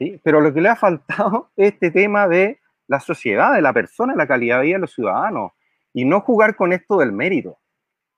¿sí? 0.00 0.20
Pero 0.24 0.40
lo 0.40 0.52
que 0.52 0.60
le 0.60 0.70
ha 0.70 0.76
faltado 0.76 1.50
es 1.56 1.74
este 1.74 1.92
tema 1.92 2.26
de 2.26 2.58
la 2.88 2.98
sociedad, 2.98 3.54
de 3.54 3.62
la 3.62 3.72
persona, 3.72 4.16
la 4.16 4.26
calidad 4.26 4.58
de 4.58 4.64
vida 4.64 4.76
de 4.76 4.80
los 4.80 4.92
ciudadanos, 4.92 5.52
y 5.94 6.04
no 6.04 6.20
jugar 6.20 6.56
con 6.56 6.74
esto 6.74 6.98
del 6.98 7.12
mérito, 7.12 7.56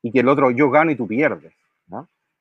y 0.03 0.11
que 0.11 0.20
el 0.20 0.29
otro 0.29 0.51
yo 0.51 0.70
gano 0.70 0.91
y 0.91 0.97
tú 0.97 1.07
pierdes. 1.07 1.55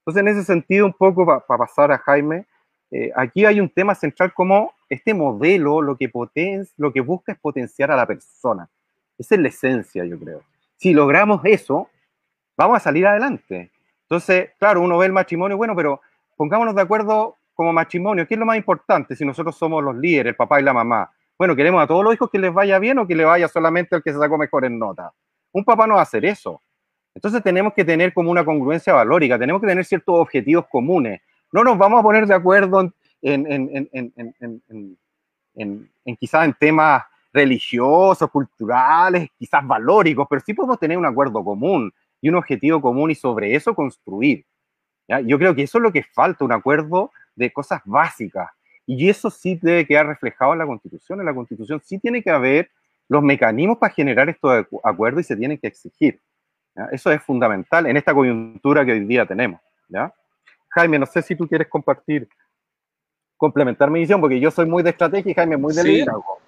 Entonces, 0.08 0.22
en 0.22 0.28
ese 0.28 0.44
sentido, 0.44 0.86
un 0.86 0.94
poco 0.94 1.26
para 1.26 1.58
pasar 1.58 1.92
a 1.92 1.98
Jaime, 1.98 2.46
eh, 2.92 3.12
aquí 3.16 3.44
hay 3.44 3.60
un 3.60 3.70
tema 3.70 3.96
central 3.96 4.34
como 4.36 4.72
este 4.88 5.16
modelo 5.16 5.82
lo 5.82 5.98
que, 5.98 6.12
lo 6.78 6.94
que 6.94 7.02
busca 7.02 7.32
es 7.32 7.40
potenciar 7.40 7.90
a 7.90 7.96
la 7.96 8.06
persona. 8.06 8.70
Esa 9.18 9.34
es 9.34 9.42
la 9.42 9.48
esencia, 9.48 10.06
yo 10.06 10.20
creo. 10.20 10.44
Si 10.78 10.94
logramos 10.94 11.42
eso, 11.44 11.90
vamos 12.56 12.78
a 12.78 12.80
salir 12.80 13.08
adelante. 13.08 13.72
Entonces, 14.04 14.52
claro, 14.60 14.82
uno 14.82 15.00
ve 15.00 15.08
el 15.08 15.12
matrimonio, 15.12 15.58
bueno, 15.58 15.76
pero 15.76 16.02
pongámonos 16.38 16.76
de 16.76 16.82
acuerdo 16.82 17.38
como 17.56 17.74
matrimonio, 17.74 18.28
¿qué 18.28 18.36
es 18.36 18.40
lo 18.40 18.46
más 18.46 18.58
importante 18.58 19.16
si 19.16 19.26
nosotros 19.26 19.58
somos 19.58 19.84
los 19.84 19.96
líderes, 19.96 20.32
el 20.32 20.36
papá 20.36 20.60
y 20.60 20.64
la 20.64 20.74
mamá? 20.74 21.10
Bueno, 21.38 21.56
queremos 21.56 21.82
a 21.82 21.88
todos 21.88 22.04
los 22.04 22.14
hijos 22.14 22.30
que 22.30 22.38
les 22.38 22.54
vaya 22.54 22.78
bien 22.78 23.00
o 23.00 23.08
que 23.08 23.16
le 23.16 23.26
vaya 23.26 23.48
solamente 23.48 23.96
al 23.96 24.04
que 24.04 24.14
se 24.14 24.20
sacó 24.20 24.38
mejores 24.38 24.70
notas. 24.70 25.12
Un 25.56 25.64
papá 25.64 25.88
no 25.88 25.94
va 25.94 26.02
a 26.02 26.04
hacer 26.04 26.26
eso. 26.26 26.62
Entonces 27.14 27.42
tenemos 27.42 27.74
que 27.74 27.86
tener 27.86 28.14
como 28.14 28.30
una 28.30 28.44
congruencia 28.44 28.92
valórica, 28.94 29.40
tenemos 29.40 29.62
que 29.62 29.68
tener 29.68 29.86
ciertos 29.86 30.20
objetivos 30.20 30.66
comunes. 30.70 31.22
No 31.50 31.64
nos 31.64 31.78
vamos 31.78 32.02
a 32.02 32.04
poner 32.04 32.28
de 32.28 32.34
acuerdo 32.34 32.92
en, 33.22 33.48
en, 33.50 35.00
en 35.56 36.16
quizás 36.18 36.44
en 36.44 36.54
temas 36.60 37.04
religiosos, 37.32 38.30
culturales, 38.30 39.30
quizás 39.40 39.66
valóricos, 39.66 40.28
pero 40.30 40.42
sí 40.46 40.54
podemos 40.54 40.78
tener 40.78 40.98
un 40.98 41.06
acuerdo 41.06 41.42
común 41.42 41.94
y 42.20 42.28
un 42.28 42.36
objetivo 42.36 42.82
común 42.82 43.12
y 43.12 43.16
sobre 43.16 43.56
eso 43.56 43.74
construir. 43.74 44.46
Yo 45.26 45.38
creo 45.38 45.56
que 45.56 45.64
eso 45.64 45.78
es 45.78 45.84
lo 45.84 45.94
que 45.94 46.04
falta, 46.04 46.44
un 46.44 46.52
acuerdo 46.52 47.12
de 47.34 47.50
cosas 47.54 47.80
básicas. 47.86 48.50
Y 48.86 49.08
eso 49.08 49.30
sí 49.30 49.58
debe 49.62 49.88
quedar 49.88 50.08
reflejado 50.08 50.52
en 50.52 50.60
la 50.60 50.66
Constitución. 50.66 51.22
En 51.22 51.26
la 51.26 51.34
Constitución 51.34 51.82
sí 51.82 51.98
tiene 51.98 52.22
que 52.22 52.30
haber 52.30 52.70
los 53.08 53.24
mecanismos 53.24 53.78
para 53.78 53.94
generar 53.94 54.30
estos 54.30 54.66
acuerdos 54.84 55.22
y 55.22 55.24
se 55.24 55.36
tienen 55.36 55.58
que 55.58 55.68
exigir. 55.68 56.22
Eso 56.92 57.12
es 57.12 57.22
fundamental 57.24 57.86
en 57.88 57.98
esta 57.98 58.14
coyuntura 58.14 58.86
que 58.86 58.92
hoy 58.92 59.06
día 59.06 59.26
tenemos. 59.26 59.62
¿ya? 59.88 60.14
Jaime, 60.70 61.00
no 61.00 61.06
sé 61.06 61.22
si 61.22 61.36
tú 61.36 61.48
quieres 61.48 61.68
compartir, 61.68 62.28
complementar 63.38 63.90
mi 63.90 64.00
visión, 64.00 64.20
porque 64.20 64.40
yo 64.40 64.52
soy 64.52 64.66
muy 64.66 64.84
de 64.84 64.90
estrategia 64.90 65.32
y 65.32 65.36
Jaime 65.36 65.58
muy 65.58 65.74
de 65.74 65.84
liderazgo. 65.84 66.40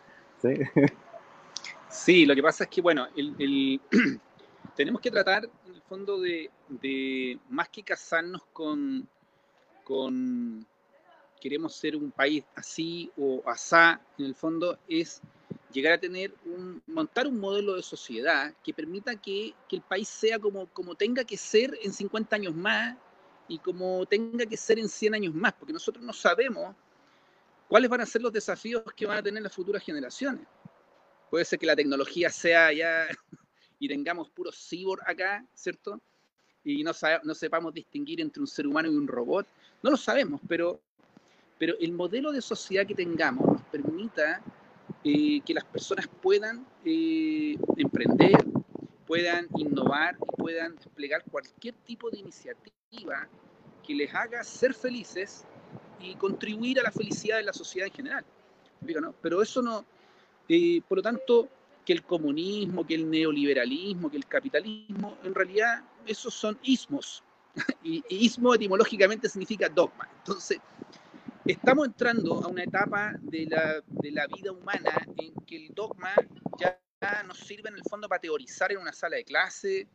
¿sí? 0.42 0.50
¿sí? 1.90 2.26
lo 2.26 2.36
que 2.36 2.44
pasa 2.44 2.66
es 2.66 2.70
que, 2.70 2.82
bueno, 2.82 3.08
el, 3.16 3.80
tenemos 4.76 5.02
que 5.02 5.12
tratar 5.12 5.48
fondo 5.88 6.20
de, 6.20 7.40
más 7.50 7.70
que 7.70 7.84
casarnos 7.84 8.44
con, 8.54 9.08
con 9.84 10.66
queremos 11.42 11.76
ser 11.76 11.96
un 11.96 12.12
país 12.12 12.44
así 12.56 13.12
o 13.18 13.42
asá, 13.46 14.02
en 14.18 14.26
el 14.26 14.36
fondo 14.36 14.78
es 14.88 15.22
llegar 15.78 15.94
a 15.94 16.00
tener 16.00 16.34
un, 16.44 16.82
montar 16.88 17.28
un 17.28 17.40
modelo 17.40 17.76
de 17.76 17.84
sociedad 17.84 18.52
que 18.64 18.74
permita 18.74 19.16
que, 19.16 19.54
que, 19.70 19.76
el 19.76 19.84
país 19.84 20.08
sea 20.08 20.40
como, 20.40 20.66
como 20.74 20.96
tenga 20.96 21.24
que 21.24 21.38
ser 21.38 21.78
en 21.84 21.94
50 21.94 22.36
años 22.36 22.56
más 22.56 22.98
y 23.48 23.60
como 23.60 24.04
tenga 24.08 24.48
que 24.48 24.58
ser 24.58 24.80
en 24.80 24.90
100 24.90 25.14
años 25.14 25.36
más, 25.36 25.54
porque 25.54 25.74
nosotros 25.74 26.04
no 26.04 26.14
sabemos 26.14 26.76
cuáles 27.68 27.92
van 27.92 28.02
a 28.02 28.08
ser 28.08 28.24
los 28.24 28.34
desafíos 28.34 28.82
que 28.96 29.06
van 29.06 29.20
a 29.20 29.22
tener 29.22 29.44
las 29.44 29.54
futuras 29.54 29.84
generaciones. 29.84 30.48
Puede 31.30 31.46
ser 31.46 31.60
que 31.60 31.68
la 31.68 31.76
tecnología 31.76 32.32
sea 32.32 32.74
ya 32.74 33.06
y 33.80 33.88
tengamos 33.88 34.32
puros 34.32 34.58
cyborg 34.68 35.08
acá, 35.08 35.46
¿cierto? 35.54 36.02
Y 36.64 36.84
no, 36.84 36.92
no 37.24 37.36
sepamos 37.36 37.72
distinguir 37.72 38.20
entre 38.20 38.42
un 38.42 38.48
ser 38.48 38.66
humano 38.66 38.90
y 38.90 38.96
un 38.96 39.08
robot. 39.08 39.46
No 39.84 39.92
lo 39.92 39.98
sabemos, 39.98 40.42
pero, 40.48 40.82
pero 41.60 41.76
el 41.80 41.92
modelo 41.92 42.32
de 42.32 42.42
sociedad 42.42 42.88
que 42.88 42.96
tengamos 42.96 43.46
nos 43.46 43.62
permita 43.66 44.42
eh, 45.10 45.40
que 45.46 45.54
las 45.54 45.64
personas 45.64 46.06
puedan 46.22 46.68
eh, 46.84 47.56
emprender, 47.78 48.44
puedan 49.06 49.48
innovar 49.56 50.18
y 50.22 50.36
puedan 50.36 50.76
desplegar 50.76 51.24
cualquier 51.32 51.76
tipo 51.86 52.10
de 52.10 52.20
iniciativa 52.20 53.26
que 53.86 53.96
les 53.96 54.14
haga 54.14 54.44
ser 54.44 54.74
felices 54.74 55.46
y 56.02 56.14
contribuir 56.16 56.82
a 56.82 56.84
la 56.84 56.92
felicidad 56.92 57.38
de 57.38 57.44
la 57.44 57.54
sociedad 57.54 57.88
en 57.88 57.94
general. 57.94 58.26
Pero 59.22 59.42
eso 59.42 59.62
no, 59.62 59.86
eh, 60.50 60.82
por 60.90 60.98
lo 60.98 61.02
tanto, 61.02 61.48
que 61.86 61.94
el 61.94 62.04
comunismo, 62.04 62.86
que 62.86 62.96
el 62.96 63.10
neoliberalismo, 63.10 64.12
que 64.12 64.18
el 64.18 64.26
capitalismo, 64.26 65.18
en 65.24 65.34
realidad 65.34 65.84
esos 66.06 66.34
son 66.34 66.60
ismos. 66.64 67.24
Y 67.82 68.04
ismo 68.10 68.54
etimológicamente 68.54 69.30
significa 69.30 69.70
dogma. 69.70 70.10
Entonces, 70.18 70.60
estamos 71.48 71.88
entrando 71.88 72.44
a 72.44 72.48
una 72.48 72.64
etapa 72.64 73.14
de 73.22 73.46
la, 73.46 73.82
de 73.88 74.12
la 74.12 74.28
vida 74.28 74.52
humana 74.52 75.08
en 75.18 75.34
que 75.46 75.68
el 75.68 75.74
dogma 75.74 76.14
ya 76.60 76.80
nos 77.26 77.40
sirve 77.40 77.70
en 77.70 77.76
el 77.76 77.84
fondo 77.90 78.10
para 78.10 78.20
teorizar 78.20 78.72
en 78.72 78.80
una 78.80 78.92
sala 78.92 79.18
de 79.18 79.24
clase 79.24 79.88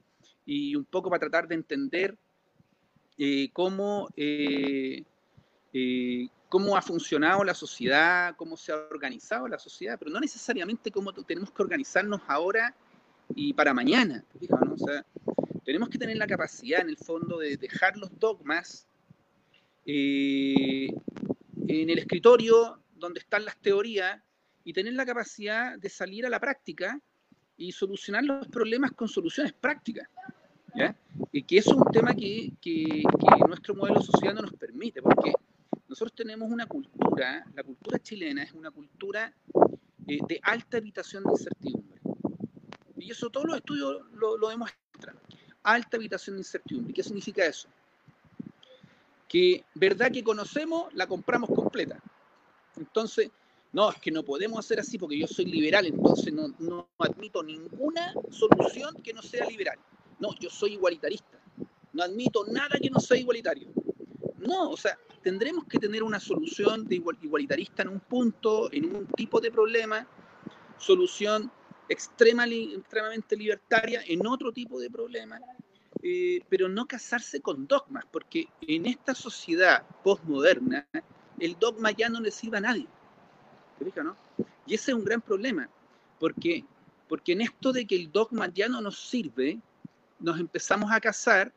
y 0.46 0.74
un 0.74 0.84
poco 0.84 1.10
para 1.10 1.20
tratar 1.20 1.46
de 1.48 1.54
entender 1.54 2.16
eh, 3.18 3.50
cómo 3.52 4.08
eh, 4.16 5.04
eh, 5.72 6.28
ha 6.74 6.82
funcionado 6.82 7.44
la 7.44 7.54
sociedad, 7.54 8.34
cómo 8.36 8.56
se 8.56 8.72
ha 8.72 8.76
organizado 8.90 9.48
la 9.48 9.58
sociedad, 9.58 9.98
pero 9.98 10.10
no 10.10 10.20
necesariamente 10.20 10.90
cómo 10.90 11.12
tenemos 11.12 11.50
que 11.50 11.62
organizarnos 11.62 12.20
ahora 12.26 12.74
y 13.34 13.52
para 13.52 13.72
mañana. 13.72 14.24
tenemos 15.64 15.88
que 15.88 15.98
tener 15.98 16.16
la 16.16 16.26
capacidad, 16.26 16.80
en 16.80 16.88
el 16.88 16.96
fondo, 16.96 17.38
de 17.38 17.56
dejar 17.56 17.96
los 17.96 18.10
dogmas 18.18 18.86
eh, 19.86 20.88
en 21.68 21.90
el 21.90 21.98
escritorio 21.98 22.82
donde 22.94 23.20
están 23.20 23.44
las 23.44 23.58
teorías 23.58 24.20
y 24.64 24.72
tener 24.72 24.94
la 24.94 25.06
capacidad 25.06 25.78
de 25.78 25.88
salir 25.88 26.26
a 26.26 26.30
la 26.30 26.40
práctica 26.40 27.00
y 27.56 27.72
solucionar 27.72 28.24
los 28.24 28.48
problemas 28.48 28.92
con 28.92 29.08
soluciones 29.08 29.52
prácticas. 29.52 30.08
Y 31.30 31.42
que 31.42 31.58
eso 31.58 31.72
es 31.72 31.76
un 31.76 31.92
tema 31.92 32.14
que, 32.14 32.52
que 32.60 33.02
nuestro 33.46 33.74
modelo 33.74 34.00
social 34.00 34.34
no 34.34 34.42
nos 34.42 34.54
permite, 34.54 35.02
porque 35.02 35.32
nosotros 35.88 36.14
tenemos 36.14 36.50
una 36.50 36.66
cultura, 36.66 37.44
la 37.54 37.62
cultura 37.62 37.98
chilena 37.98 38.42
es 38.42 38.52
una 38.52 38.70
cultura 38.70 39.32
eh, 40.08 40.18
de 40.26 40.40
alta 40.42 40.78
habitación 40.78 41.24
de 41.24 41.32
incertidumbre. 41.32 42.00
Y 42.96 43.10
eso 43.10 43.28
todos 43.30 43.46
los 43.46 43.56
estudios 43.56 44.02
lo, 44.14 44.48
demuestran. 44.48 45.16
Alta 45.62 45.96
habitación 45.96 46.36
de 46.36 46.40
incertidumbre. 46.40 46.94
¿Qué 46.94 47.02
significa 47.02 47.44
eso? 47.44 47.68
Que 49.32 49.64
verdad 49.74 50.12
que 50.12 50.22
conocemos, 50.22 50.92
la 50.92 51.06
compramos 51.06 51.48
completa. 51.48 51.98
Entonces, 52.76 53.30
no, 53.72 53.90
es 53.90 53.98
que 53.98 54.10
no 54.10 54.22
podemos 54.22 54.58
hacer 54.58 54.78
así 54.78 54.98
porque 54.98 55.18
yo 55.18 55.26
soy 55.26 55.46
liberal, 55.46 55.86
entonces 55.86 56.30
no, 56.34 56.48
no 56.58 56.90
admito 56.98 57.42
ninguna 57.42 58.12
solución 58.30 58.94
que 59.02 59.14
no 59.14 59.22
sea 59.22 59.46
liberal. 59.46 59.78
No, 60.20 60.34
yo 60.38 60.50
soy 60.50 60.74
igualitarista. 60.74 61.38
No 61.94 62.02
admito 62.02 62.44
nada 62.46 62.78
que 62.78 62.90
no 62.90 63.00
sea 63.00 63.16
igualitario. 63.16 63.68
No, 64.36 64.70
o 64.70 64.76
sea, 64.76 64.98
tendremos 65.22 65.64
que 65.64 65.78
tener 65.78 66.02
una 66.02 66.20
solución 66.20 66.86
de 66.86 66.96
igualitarista 66.96 67.82
en 67.82 67.88
un 67.88 68.00
punto, 68.00 68.70
en 68.70 68.94
un 68.94 69.06
tipo 69.06 69.40
de 69.40 69.50
problema, 69.50 70.06
solución 70.76 71.50
extremadamente 71.88 73.36
libertaria 73.36 74.02
en 74.06 74.26
otro 74.26 74.52
tipo 74.52 74.78
de 74.78 74.90
problema, 74.90 75.38
eh, 76.02 76.40
pero 76.48 76.68
no 76.68 76.86
casarse 76.86 77.40
con 77.40 77.66
dogmas, 77.66 78.04
porque 78.10 78.48
en 78.62 78.86
esta 78.86 79.14
sociedad 79.14 79.86
postmoderna 80.02 80.86
el 81.38 81.56
dogma 81.58 81.92
ya 81.92 82.08
no 82.08 82.20
le 82.20 82.30
sirve 82.30 82.58
a 82.58 82.62
nadie. 82.62 82.88
no? 84.02 84.16
Y 84.66 84.74
ese 84.74 84.90
es 84.90 84.96
un 84.96 85.04
gran 85.04 85.20
problema, 85.20 85.68
porque, 86.18 86.64
porque 87.08 87.32
en 87.32 87.42
esto 87.42 87.72
de 87.72 87.86
que 87.86 87.94
el 87.94 88.10
dogma 88.10 88.48
ya 88.48 88.68
no 88.68 88.80
nos 88.80 88.98
sirve, 88.98 89.60
nos 90.18 90.40
empezamos 90.40 90.90
a 90.90 91.00
casar 91.00 91.52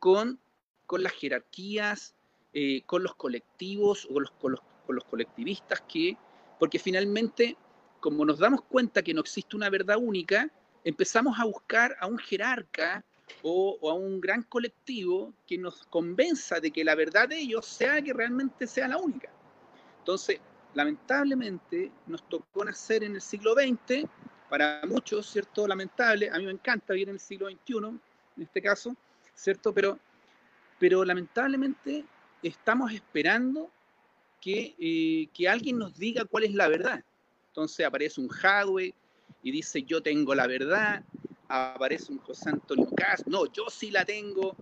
con, 0.00 0.38
con 0.86 1.02
las 1.02 1.12
jerarquías, 1.12 2.14
eh, 2.52 2.82
con 2.86 3.02
los 3.02 3.14
colectivos 3.14 4.08
o 4.10 4.18
los, 4.18 4.30
con, 4.32 4.52
los, 4.52 4.60
con 4.84 4.96
los 4.96 5.04
colectivistas 5.04 5.82
que, 5.82 6.16
porque 6.58 6.78
finalmente, 6.78 7.56
como 8.00 8.24
nos 8.24 8.38
damos 8.38 8.62
cuenta 8.62 9.02
que 9.02 9.14
no 9.14 9.20
existe 9.20 9.56
una 9.56 9.70
verdad 9.70 9.96
única, 10.00 10.50
empezamos 10.82 11.38
a 11.38 11.44
buscar 11.44 11.96
a 12.00 12.06
un 12.06 12.18
jerarca 12.18 13.04
o, 13.42 13.78
a 13.90 13.94
un 13.94 14.20
gran 14.20 14.42
colectivo 14.42 15.32
que 15.46 15.58
nos 15.58 15.84
convenza 15.86 16.60
de 16.60 16.70
que 16.70 16.84
la 16.84 16.94
verdad 16.94 17.28
de 17.28 17.38
ellos 17.38 17.66
sea 17.66 18.02
que 18.02 18.12
realmente 18.12 18.66
sea 18.66 18.88
la 18.88 18.98
única. 18.98 19.28
Entonces, 19.98 20.40
lamentablemente, 20.74 21.90
nos 22.06 22.28
tocó 22.28 22.64
nacer 22.64 23.04
en 23.04 23.14
el 23.14 23.20
siglo 23.20 23.54
XX, 23.54 24.08
para 24.48 24.82
muchos, 24.86 25.26
¿cierto? 25.30 25.66
Lamentable, 25.66 26.30
a 26.30 26.38
mí 26.38 26.46
me 26.46 26.52
encanta 26.52 26.92
vivir 26.92 27.08
en 27.08 27.16
el 27.16 27.20
siglo 27.20 27.48
XXI, 27.48 27.76
en 27.76 28.42
este 28.42 28.62
caso, 28.62 28.96
¿cierto? 29.34 29.72
Pero, 29.72 29.98
pero 30.78 31.04
lamentablemente 31.04 32.04
estamos 32.42 32.92
esperando 32.92 33.70
que, 34.40 34.74
eh, 34.78 35.28
que 35.34 35.48
alguien 35.48 35.78
nos 35.78 35.96
diga 35.96 36.24
cuál 36.24 36.44
es 36.44 36.54
la 36.54 36.68
verdad. 36.68 37.02
Entonces 37.48 37.84
aparece 37.86 38.20
un 38.20 38.30
Hadwe 38.30 38.94
y 39.42 39.50
dice 39.50 39.82
yo 39.82 40.02
tengo 40.02 40.34
la 40.34 40.46
verdad, 40.46 41.02
aparece 41.48 42.12
un 42.12 42.18
José 42.18 42.50
Antonio 42.50 42.88
Cas, 42.96 43.26
no, 43.26 43.46
yo 43.46 43.68
sí 43.70 43.90
la 43.90 44.04
tengo, 44.04 44.56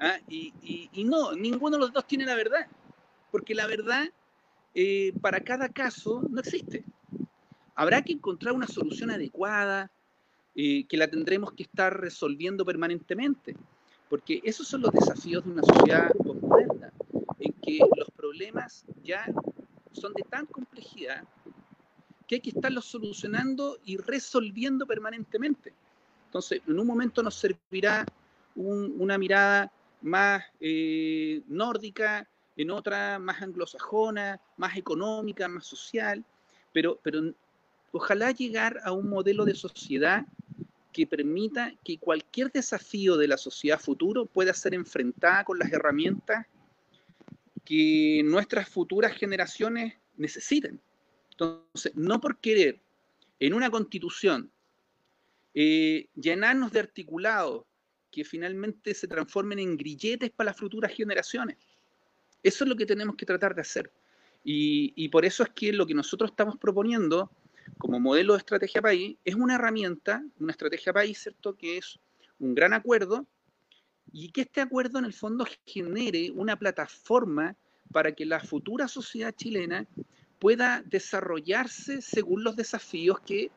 ¿ah? 0.00 0.18
y, 0.28 0.88
y, 0.92 1.04
no, 1.04 1.32
ninguno 1.32 1.76
de 1.76 1.80
los 1.80 1.92
dos 1.92 2.06
tiene 2.06 2.24
la 2.24 2.34
verdad, 2.34 2.66
porque 3.30 3.54
la 3.54 3.66
verdad 3.66 4.08
eh, 4.74 5.12
para 5.20 5.40
cada 5.40 5.68
caso 5.68 6.22
no 6.30 6.40
existe. 6.40 6.84
Habrá 7.74 8.02
que 8.02 8.12
encontrar 8.12 8.54
una 8.54 8.66
solución 8.66 9.10
adecuada, 9.10 9.90
eh, 10.54 10.84
que 10.86 10.96
la 10.96 11.08
tendremos 11.08 11.52
que 11.52 11.62
estar 11.64 11.98
resolviendo 11.98 12.64
permanentemente, 12.64 13.56
porque 14.08 14.40
esos 14.44 14.68
son 14.68 14.82
los 14.82 14.92
desafíos 14.92 15.44
de 15.44 15.50
una 15.52 15.62
sociedad 15.62 16.12
moderna, 16.14 16.92
en 17.38 17.52
que 17.54 17.78
los 17.96 18.10
problemas 18.10 18.84
ya 19.02 19.24
son 19.92 20.12
de 20.14 20.22
tan 20.22 20.46
complejidad 20.46 21.24
que 22.26 22.36
hay 22.36 22.40
que 22.40 22.50
estarlos 22.50 22.84
solucionando 22.84 23.78
y 23.84 23.96
resolviendo 23.96 24.86
permanentemente. 24.86 25.72
Entonces, 26.30 26.62
en 26.64 26.78
un 26.78 26.86
momento 26.86 27.24
nos 27.24 27.34
servirá 27.34 28.06
un, 28.54 28.94
una 29.00 29.18
mirada 29.18 29.72
más 30.00 30.44
eh, 30.60 31.42
nórdica, 31.48 32.28
en 32.56 32.70
otra 32.70 33.18
más 33.18 33.42
anglosajona, 33.42 34.40
más 34.56 34.76
económica, 34.76 35.48
más 35.48 35.66
social, 35.66 36.24
pero, 36.72 37.00
pero 37.02 37.34
ojalá 37.90 38.30
llegar 38.30 38.80
a 38.84 38.92
un 38.92 39.10
modelo 39.10 39.44
de 39.44 39.56
sociedad 39.56 40.24
que 40.92 41.04
permita 41.04 41.74
que 41.82 41.98
cualquier 41.98 42.52
desafío 42.52 43.16
de 43.16 43.26
la 43.26 43.36
sociedad 43.36 43.80
futuro 43.80 44.24
pueda 44.24 44.54
ser 44.54 44.74
enfrentada 44.74 45.42
con 45.42 45.58
las 45.58 45.72
herramientas 45.72 46.46
que 47.64 48.22
nuestras 48.24 48.68
futuras 48.68 49.14
generaciones 49.14 49.94
necesiten. 50.16 50.80
Entonces, 51.32 51.90
no 51.96 52.20
por 52.20 52.38
querer 52.38 52.78
en 53.40 53.52
una 53.52 53.68
constitución 53.68 54.48
eh, 55.54 56.08
llenarnos 56.14 56.72
de 56.72 56.80
articulados 56.80 57.64
que 58.10 58.24
finalmente 58.24 58.94
se 58.94 59.08
transformen 59.08 59.58
en 59.58 59.76
grilletes 59.76 60.30
para 60.30 60.50
las 60.50 60.56
futuras 60.58 60.92
generaciones. 60.92 61.56
Eso 62.42 62.64
es 62.64 62.68
lo 62.68 62.76
que 62.76 62.86
tenemos 62.86 63.16
que 63.16 63.26
tratar 63.26 63.54
de 63.54 63.60
hacer. 63.60 63.92
Y, 64.42 64.92
y 64.96 65.08
por 65.08 65.24
eso 65.24 65.42
es 65.42 65.50
que 65.50 65.72
lo 65.72 65.86
que 65.86 65.94
nosotros 65.94 66.30
estamos 66.30 66.56
proponiendo 66.56 67.30
como 67.78 68.00
modelo 68.00 68.32
de 68.32 68.38
estrategia 68.38 68.82
país 68.82 69.16
es 69.24 69.34
una 69.34 69.54
herramienta, 69.54 70.24
una 70.38 70.52
estrategia 70.52 70.92
país, 70.92 71.18
¿cierto? 71.18 71.56
Que 71.56 71.78
es 71.78 71.98
un 72.38 72.54
gran 72.54 72.72
acuerdo 72.72 73.26
y 74.12 74.30
que 74.32 74.42
este 74.42 74.60
acuerdo 74.60 74.98
en 74.98 75.04
el 75.04 75.12
fondo 75.12 75.46
genere 75.66 76.30
una 76.32 76.58
plataforma 76.58 77.56
para 77.92 78.12
que 78.12 78.24
la 78.24 78.40
futura 78.40 78.88
sociedad 78.88 79.34
chilena 79.34 79.86
pueda 80.38 80.82
desarrollarse 80.86 82.00
según 82.00 82.42
los 82.44 82.56
desafíos 82.56 83.20
que 83.20 83.50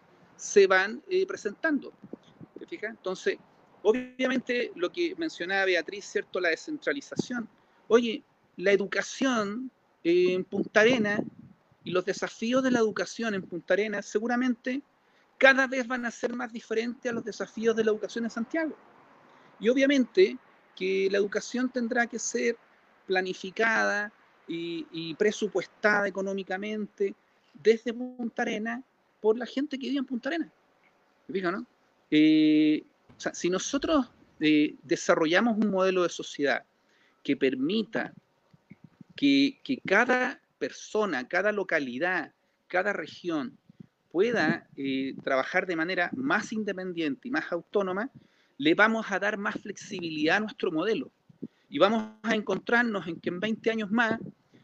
se 0.44 0.68
van 0.68 1.02
eh, 1.10 1.26
presentando. 1.26 1.94
Entonces, 2.70 3.38
obviamente 3.82 4.72
lo 4.76 4.92
que 4.92 5.16
mencionaba 5.16 5.66
Beatriz, 5.66 6.06
¿cierto? 6.06 6.40
La 6.40 6.50
descentralización. 6.50 7.48
Oye, 7.88 8.24
la 8.58 8.72
educación 8.72 9.72
en 10.04 10.44
Punta 10.44 10.82
Arena 10.82 11.20
y 11.84 11.92
los 11.92 12.04
desafíos 12.04 12.62
de 12.64 12.72
la 12.72 12.80
educación 12.80 13.36
en 13.36 13.44
Punta 13.44 13.76
Arena 13.76 14.02
seguramente 14.02 14.82
cada 15.38 15.68
vez 15.68 15.88
van 15.88 16.06
a 16.06 16.12
ser 16.12 16.34
más 16.34 16.52
diferentes 16.52 17.10
a 17.10 17.14
los 17.14 17.24
desafíos 17.24 17.76
de 17.76 17.86
la 17.86 17.92
educación 17.92 18.26
en 18.26 18.32
Santiago. 18.32 18.76
Y 19.60 19.70
obviamente 19.70 20.38
que 20.76 21.08
la 21.12 21.20
educación 21.20 21.70
tendrá 21.70 22.08
que 22.08 22.18
ser 22.20 22.58
planificada, 23.06 24.12
y, 24.48 25.16
presupuestada 25.16 26.08
económicamente 26.08 27.16
desde 27.54 27.94
Punta 27.94 28.42
Arena 28.42 28.84
por 29.24 29.38
la 29.38 29.46
gente 29.46 29.80
que 29.80 29.88
vive 29.88 30.00
en 30.00 30.06
Punta 30.06 30.28
Arena. 30.28 30.52
no? 31.30 31.66
Eh, 32.12 32.84
o 33.16 33.20
sea, 33.22 33.34
si 33.34 33.50
nosotros 33.50 34.12
eh, 34.42 34.76
desarrollamos 34.84 35.58
un 35.58 35.72
modelo 35.72 36.04
de 36.04 36.10
sociedad 36.10 36.66
que 37.24 37.38
permita 37.38 38.14
que, 39.16 39.62
que, 39.64 39.78
cada 39.88 40.42
persona, 40.60 41.26
cada 41.26 41.54
localidad, 41.54 42.34
cada 42.68 42.92
región 42.92 43.58
pueda 44.12 44.68
eh, 44.76 45.16
trabajar 45.24 45.68
de 45.68 45.78
manera 45.78 46.10
más 46.12 46.52
independiente 46.52 47.30
y 47.30 47.32
más 47.32 47.50
autónoma, 47.50 48.12
le 48.58 48.76
vamos 48.76 49.10
a 49.10 49.20
dar 49.20 49.38
más 49.38 49.56
flexibilidad 49.56 50.36
a 50.36 50.42
nuestro 50.42 50.70
modelo. 50.70 51.10
Y 51.70 51.80
vamos 51.80 52.12
a 52.24 52.36
encontrarnos 52.36 53.08
en 53.08 53.22
que 53.22 53.30
en 53.30 53.40
20 53.40 53.72
años 53.72 53.90
más 53.90 54.20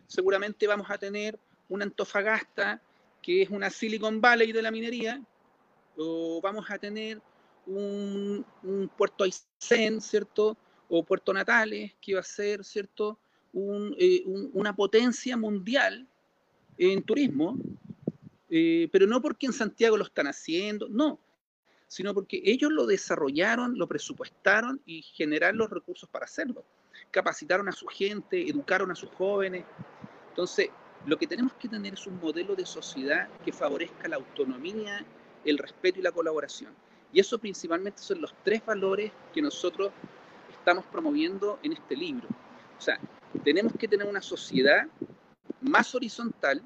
seguramente 0.05 0.67
vamos 0.67 0.91
a 0.91 0.97
tener 0.97 1.39
una 1.69 1.85
Antofagasta 1.85 2.81
que 3.21 3.41
es 3.41 3.49
una 3.49 3.69
Silicon 3.69 4.21
Valley 4.21 4.51
de 4.51 4.61
la 4.61 4.71
minería, 4.71 5.21
o 5.97 6.39
vamos 6.41 6.69
a 6.69 6.77
tener 6.77 7.21
un, 7.65 8.45
Puerto 8.97 9.23
Aysén, 9.23 10.01
¿cierto? 10.01 10.57
O 10.87 11.03
Puerto 11.03 11.33
Natales, 11.33 11.93
que 12.01 12.15
va 12.15 12.21
a 12.21 12.23
ser, 12.23 12.63
¿cierto? 12.63 13.19
Eh, 13.53 14.23
una 14.53 14.75
potencia 14.75 15.35
mundial 15.35 16.07
en 16.77 17.03
turismo, 17.03 17.57
eh, 18.49 18.87
pero 18.91 19.05
no 19.05 19.21
porque 19.21 19.47
en 19.47 19.53
Santiago 19.53 19.97
lo 19.97 20.05
están 20.05 20.27
haciendo, 20.27 20.87
no, 20.89 21.19
sino 21.87 22.13
porque 22.13 22.41
ellos 22.43 22.71
lo 22.71 22.85
desarrollaron, 22.85 23.77
lo 23.77 23.87
presupuestaron 23.87 24.81
y 24.85 25.01
generaron 25.01 25.57
los 25.57 25.69
recursos 25.69 26.07
para 26.09 26.25
hacerlo 26.25 26.63
capacitaron 27.11 27.67
a 27.67 27.71
su 27.71 27.87
gente, 27.87 28.47
educaron 28.47 28.91
a 28.91 28.95
sus 28.95 29.09
jóvenes. 29.11 29.65
Entonces, 30.29 30.69
lo 31.05 31.17
que 31.17 31.27
tenemos 31.27 31.53
que 31.53 31.69
tener 31.69 31.93
es 31.93 32.07
un 32.07 32.19
modelo 32.19 32.55
de 32.55 32.65
sociedad 32.65 33.27
que 33.43 33.51
favorezca 33.51 34.07
la 34.07 34.17
autonomía, 34.17 35.05
el 35.45 35.57
respeto 35.57 35.99
y 35.99 36.03
la 36.03 36.11
colaboración. 36.11 36.73
Y 37.11 37.19
eso 37.19 37.39
principalmente 37.39 38.01
son 38.01 38.21
los 38.21 38.33
tres 38.43 38.65
valores 38.65 39.11
que 39.33 39.41
nosotros 39.41 39.91
estamos 40.51 40.85
promoviendo 40.85 41.59
en 41.63 41.73
este 41.73 41.95
libro. 41.95 42.27
O 42.77 42.81
sea, 42.81 42.99
tenemos 43.43 43.73
que 43.73 43.87
tener 43.87 44.07
una 44.07 44.21
sociedad 44.21 44.87
más 45.61 45.95
horizontal 45.95 46.61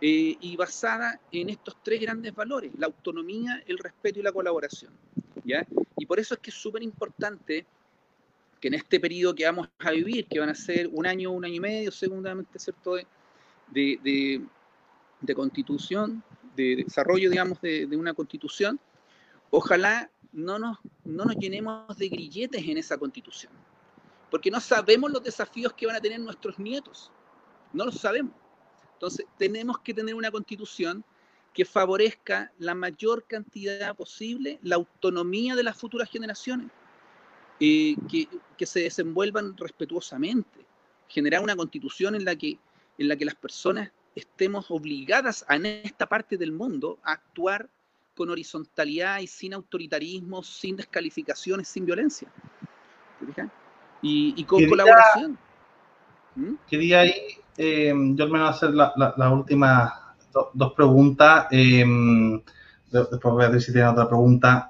eh, 0.00 0.36
y 0.40 0.56
basada 0.56 1.20
en 1.30 1.50
estos 1.50 1.76
tres 1.82 2.00
grandes 2.00 2.34
valores, 2.34 2.72
la 2.78 2.86
autonomía, 2.86 3.62
el 3.66 3.78
respeto 3.78 4.18
y 4.20 4.22
la 4.22 4.32
colaboración. 4.32 4.92
¿ya? 5.44 5.66
Y 5.96 6.06
por 6.06 6.18
eso 6.18 6.34
es 6.34 6.40
que 6.40 6.50
es 6.50 6.56
súper 6.56 6.82
importante 6.82 7.66
que 8.60 8.68
en 8.68 8.74
este 8.74 9.00
periodo 9.00 9.34
que 9.34 9.44
vamos 9.44 9.68
a 9.78 9.90
vivir, 9.90 10.26
que 10.26 10.38
van 10.38 10.50
a 10.50 10.54
ser 10.54 10.88
un 10.92 11.06
año, 11.06 11.30
un 11.30 11.44
año 11.44 11.54
y 11.54 11.60
medio, 11.60 11.90
seguramente, 11.90 12.58
¿cierto?, 12.58 12.94
de, 12.96 13.06
de, 13.70 14.42
de, 15.20 15.34
constitución, 15.34 16.22
de 16.56 16.76
desarrollo, 16.84 17.30
digamos, 17.30 17.60
de, 17.60 17.86
de, 17.86 17.96
una 17.96 18.14
constitución, 18.14 18.80
ojalá 19.50 20.10
no 20.32 20.58
nos, 20.58 20.78
no 21.04 21.24
nos 21.24 21.36
llenemos 21.36 21.96
de 21.96 22.08
grilletes 22.08 22.62
en 22.66 22.78
esa 22.78 22.98
constitución, 22.98 23.52
porque 24.30 24.50
no 24.50 24.60
sabemos 24.60 25.10
los 25.10 25.22
desafíos 25.22 25.72
que 25.72 25.86
van 25.86 25.96
a 25.96 26.00
tener 26.00 26.20
nuestros 26.20 26.58
nietos, 26.58 27.10
no 27.72 27.84
los 27.84 27.96
sabemos. 27.96 28.34
Entonces, 28.94 29.26
tenemos 29.38 29.78
que 29.78 29.94
tener 29.94 30.14
una 30.14 30.30
constitución 30.30 31.04
que 31.54 31.64
favorezca 31.64 32.52
la 32.58 32.74
mayor 32.74 33.24
cantidad 33.24 33.96
posible 33.96 34.58
la 34.62 34.76
autonomía 34.76 35.56
de 35.56 35.64
las 35.64 35.76
futuras 35.76 36.08
generaciones 36.08 36.68
eh, 37.58 37.96
que, 38.08 38.28
que, 38.56 38.66
se 38.66 38.80
desenvuelvan 38.80 39.56
respetuosamente, 39.56 40.64
generar 41.08 41.42
una 41.42 41.56
constitución 41.56 42.14
en 42.14 42.24
la, 42.24 42.36
que, 42.36 42.58
en 43.00 43.08
la 43.08 43.16
que 43.16 43.24
las 43.24 43.34
personas 43.34 43.90
estemos 44.14 44.70
obligadas 44.70 45.44
a, 45.48 45.56
en 45.56 45.64
esta 45.66 46.06
parte 46.06 46.36
del 46.36 46.52
mundo 46.52 46.98
a 47.02 47.12
actuar 47.12 47.66
con 48.14 48.28
horizontalidad 48.28 49.20
y 49.20 49.26
sin 49.26 49.54
autoritarismo, 49.54 50.42
sin 50.42 50.76
descalificaciones, 50.76 51.66
sin 51.66 51.86
violencia. 51.86 52.28
Y, 54.02 54.34
y, 54.36 54.44
con 54.44 54.66
colaboración. 54.66 55.38
¿Mm? 56.34 56.54
Quería 56.68 57.00
ahí, 57.00 57.14
eh, 57.56 57.88
yo 57.88 58.26
me 58.26 58.38
voy 58.38 58.40
a 58.40 58.48
hacer 58.48 58.70
la, 58.74 58.92
la, 58.96 59.14
la, 59.16 59.32
última 59.32 60.14
dos 60.52 60.72
preguntas. 60.74 61.46
Em, 61.50 62.42
después 62.90 63.22
voy 63.22 63.44
a 63.44 63.48
ver 63.48 63.62
si 63.62 63.72
tiene 63.72 63.88
otra 63.88 64.06
pregunta 64.06 64.69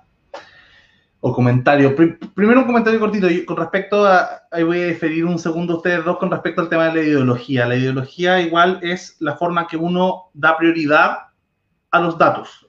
o 1.21 1.35
comentario. 1.35 1.95
primero 2.35 2.61
un 2.61 2.67
comentario 2.67 2.99
cortito. 2.99 3.29
Con 3.47 3.57
respecto 3.57 4.07
a, 4.07 4.43
ahí 4.51 4.63
voy 4.63 4.81
a 4.81 4.87
diferir 4.87 5.25
un 5.25 5.39
segundo 5.39 5.77
ustedes 5.77 6.05
dos 6.05 6.19
con 6.19 6.31
respecto 6.31 6.63
al 6.63 6.69
tema 6.69 6.87
de 6.87 6.95
la 6.95 7.07
ideología. 7.09 7.67
La 7.67 7.77
ideología 7.77 8.41
igual 8.41 8.81
es 8.83 9.17
la 9.21 9.37
forma 9.37 9.67
que 9.67 9.77
uno 9.77 10.31
da 10.33 10.57
prioridad 10.57 11.19
a 11.91 12.01
los 12.01 12.17
datos. 12.17 12.67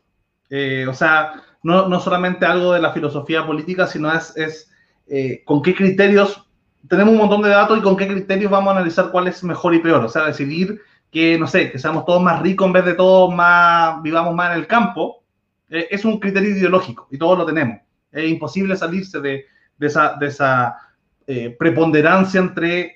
Eh, 0.50 0.86
o 0.88 0.94
sea, 0.94 1.34
no, 1.64 1.88
no, 1.88 2.00
solamente 2.00 2.46
algo 2.46 2.74
de 2.74 2.82
la 2.82 2.92
filosofía 2.92 3.46
política, 3.46 3.88
sino 3.88 4.12
es, 4.12 4.36
es 4.36 4.72
eh, 5.08 5.44
con 5.46 5.62
qué 5.62 5.74
criterios, 5.74 6.46
tenemos 6.90 7.14
un 7.14 7.20
montón 7.20 7.42
de 7.42 7.50
datos 7.50 7.78
y 7.78 7.82
con 7.82 7.96
qué 7.96 8.08
criterios 8.08 8.52
vamos 8.52 8.74
a 8.74 8.78
analizar 8.78 9.12
cuál 9.12 9.28
es 9.28 9.44
mejor 9.44 9.74
y 9.74 9.80
peor. 9.80 10.04
O 10.04 10.10
sea, 10.10 10.26
decidir 10.26 10.82
que, 11.10 11.38
no 11.40 11.48
sé, 11.48 11.72
que 11.72 11.80
seamos 11.80 12.06
todos 12.06 12.22
más 12.22 12.42
ricos 12.42 12.68
en 12.68 12.74
vez 12.74 12.86
de 12.86 12.96
todos 12.96 13.34
más, 13.34 14.02
vivamos 14.02 14.36
más 14.36 14.52
en 14.52 14.60
el 14.60 14.68
campo, 14.68 15.24
eh, 15.70 15.88
es 15.90 16.04
un 16.04 16.20
criterio 16.20 16.50
ideológico 16.50 17.08
y 17.12 17.18
todos 17.18 17.38
lo 17.38 17.46
tenemos. 17.46 17.80
Es 18.12 18.30
imposible 18.30 18.76
salirse 18.76 19.20
de, 19.20 19.46
de 19.78 19.88
esa, 19.88 20.16
de 20.20 20.28
esa 20.28 20.76
eh, 21.26 21.56
preponderancia 21.58 22.40
entre 22.40 22.96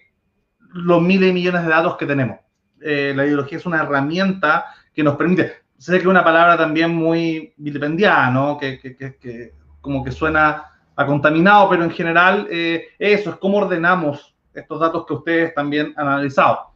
los 0.73 1.01
miles 1.01 1.29
y 1.29 1.33
millones 1.33 1.63
de 1.63 1.69
datos 1.69 1.95
que 1.97 2.05
tenemos. 2.05 2.37
Eh, 2.81 3.13
la 3.15 3.25
ideología 3.25 3.57
es 3.57 3.65
una 3.65 3.81
herramienta 3.81 4.65
que 4.93 5.03
nos 5.03 5.15
permite, 5.15 5.53
sé 5.77 5.93
que 5.93 5.99
es 5.99 6.05
una 6.05 6.23
palabra 6.23 6.57
también 6.57 6.93
muy 6.93 7.53
vilipendiada, 7.57 8.29
¿no? 8.29 8.57
Que, 8.57 8.79
que, 8.79 8.95
que, 8.95 9.53
como 9.81 10.03
que 10.03 10.11
suena 10.11 10.65
a 10.95 11.05
contaminado, 11.05 11.69
pero 11.69 11.83
en 11.83 11.91
general 11.91 12.47
eh, 12.51 12.87
eso 12.99 13.31
es 13.31 13.35
cómo 13.37 13.57
ordenamos 13.57 14.35
estos 14.53 14.79
datos 14.79 15.05
que 15.05 15.13
ustedes 15.13 15.53
también 15.53 15.93
han 15.95 16.07
analizado. 16.07 16.71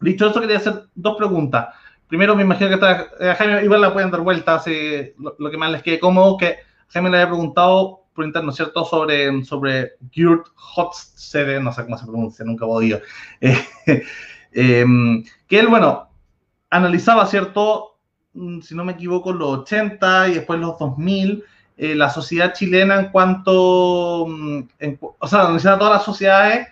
dicho 0.00 0.28
eso, 0.28 0.40
quería 0.40 0.58
hacer 0.58 0.84
dos 0.94 1.16
preguntas. 1.16 1.68
Primero, 2.06 2.34
me 2.34 2.42
imagino 2.42 2.68
que 2.68 2.74
está, 2.74 3.34
Jaime, 3.36 3.64
igual 3.64 3.80
la 3.82 3.92
pueden 3.92 4.10
dar 4.10 4.20
vuelta, 4.20 4.54
así, 4.54 5.12
lo, 5.18 5.36
lo, 5.38 5.50
que 5.50 5.58
más 5.58 5.70
les 5.70 5.82
quede 5.82 5.98
cómodo, 5.98 6.38
que 6.38 6.67
Jaime 6.88 7.10
le 7.10 7.18
había 7.18 7.28
preguntado 7.28 8.04
por 8.14 8.24
interno, 8.24 8.50
¿cierto? 8.50 8.84
Sobre, 8.84 9.44
sobre 9.44 9.92
Gert 10.10 10.46
Hofstede, 10.74 11.60
no 11.60 11.72
sé 11.72 11.84
cómo 11.84 11.96
se 11.96 12.06
pronuncia, 12.06 12.44
nunca 12.44 12.66
podido. 12.66 13.00
Eh, 14.50 14.80
em, 14.80 15.22
que 15.46 15.60
él, 15.60 15.68
bueno, 15.68 16.08
analizaba, 16.70 17.26
¿cierto? 17.26 17.98
Mm, 18.32 18.60
si 18.60 18.74
no 18.74 18.84
me 18.84 18.92
equivoco, 18.92 19.30
los 19.32 19.60
80 19.60 20.28
y 20.28 20.34
después 20.34 20.58
los 20.58 20.78
2000, 20.78 21.44
eh, 21.76 21.94
la 21.94 22.10
sociedad 22.10 22.54
chilena 22.54 22.98
en 22.98 23.10
cuanto, 23.10 24.26
mm, 24.26 24.60
o 25.18 25.28
sea, 25.28 25.42
analizaba 25.42 25.78
todas 25.78 25.94
las 25.94 26.04
sociedades, 26.04 26.68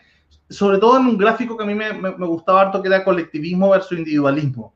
sobre 0.48 0.78
todo 0.78 0.98
en 0.98 1.06
un 1.06 1.18
gráfico 1.18 1.56
que 1.56 1.64
a 1.64 1.66
mí 1.66 1.74
me, 1.74 1.92
me, 1.92 2.26
gustaba 2.26 2.62
harto, 2.62 2.82
que 2.82 2.88
era 2.88 3.04
colectivismo 3.04 3.70
versus 3.70 3.98
individualismo. 3.98 4.72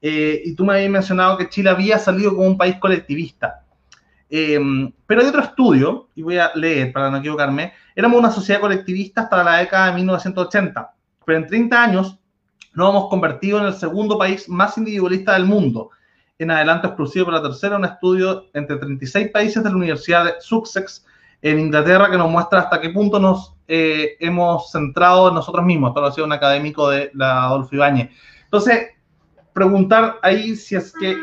Eh, 0.00 0.42
y 0.44 0.54
tú 0.54 0.64
me 0.64 0.74
habías 0.74 0.90
mencionado 0.90 1.38
que 1.38 1.48
Chile 1.48 1.70
había 1.70 1.98
salido 1.98 2.34
como 2.34 2.48
un 2.48 2.58
país 2.58 2.76
colectivista. 2.76 3.61
Em, 4.34 4.90
pero 5.06 5.20
hay 5.20 5.26
otro 5.26 5.42
estudio, 5.42 6.08
y 6.14 6.22
voy 6.22 6.38
a 6.38 6.52
leer 6.54 6.90
para 6.90 7.10
no 7.10 7.18
equivocarme, 7.18 7.74
éramos 7.94 8.18
una 8.18 8.30
sociedad 8.30 8.62
colectivista 8.62 9.20
hasta 9.20 9.44
la 9.44 9.58
década 9.58 9.88
de 9.88 9.96
1980, 9.96 10.90
pero 11.26 11.38
en 11.38 11.46
30 11.46 11.82
años 11.82 12.18
nos 12.72 12.88
hemos 12.88 13.10
convertido 13.10 13.58
en 13.58 13.66
el 13.66 13.74
segundo 13.74 14.16
país 14.16 14.48
más 14.48 14.78
individualista 14.78 15.34
del 15.34 15.44
mundo. 15.44 15.90
En 16.38 16.50
adelanto 16.50 16.86
exclusivo 16.86 17.26
para 17.26 17.36
la 17.36 17.42
tercera, 17.42 17.76
un 17.76 17.84
estudio 17.84 18.46
entre 18.54 18.78
36 18.78 19.28
países 19.28 19.62
de 19.62 19.68
la 19.68 19.76
Universidad 19.76 20.24
de 20.24 20.32
Sussex 20.40 21.04
en 21.42 21.60
Inglaterra 21.60 22.10
que 22.10 22.16
nos 22.16 22.30
muestra 22.30 22.60
hasta 22.60 22.80
qué 22.80 22.88
punto 22.88 23.18
nos 23.18 23.54
eh, 23.68 24.16
hemos 24.18 24.70
centrado 24.70 25.28
en 25.28 25.34
nosotros 25.34 25.62
mismos. 25.62 25.90
Esto 25.90 26.00
lo 26.00 26.06
ha 26.06 26.12
sido 26.12 26.26
un 26.26 26.32
académico 26.32 26.88
de 26.88 27.10
la 27.12 27.44
Adolfo 27.44 27.74
Ibáñez. 27.74 28.08
Entonces, 28.44 28.92
preguntar 29.52 30.16
ahí 30.22 30.56
si 30.56 30.74
es 30.74 30.90
que 30.98 31.18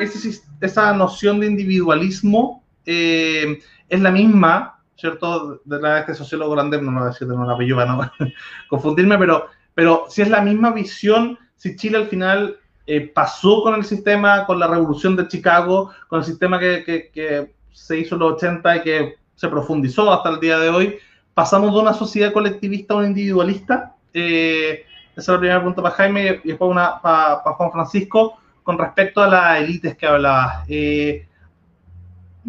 esa 0.62 0.94
noción 0.94 1.40
de 1.40 1.48
individualismo 1.48 2.60
eh, 2.92 3.60
es 3.88 4.02
la 4.02 4.10
misma, 4.10 4.80
¿cierto? 4.96 5.62
De 5.64 5.80
la 5.80 6.00
este 6.00 6.16
sociólogo 6.16 6.54
grande, 6.54 6.82
no 6.82 6.92
lo 6.92 7.00
voy 7.00 7.08
a 7.08 7.12
decir 7.12 7.28
de 7.28 7.36
una 7.36 7.54
apellido 7.54 7.78
para 7.78 7.94
no 7.94 8.12
confundirme, 8.68 9.16
pero, 9.20 9.46
pero 9.76 10.06
si 10.10 10.24
es 10.24 10.30
la 10.30 10.42
misma 10.42 10.72
visión, 10.72 11.38
si 11.56 11.76
Chile 11.76 12.00
al 12.00 12.08
final 12.08 12.58
eh, 12.88 13.02
pasó 13.14 13.62
con 13.62 13.76
el 13.76 13.86
sistema, 13.86 14.48
con 14.48 14.60
la 14.60 14.66
revolución 14.66 15.16
de 15.16 15.28
Chicago, 15.28 15.92
con 16.08 16.20
el 16.20 16.26
sistema 16.26 16.58
que, 16.60 16.84
que, 17.14 17.54
se 17.72 18.00
hizo 18.00 18.16
en 18.16 18.22
los 18.22 18.34
80 18.34 18.78
y 18.78 18.82
que 18.82 19.16
se 19.36 19.48
profundizó 19.48 20.12
hasta 20.12 20.30
el 20.30 20.40
día 20.40 20.58
de 20.58 20.70
hoy, 20.70 20.98
pasamos 21.34 21.72
de 21.74 21.80
una 21.80 21.94
sociedad 21.94 22.34
colectivista 22.34 22.94
a 22.94 22.98
una 22.98 23.08
individualista. 23.08 23.96
Eh, 24.14 24.84
esa 25.12 25.22
es 25.22 25.28
la 25.28 25.40
primera 25.40 25.60
pregunta 25.60 25.84
para 25.84 25.96
Jaime 25.96 26.42
y 26.44 26.48
después 26.50 26.72
una 26.72 27.00
para, 27.00 27.44
para 27.44 27.56
Juan 27.56 27.72
Francisco 27.72 28.40
con 28.64 28.78
respecto 28.78 29.22
a 29.22 29.28
las 29.28 29.62
élites 29.62 29.96
que 29.96 30.08
hablaba. 30.08 30.66
Eh, 30.68 31.29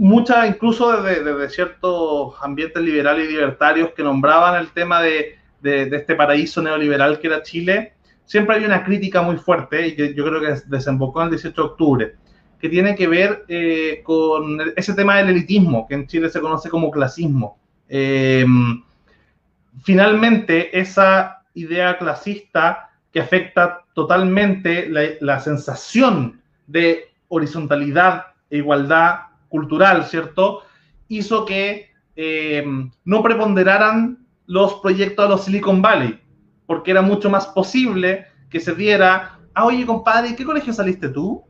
muchas, 0.00 0.48
incluso 0.48 1.02
desde, 1.02 1.48
ciertos 1.50 2.34
ambientes 2.40 2.82
liberales 2.82 3.28
y 3.28 3.32
libertarios 3.32 3.90
que 3.94 4.02
nombraban 4.02 4.58
el 4.58 4.70
tema 4.70 5.02
de, 5.02 5.36
este 5.62 6.14
paraíso 6.14 6.62
neoliberal 6.62 7.20
que 7.20 7.26
era 7.26 7.42
Chile, 7.42 7.92
siempre 8.24 8.56
hay 8.56 8.64
una 8.64 8.82
crítica 8.82 9.20
muy 9.20 9.36
fuerte 9.36 9.88
y 9.88 9.94
que 9.94 10.14
yo 10.14 10.24
creo 10.24 10.40
que 10.40 10.62
desembocó 10.68 11.22
el 11.22 11.28
18 11.28 11.54
de 11.54 11.68
octubre, 11.68 12.14
que 12.58 12.70
tiene 12.70 12.94
que 12.94 13.08
ver 13.08 13.44
eh, 13.46 14.00
con 14.02 14.72
ese 14.74 14.94
tema 14.94 15.18
del 15.18 15.28
elitismo, 15.28 15.86
que 15.86 15.96
en 15.96 16.06
Chile 16.06 16.30
se 16.30 16.40
conoce 16.40 16.70
como 16.70 16.90
clasismo. 16.90 17.58
Em, 17.86 18.82
finalmente, 19.82 20.80
esa 20.80 21.42
idea 21.52 21.98
clasista 21.98 22.88
que 23.12 23.20
afecta 23.20 23.84
totalmente 23.92 24.88
la, 24.88 25.02
la 25.20 25.40
sensación 25.40 26.40
de 26.66 27.12
horizontalidad 27.28 28.28
e 28.48 28.56
igualdad 28.58 29.29
cultural, 29.50 30.06
¿cierto? 30.06 30.62
Hizo 31.08 31.44
que 31.44 31.90
eh, 32.16 32.64
no 33.04 33.22
preponderaran 33.22 34.26
los 34.46 34.74
proyectos 34.76 35.26
de 35.26 35.28
los 35.28 35.44
Silicon 35.44 35.82
Valley, 35.82 36.18
porque 36.66 36.92
era 36.92 37.02
mucho 37.02 37.28
más 37.28 37.46
posible 37.48 38.26
que 38.48 38.60
se 38.60 38.74
diera, 38.74 39.38
ah, 39.54 39.66
oye, 39.66 39.84
compadre, 39.84 40.34
¿qué 40.34 40.44
colegio 40.44 40.72
saliste 40.72 41.08
tú? 41.08 41.44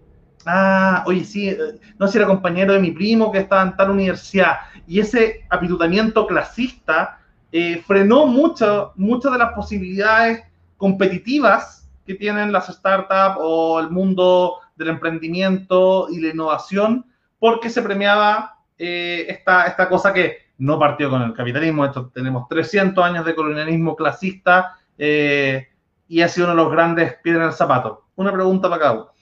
Ah, 0.44 1.04
oye, 1.06 1.24
sí, 1.24 1.48
eh, 1.48 1.56
no 1.98 2.06
sé 2.06 2.12
si 2.12 2.18
era 2.18 2.26
compañero 2.26 2.72
de 2.72 2.80
mi 2.80 2.90
primo 2.90 3.30
que 3.30 3.38
estaba 3.38 3.62
en 3.62 3.76
tal 3.76 3.90
universidad. 3.90 4.56
Y 4.86 5.00
ese 5.00 5.46
apitutamiento 5.50 6.26
clasista 6.26 7.20
eh, 7.52 7.82
frenó 7.86 8.26
mucho, 8.26 8.92
muchas 8.96 9.32
de 9.32 9.38
las 9.38 9.52
posibilidades 9.52 10.42
competitivas 10.76 11.88
que 12.06 12.14
tienen 12.14 12.52
las 12.52 12.68
startups 12.68 13.36
o 13.40 13.80
el 13.80 13.90
mundo 13.90 14.60
del 14.76 14.88
emprendimiento 14.88 16.08
y 16.10 16.20
la 16.20 16.28
innovación 16.28 17.04
porque 17.40 17.70
se 17.70 17.82
premiaba 17.82 18.60
eh, 18.78 19.26
esta, 19.28 19.66
esta 19.66 19.88
cosa 19.88 20.12
que 20.12 20.50
no 20.58 20.78
partió 20.78 21.10
con 21.10 21.22
el 21.22 21.32
capitalismo. 21.32 21.84
Esto, 21.84 22.10
tenemos 22.14 22.46
300 22.48 23.04
años 23.04 23.24
de 23.24 23.34
colonialismo 23.34 23.96
clasista 23.96 24.78
eh, 24.96 25.66
y 26.06 26.20
ha 26.20 26.28
sido 26.28 26.46
uno 26.46 26.54
de 26.54 26.62
los 26.62 26.72
grandes 26.72 27.14
piedras 27.22 27.42
en 27.42 27.48
el 27.48 27.54
zapato. 27.54 28.04
Una 28.14 28.32
pregunta 28.32 28.68
para 28.68 28.80
cada. 28.80 29.12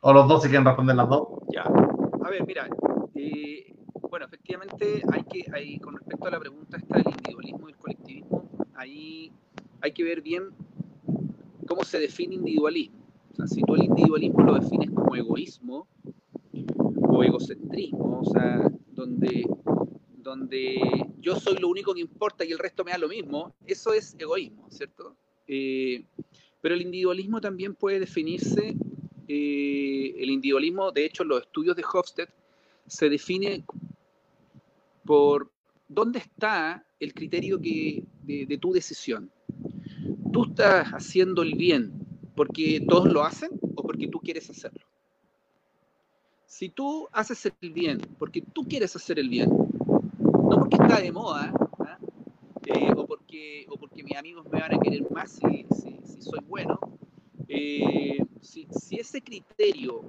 O 0.00 0.12
los 0.12 0.28
dos 0.28 0.42
si 0.42 0.48
quieren 0.48 0.66
responder 0.66 0.94
las 0.94 1.08
dos. 1.08 1.28
Ya. 1.52 1.62
A 1.62 2.30
ver, 2.30 2.46
mira. 2.46 2.68
Eh, 3.14 3.74
bueno, 4.08 4.26
efectivamente, 4.26 5.02
hay 5.12 5.24
que, 5.24 5.46
hay, 5.52 5.78
con 5.80 5.94
respecto 5.94 6.28
a 6.28 6.30
la 6.30 6.38
pregunta 6.38 6.76
esta 6.76 6.98
del 6.98 7.08
individualismo 7.08 7.68
y 7.68 7.72
el 7.72 7.78
colectivismo, 7.78 8.50
ahí 8.74 9.32
hay 9.80 9.92
que 9.92 10.04
ver 10.04 10.20
bien 10.20 10.50
cómo 11.66 11.82
se 11.84 11.98
define 11.98 12.36
individualismo. 12.36 12.98
O 13.32 13.34
sea, 13.36 13.46
si 13.46 13.62
tú 13.62 13.74
el 13.74 13.84
individualismo 13.84 14.42
lo 14.42 14.54
defines 14.54 14.90
como 14.90 15.16
egoísmo, 15.16 15.88
egocentrismo, 17.22 18.20
o 18.20 18.24
sea, 18.24 18.70
donde, 18.92 19.46
donde 20.18 20.80
yo 21.20 21.36
soy 21.36 21.56
lo 21.58 21.68
único 21.68 21.94
que 21.94 22.00
importa 22.00 22.44
y 22.44 22.52
el 22.52 22.58
resto 22.58 22.84
me 22.84 22.92
da 22.92 22.98
lo 22.98 23.08
mismo, 23.08 23.54
eso 23.66 23.92
es 23.92 24.16
egoísmo, 24.18 24.70
¿cierto? 24.70 25.16
Eh, 25.46 26.04
pero 26.60 26.74
el 26.74 26.82
individualismo 26.82 27.40
también 27.40 27.74
puede 27.74 28.00
definirse, 28.00 28.76
eh, 29.28 30.14
el 30.18 30.30
individualismo, 30.30 30.92
de 30.92 31.04
hecho, 31.04 31.24
los 31.24 31.42
estudios 31.42 31.76
de 31.76 31.84
Hofstede 31.92 32.32
se 32.86 33.08
define 33.08 33.64
por 35.04 35.50
dónde 35.88 36.20
está 36.20 36.84
el 37.00 37.12
criterio 37.12 37.60
que, 37.60 38.04
de 38.22 38.58
tu 38.58 38.72
decisión. 38.72 39.30
¿Tú 40.32 40.44
estás 40.44 40.88
haciendo 40.88 41.42
el 41.42 41.54
bien 41.54 41.92
porque 42.34 42.84
todos 42.86 43.12
lo 43.12 43.24
hacen 43.24 43.50
o 43.74 43.82
porque 43.82 44.08
tú 44.08 44.20
quieres 44.20 44.50
hacerlo? 44.50 44.85
Si 46.46 46.68
tú 46.68 47.08
haces 47.12 47.44
el 47.60 47.72
bien 47.72 48.00
porque 48.18 48.40
tú 48.40 48.64
quieres 48.64 48.94
hacer 48.96 49.18
el 49.18 49.28
bien, 49.28 49.50
no 49.50 50.58
porque 50.60 50.76
está 50.80 51.00
de 51.00 51.12
moda, 51.12 51.52
¿ah? 51.80 51.98
eh, 52.66 52.92
o, 52.96 53.06
porque, 53.06 53.66
o 53.68 53.76
porque 53.76 54.02
mis 54.02 54.16
amigos 54.16 54.46
me 54.50 54.60
van 54.60 54.74
a 54.74 54.78
querer 54.78 55.10
más 55.10 55.32
si, 55.32 55.66
soy 56.20 56.40
bueno, 56.48 56.78
eh, 57.48 58.18
si, 58.40 58.66
si, 58.70 58.96
ese 58.96 59.20
criterio 59.22 60.02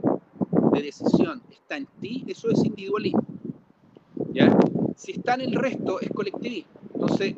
de 0.73 0.81
decisión 0.81 1.41
está 1.51 1.77
en 1.77 1.87
ti, 1.99 2.23
eso 2.27 2.49
es 2.49 2.63
individualismo. 2.63 3.25
¿ya? 4.31 4.57
Si 4.95 5.13
está 5.13 5.33
en 5.35 5.41
el 5.41 5.53
resto, 5.53 5.99
es 5.99 6.09
colectivismo. 6.11 6.71
Entonces, 6.93 7.35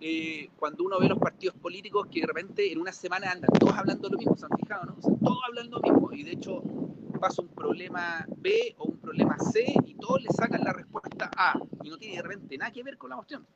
eh, 0.00 0.48
cuando 0.58 0.84
uno 0.84 0.98
ve 0.98 1.08
los 1.08 1.18
partidos 1.18 1.56
políticos 1.56 2.06
que 2.10 2.20
de 2.20 2.26
repente 2.26 2.72
en 2.72 2.80
una 2.80 2.92
semana 2.92 3.30
andan 3.30 3.50
todos 3.58 3.74
hablando 3.74 4.08
lo 4.08 4.16
mismo, 4.16 4.36
¿se 4.36 4.46
han 4.46 4.58
fijado, 4.58 4.86
no? 4.86 4.94
todos 4.94 5.38
hablan 5.46 5.70
lo 5.70 5.80
mismo 5.80 6.10
y 6.12 6.22
de 6.22 6.32
hecho 6.32 6.62
pasa 7.20 7.42
un 7.42 7.48
problema 7.48 8.26
B 8.38 8.74
o 8.78 8.84
un 8.86 8.98
problema 8.98 9.36
C 9.38 9.64
y 9.86 9.94
todos 9.94 10.22
le 10.22 10.30
sacan 10.30 10.62
la 10.64 10.72
respuesta 10.72 11.30
A 11.36 11.60
y 11.82 11.90
no 11.90 11.98
tiene 11.98 12.16
de 12.16 12.22
repente 12.22 12.56
nada 12.58 12.72
que 12.72 12.82
ver 12.82 12.96
con 12.96 13.10
la 13.10 13.16
cuestión. 13.16 13.46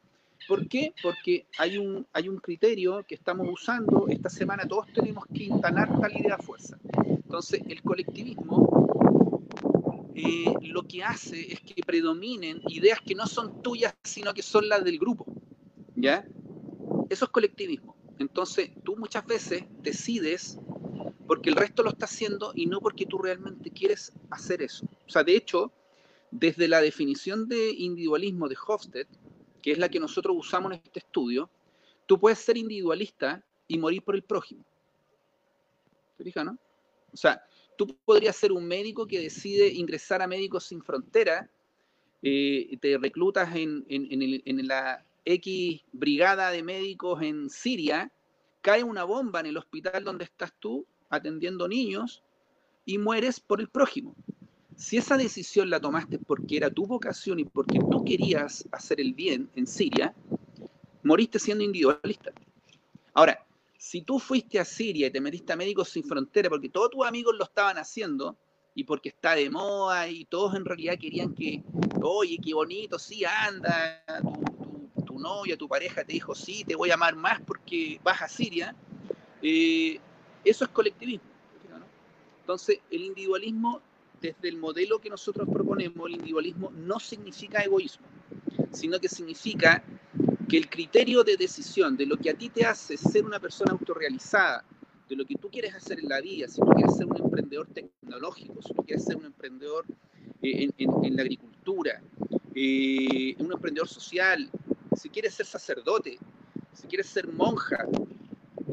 ¿Por 0.46 0.68
qué? 0.68 0.92
Porque 1.02 1.46
hay 1.58 1.78
un, 1.78 2.06
hay 2.12 2.28
un 2.28 2.38
criterio 2.38 3.02
que 3.06 3.14
estamos 3.14 3.48
usando. 3.50 4.06
Esta 4.08 4.28
semana 4.28 4.68
todos 4.68 4.86
tenemos 4.92 5.24
que 5.32 5.44
instalar 5.44 5.98
tal 6.00 6.12
idea 6.12 6.34
a 6.34 6.38
fuerza. 6.38 6.78
Entonces, 7.06 7.62
el 7.66 7.82
colectivismo 7.82 8.84
eh, 10.14 10.52
lo 10.62 10.82
que 10.82 11.02
hace 11.02 11.52
es 11.52 11.60
que 11.60 11.82
predominen 11.82 12.60
ideas 12.68 13.00
que 13.00 13.14
no 13.14 13.26
son 13.26 13.62
tuyas, 13.62 13.94
sino 14.04 14.34
que 14.34 14.42
son 14.42 14.68
las 14.68 14.84
del 14.84 14.98
grupo. 14.98 15.24
¿Ya? 15.96 16.26
Eso 17.08 17.24
es 17.24 17.30
colectivismo. 17.30 17.96
Entonces, 18.18 18.70
tú 18.84 18.96
muchas 18.96 19.26
veces 19.26 19.64
decides 19.82 20.58
porque 21.26 21.50
el 21.50 21.56
resto 21.56 21.82
lo 21.82 21.90
está 21.90 22.04
haciendo 22.04 22.52
y 22.54 22.66
no 22.66 22.80
porque 22.80 23.06
tú 23.06 23.18
realmente 23.18 23.70
quieres 23.70 24.12
hacer 24.30 24.62
eso. 24.62 24.86
O 25.06 25.10
sea, 25.10 25.24
de 25.24 25.36
hecho, 25.36 25.72
desde 26.30 26.68
la 26.68 26.80
definición 26.80 27.48
de 27.48 27.70
individualismo 27.70 28.48
de 28.48 28.56
Hofstede, 28.66 29.08
que 29.62 29.72
es 29.72 29.78
la 29.78 29.88
que 29.88 30.00
nosotros 30.00 30.36
usamos 30.38 30.72
en 30.72 30.80
este 30.84 30.98
estudio, 30.98 31.48
tú 32.06 32.18
puedes 32.18 32.38
ser 32.38 32.56
individualista 32.56 33.42
y 33.66 33.78
morir 33.78 34.02
por 34.02 34.14
el 34.14 34.22
prójimo. 34.22 34.64
¿Te 36.18 36.24
fijas, 36.24 36.44
no? 36.44 36.58
O 37.12 37.16
sea, 37.16 37.42
tú 37.76 37.96
podrías 38.04 38.36
ser 38.36 38.52
un 38.52 38.66
médico 38.66 39.06
que 39.06 39.20
decide 39.20 39.68
ingresar 39.68 40.20
a 40.20 40.26
Médicos 40.26 40.64
Sin 40.64 40.82
Frontera, 40.82 41.48
eh, 42.22 42.76
te 42.80 42.98
reclutas 42.98 43.54
en, 43.54 43.84
en 43.88 44.66
la 44.66 45.04
X 45.24 45.82
brigada 45.92 46.50
de 46.50 46.62
médicos 46.62 47.22
en 47.22 47.50
Siria, 47.50 48.10
cae 48.60 48.82
una 48.82 49.04
bomba 49.04 49.40
en 49.40 49.46
el 49.46 49.56
hospital 49.56 50.04
donde 50.04 50.24
estás 50.24 50.52
tú 50.58 50.86
atendiendo 51.14 51.68
niños 51.68 52.22
y 52.84 52.98
mueres 52.98 53.40
por 53.40 53.60
el 53.60 53.68
prójimo 53.68 54.14
si 54.76 54.96
esa 54.96 55.16
decisión 55.16 55.70
la 55.70 55.80
tomaste 55.80 56.18
porque 56.18 56.56
era 56.56 56.70
tu 56.70 56.86
vocación 56.86 57.38
y 57.38 57.44
porque 57.44 57.78
tú 57.78 58.04
querías 58.04 58.66
hacer 58.72 59.00
el 59.00 59.14
bien 59.14 59.48
en 59.54 59.66
Siria, 59.66 60.14
moriste 61.02 61.38
siendo 61.38 61.64
individualista. 61.64 62.32
Ahora, 63.12 63.46
si 63.78 64.02
tú 64.02 64.18
fuiste 64.18 64.58
a 64.58 64.64
Siria 64.64 65.06
y 65.06 65.10
te 65.10 65.20
metiste 65.20 65.52
a 65.52 65.56
Médicos 65.56 65.90
Sin 65.90 66.04
Frontera 66.04 66.48
porque 66.48 66.68
todos 66.68 66.90
tus 66.90 67.06
amigos 67.06 67.34
lo 67.36 67.44
estaban 67.44 67.78
haciendo 67.78 68.36
y 68.74 68.84
porque 68.84 69.10
está 69.10 69.34
de 69.34 69.50
moda 69.50 70.08
y 70.08 70.24
todos 70.24 70.56
en 70.56 70.64
realidad 70.64 70.98
querían 70.98 71.32
que, 71.34 71.62
oye, 72.02 72.38
qué 72.42 72.54
bonito, 72.54 72.98
sí, 72.98 73.24
anda, 73.24 74.02
tu, 74.96 75.04
tu, 75.04 75.18
novia, 75.20 75.56
tu 75.56 75.68
pareja 75.68 76.02
te 76.04 76.14
dijo, 76.14 76.34
sí, 76.34 76.64
te 76.64 76.74
voy 76.74 76.90
a 76.90 76.94
amar 76.94 77.14
más 77.14 77.40
porque 77.42 78.00
vas 78.02 78.20
a 78.20 78.28
Siria, 78.28 78.74
eh, 79.42 80.00
eso 80.44 80.64
es 80.64 80.70
colectivismo. 80.70 81.28
Entonces, 82.40 82.80
el 82.90 83.04
individualismo 83.04 83.80
desde 84.20 84.48
el 84.48 84.56
modelo 84.56 84.98
que 84.98 85.10
nosotros 85.10 85.48
proponemos, 85.50 86.06
el 86.06 86.14
individualismo 86.14 86.70
no 86.70 86.98
significa 86.98 87.62
egoísmo, 87.62 88.06
sino 88.72 88.98
que 88.98 89.08
significa 89.08 89.82
que 90.48 90.56
el 90.56 90.68
criterio 90.68 91.24
de 91.24 91.36
decisión 91.36 91.96
de 91.96 92.06
lo 92.06 92.16
que 92.16 92.30
a 92.30 92.34
ti 92.34 92.48
te 92.48 92.64
hace 92.64 92.96
ser 92.96 93.24
una 93.24 93.40
persona 93.40 93.72
autorrealizada, 93.72 94.64
de 95.08 95.16
lo 95.16 95.24
que 95.26 95.34
tú 95.34 95.50
quieres 95.50 95.74
hacer 95.74 95.98
en 96.00 96.08
la 96.08 96.20
vida, 96.20 96.48
si 96.48 96.60
tú 96.60 96.66
quieres 96.68 96.96
ser 96.96 97.06
un 97.06 97.16
emprendedor 97.18 97.66
tecnológico, 97.68 98.62
si 98.62 98.72
tú 98.72 98.82
quieres 98.82 99.04
ser 99.04 99.16
un 99.16 99.26
emprendedor 99.26 99.84
eh, 100.42 100.70
en, 100.78 101.16
la 101.16 101.22
agricultura, 101.22 102.02
eh, 102.54 103.34
un 103.38 103.52
emprendedor 103.52 103.88
social, 103.88 104.50
si 104.96 105.10
quieres 105.10 105.34
ser 105.34 105.44
sacerdote, 105.44 106.18
si 106.72 106.86
quieres 106.86 107.06
ser 107.08 107.28
monja, 107.28 107.86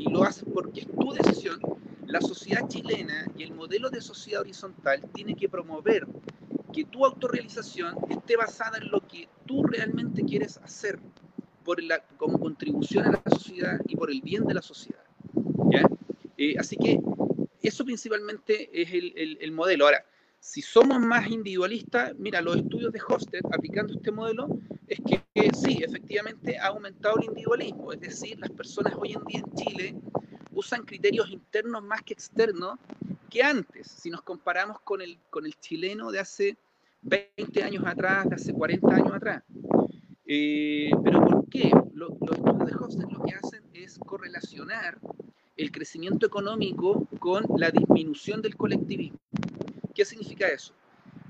y 0.02 0.10
lo 0.10 0.24
haces 0.24 0.46
porque 0.52 0.82
es 0.82 0.88
tu 0.88 1.14
decisión, 1.14 1.60
la 2.08 2.22
sociedad 2.22 2.68
chilena 2.68 3.28
y 3.38 3.44
el 3.44 3.54
modelo 3.54 3.90
de 3.92 4.02
sociedad 4.02 4.42
horizontal 4.42 5.02
tiene 5.14 5.36
que 5.36 5.48
promover 5.48 6.08
que 6.74 6.86
tu 6.86 7.06
autorrealización 7.06 7.96
esté 8.10 8.36
basada 8.36 8.80
en 8.80 8.90
lo 8.90 9.06
que 9.08 9.30
tú 9.46 9.64
realmente 9.64 10.24
quieres 10.24 10.58
hacer 10.58 11.00
por 11.64 11.84
la, 11.84 12.00
como 12.18 12.40
contribución 12.40 13.06
a 13.06 13.12
la 13.12 13.22
sociedad 13.30 13.80
y 13.88 13.96
por 13.96 14.10
el 14.10 14.22
bien 14.22 14.46
de 14.46 14.56
la 14.56 14.62
sociedad. 14.62 15.04
Eh, 16.38 16.56
así 16.58 16.76
que 16.78 17.00
eso 17.62 17.86
principalmente 17.86 18.82
es 18.82 18.92
el, 18.94 19.38
el, 19.40 19.52
modelo. 19.52 19.86
Ahora, 19.86 20.04
si 20.40 20.64
somos 20.64 21.00
más 21.00 21.30
individualistas, 21.30 22.16
mira, 22.18 22.42
los 22.42 22.58
estudios 22.58 22.92
de 22.92 23.00
Hosted 23.08 23.42
aplicando 23.54 23.94
este 23.94 24.12
modelo 24.12 24.48
es 24.92 25.00
que, 25.00 25.50
sí, 25.54 25.82
efectivamente 25.82 26.58
ha 26.58 26.68
aumentado 26.68 27.18
el 27.18 27.26
individualismo, 27.26 27.94
es 27.94 28.02
decir, 28.02 28.38
las 28.40 28.52
personas 28.52 28.94
hoy 28.98 29.14
en 29.14 29.24
día 29.24 29.40
en 29.40 29.56
Chile 29.56 29.96
usan 30.52 30.84
criterios 30.84 31.30
internos 31.30 31.82
más 31.82 32.02
que 32.02 32.14
externos 32.14 32.78
que 33.30 33.42
antes, 33.42 33.88
si 33.88 34.10
nos 34.10 34.22
comparamos 34.22 34.82
con 34.82 35.02
el, 35.02 35.18
con 35.30 35.46
el 35.46 35.58
chileno 35.58 36.12
de 36.12 36.20
hace 36.20 36.58
20 37.04 37.64
años 37.64 37.86
atrás, 37.86 38.28
de 38.28 38.36
hace 38.36 38.52
40 38.52 38.94
años 38.94 39.14
atrás. 39.14 39.44
Eh, 40.26 40.92
pero 41.04 41.26
¿por 41.26 41.48
qué? 41.48 41.72
los 41.94 42.12
estudios 42.12 42.66
de 42.66 42.76
Hofstede 42.76 43.12
lo 43.14 43.24
que 43.24 43.34
hacen 43.34 43.64
es 43.74 43.98
correlacionar 43.98 45.00
el 45.56 45.72
crecimiento 45.72 46.26
económico 46.26 47.08
con 47.20 47.46
la 47.56 47.72
disminución 47.72 48.42
del 48.42 48.58
colectivismo. 48.58 49.20
¿Qué 49.96 50.04
significa 50.04 50.48
eso? 50.50 50.74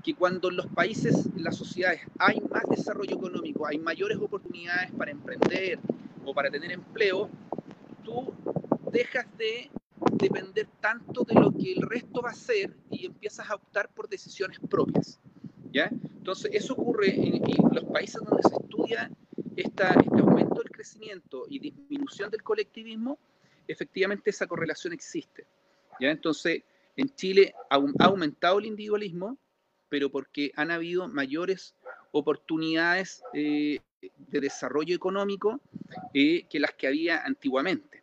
Que 0.02 0.14
cuando 0.14 0.50
en 0.50 0.56
los 0.56 0.66
países, 0.66 1.26
en 1.26 1.44
las 1.44 1.56
sociedades, 1.56 2.00
hay 2.18 2.40
más 2.40 2.64
desarrollo 2.68 3.14
económico, 3.14 3.66
hay 3.66 3.78
mayores 3.78 4.18
oportunidades 4.18 4.90
para 4.92 5.10
emprender 5.10 5.78
o 6.24 6.34
para 6.34 6.50
tener 6.50 6.72
empleo, 6.72 7.28
tú 8.04 8.32
dejas 8.92 9.26
de 9.38 9.70
depender 10.18 10.68
tanto 10.80 11.24
de 11.24 11.34
lo 11.34 11.52
que 11.52 11.72
el 11.72 11.82
resto 11.82 12.20
va 12.20 12.30
a 12.30 12.32
hacer 12.32 12.76
y 12.90 13.06
empiezas 13.06 13.48
a 13.48 13.54
optar 13.54 13.88
por 13.94 14.08
decisiones 14.08 14.58
propias. 14.68 15.20
¿ya? 15.72 15.90
Entonces, 16.16 16.50
eso 16.52 16.74
ocurre 16.74 17.14
en, 17.14 17.40
los 17.72 17.84
países 17.84 18.20
donde 18.22 18.42
se 18.48 18.54
estudia 18.54 19.10
esta, 19.56 19.90
este 19.90 20.20
aumento 20.20 20.56
del 20.56 20.70
crecimiento 20.70 21.44
y 21.48 21.58
disminución 21.58 22.30
del 22.30 22.42
colectivismo, 22.42 23.18
efectivamente 23.66 24.30
esa 24.30 24.46
correlación 24.46 24.92
existe. 24.92 25.46
¿ya? 26.00 26.10
Entonces, 26.10 26.62
en 26.96 27.08
Chile 27.14 27.54
ha, 27.70 27.76
aumentado 28.04 28.58
el 28.58 28.66
individualismo, 28.66 29.38
pero 29.92 30.08
porque 30.08 30.52
han 30.56 30.70
habido 30.70 31.06
mayores 31.06 31.74
oportunidades 32.12 33.22
eh, 33.34 33.78
de 34.00 34.40
desarrollo 34.40 34.96
económico 34.96 35.60
eh, 36.14 36.46
que 36.48 36.58
las 36.58 36.72
que 36.72 36.86
había 36.86 37.22
antiguamente. 37.22 38.02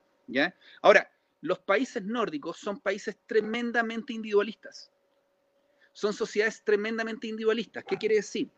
Ahora, 0.83 1.11
los 1.41 1.57
países 1.57 2.03
nórdicos 2.03 2.57
son 2.57 2.79
países 2.79 3.17
tremendamente 3.25 4.13
individualistas. 4.13 4.91
Son 5.91 6.13
sociedades 6.13 6.63
tremendamente 6.63 7.25
individualistas. 7.25 7.83
¿Qué 7.83 7.97
quiere 7.97 8.17
decir? 8.17 8.51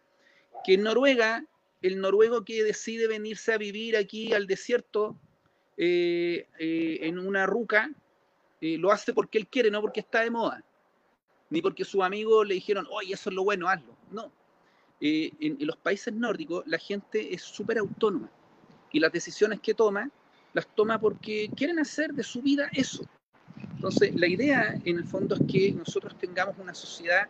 Que 0.65 0.73
en 0.73 0.83
Noruega, 0.83 1.45
el 1.81 2.01
noruego 2.01 2.43
que 2.43 2.65
decide 2.65 3.07
venirse 3.07 3.53
a 3.53 3.57
vivir 3.57 3.95
aquí 3.95 4.33
al 4.33 4.45
desierto 4.45 5.17
eh, 5.77 6.49
eh, 6.59 6.99
en 7.03 7.17
una 7.17 7.45
ruca, 7.45 7.89
lo 8.59 8.91
hace 8.91 9.13
porque 9.13 9.37
él 9.37 9.47
quiere, 9.47 9.71
no 9.71 9.79
porque 9.79 10.01
está 10.01 10.19
de 10.19 10.31
moda. 10.31 10.65
Ni 11.51 11.61
porque 11.61 11.85
sus 11.85 12.01
amigos 12.01 12.47
le 12.47 12.55
dijeron, 12.55 12.87
oye, 12.89 13.13
eso 13.13 13.29
es 13.29 13.35
lo 13.35 13.43
bueno, 13.43 13.67
hazlo. 13.67 13.95
No. 14.09 14.31
en, 14.99 15.57
los 15.59 15.77
países 15.77 16.13
nórdicos 16.13 16.65
la 16.65 16.79
gente 16.79 17.33
es 17.33 17.43
súper 17.43 17.77
autónoma 17.77 18.29
y 18.91 18.99
las 18.99 19.11
decisiones 19.11 19.59
que 19.59 19.73
toma 19.73 20.09
las 20.53 20.67
toma 20.75 20.99
porque 20.99 21.49
quieren 21.55 21.79
hacer 21.79 22.13
de 22.13 22.23
su 22.23 22.41
vida 22.41 22.69
eso. 22.73 23.03
Entonces, 23.75 24.13
la 24.15 24.27
idea 24.27 24.75
en 24.83 24.97
el 24.97 25.05
fondo 25.05 25.35
es 25.35 25.41
que 25.49 25.71
nosotros 25.71 26.17
tengamos 26.17 26.57
una 26.57 26.73
sociedad 26.73 27.27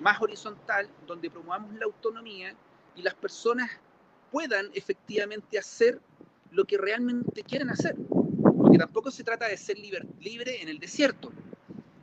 más 0.00 0.20
horizontal 0.20 0.88
donde 1.06 1.30
promovamos 1.30 1.74
la 1.74 1.84
autonomía 1.84 2.54
y 2.96 3.02
las 3.02 3.14
personas 3.14 3.70
puedan 4.30 4.70
efectivamente 4.74 5.58
hacer 5.58 6.00
lo 6.50 6.64
que 6.64 6.78
realmente 6.78 7.42
quieren 7.42 7.70
hacer. 7.70 7.96
Porque 8.56 8.78
tampoco 8.78 9.10
se 9.10 9.24
trata 9.24 9.46
de 9.46 9.56
ser 9.56 9.78
libre, 9.78 10.62
en 10.62 10.68
el 10.68 10.78
desierto. 10.78 11.32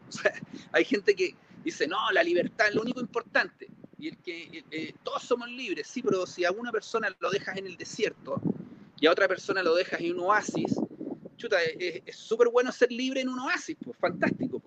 hay 0.72 0.86
gente 0.86 1.16
que 1.16 1.36
dice, 1.64 1.88
no, 1.88 2.12
la 2.12 2.24
libertad 2.24 2.68
es 2.68 2.76
lo 2.76 2.82
único 2.82 2.99
importante. 2.99 3.68
Y 3.97 4.10
el 4.10 4.18
que 4.18 4.64
eh, 4.72 4.93
todos 5.03 5.24
somos 5.24 5.49
libres, 5.49 5.88
sí, 5.88 6.01
pero 6.01 6.26
si 6.26 6.43
a 6.45 6.51
una 6.51 6.72
persona 6.72 7.10
lo 7.20 7.30
dejas 7.30 7.58
en 7.58 7.66
el 7.66 7.78
desierto, 7.78 8.41
y 8.99 9.08
a 9.08 9.12
otra 9.12 9.28
persona 9.28 9.64
lo 9.64 9.76
dejas 9.76 10.01
en 10.01 10.14
un 10.14 10.22
oasis, 10.22 10.76
chuta, 11.38 11.58
es 11.62 12.16
súper 12.16 12.49
bueno 12.49 12.72
ser 12.72 12.91
libre 12.91 13.22
en 13.22 13.30
un 13.30 13.39
oasis, 13.39 13.76
pues 13.84 13.97
fantástico. 13.97 14.62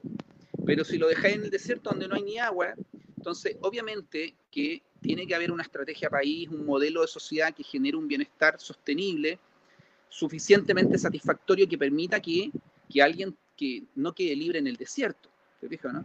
Pero 0.66 0.84
si 0.84 0.98
lo 0.98 1.08
dejas 1.08 1.32
en 1.32 1.44
el 1.44 1.50
desierto 1.50 1.90
donde 1.90 2.08
no 2.08 2.14
hay 2.14 2.22
ni 2.22 2.38
agua, 2.38 2.74
entonces 3.16 3.56
obviamente 3.62 4.34
que 4.50 4.82
tiene 5.00 5.26
que 5.26 5.34
haber 5.34 5.50
una 5.50 5.62
estrategia 5.62 6.10
país, 6.10 6.48
un 6.48 6.66
modelo 6.66 7.02
de 7.02 7.08
sociedad 7.08 7.54
que 7.54 7.62
genere 7.62 7.96
un 7.96 8.08
bienestar 8.08 8.60
sostenible, 8.60 9.38
suficientemente 10.08 10.98
satisfactorio 10.98 11.68
que 11.68 11.78
permita 11.78 12.20
que, 12.20 12.50
que 12.88 13.02
alguien 13.02 13.36
que 13.58 13.82
no 13.96 14.14
quede 14.14 14.36
libre 14.36 14.60
en 14.60 14.68
el 14.68 14.76
desierto. 14.76 15.28
¿Te 15.60 15.68
fijas, 15.68 15.92
no? 15.92 16.04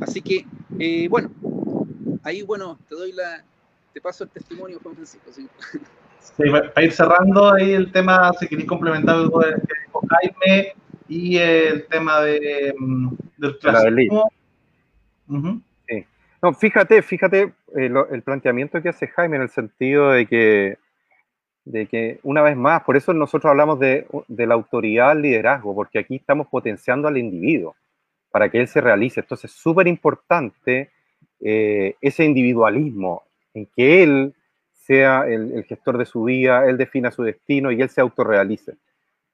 Así 0.00 0.22
que, 0.22 0.46
eh, 0.78 1.08
bueno, 1.08 1.30
ahí, 2.22 2.42
bueno, 2.42 2.78
te 2.88 2.94
doy 2.94 3.12
la, 3.12 3.44
te 3.92 4.00
paso 4.00 4.24
el 4.24 4.30
testimonio, 4.30 4.78
Juan 4.82 4.94
Francisco. 4.94 5.30
¿sí? 5.32 5.48
para 6.48 6.82
ir 6.82 6.92
cerrando 6.92 7.52
ahí 7.52 7.72
el 7.72 7.92
tema, 7.92 8.32
si 8.38 8.48
queréis 8.48 8.68
complementar 8.68 9.16
algo 9.16 9.40
que 9.40 9.54
dijo 9.84 10.06
Jaime 10.08 10.72
y 11.06 11.36
el 11.36 11.86
tema 11.86 12.20
de, 12.22 12.74
mm, 12.78 13.12
del 13.36 13.58
clasismo. 13.58 14.30
sí. 15.88 16.06
No, 16.42 16.54
fíjate, 16.54 17.02
fíjate 17.02 17.54
eh, 17.76 17.90
el 18.10 18.22
planteamiento 18.22 18.80
que 18.80 18.88
hace 18.88 19.08
Jaime 19.08 19.36
en 19.36 19.42
el 19.42 19.50
sentido 19.50 20.10
de 20.10 20.26
que, 20.26 20.78
de 21.64 21.86
que, 21.86 22.20
una 22.22 22.42
vez 22.42 22.56
más, 22.56 22.82
por 22.82 22.96
eso 22.96 23.12
nosotros 23.12 23.50
hablamos 23.50 23.78
de, 23.78 24.06
de 24.28 24.46
la 24.46 24.54
autoridad 24.54 25.10
al 25.10 25.22
liderazgo, 25.22 25.74
porque 25.74 25.98
aquí 25.98 26.16
estamos 26.16 26.46
potenciando 26.48 27.08
al 27.08 27.16
individuo 27.16 27.74
para 28.30 28.48
que 28.48 28.60
él 28.60 28.68
se 28.68 28.80
realice. 28.80 29.20
Entonces, 29.20 29.50
es 29.50 29.56
súper 29.56 29.86
importante 29.86 30.90
eh, 31.40 31.96
ese 32.00 32.24
individualismo, 32.24 33.22
en 33.52 33.66
que 33.76 34.02
él 34.02 34.34
sea 34.72 35.26
el, 35.26 35.64
gestor 35.64 35.98
de 35.98 36.04
su 36.04 36.24
vida, 36.24 36.66
él 36.66 36.76
defina 36.76 37.10
su 37.10 37.22
destino 37.22 37.70
y 37.70 37.80
él 37.80 37.88
se 37.88 38.00
autorrealice. 38.00 38.76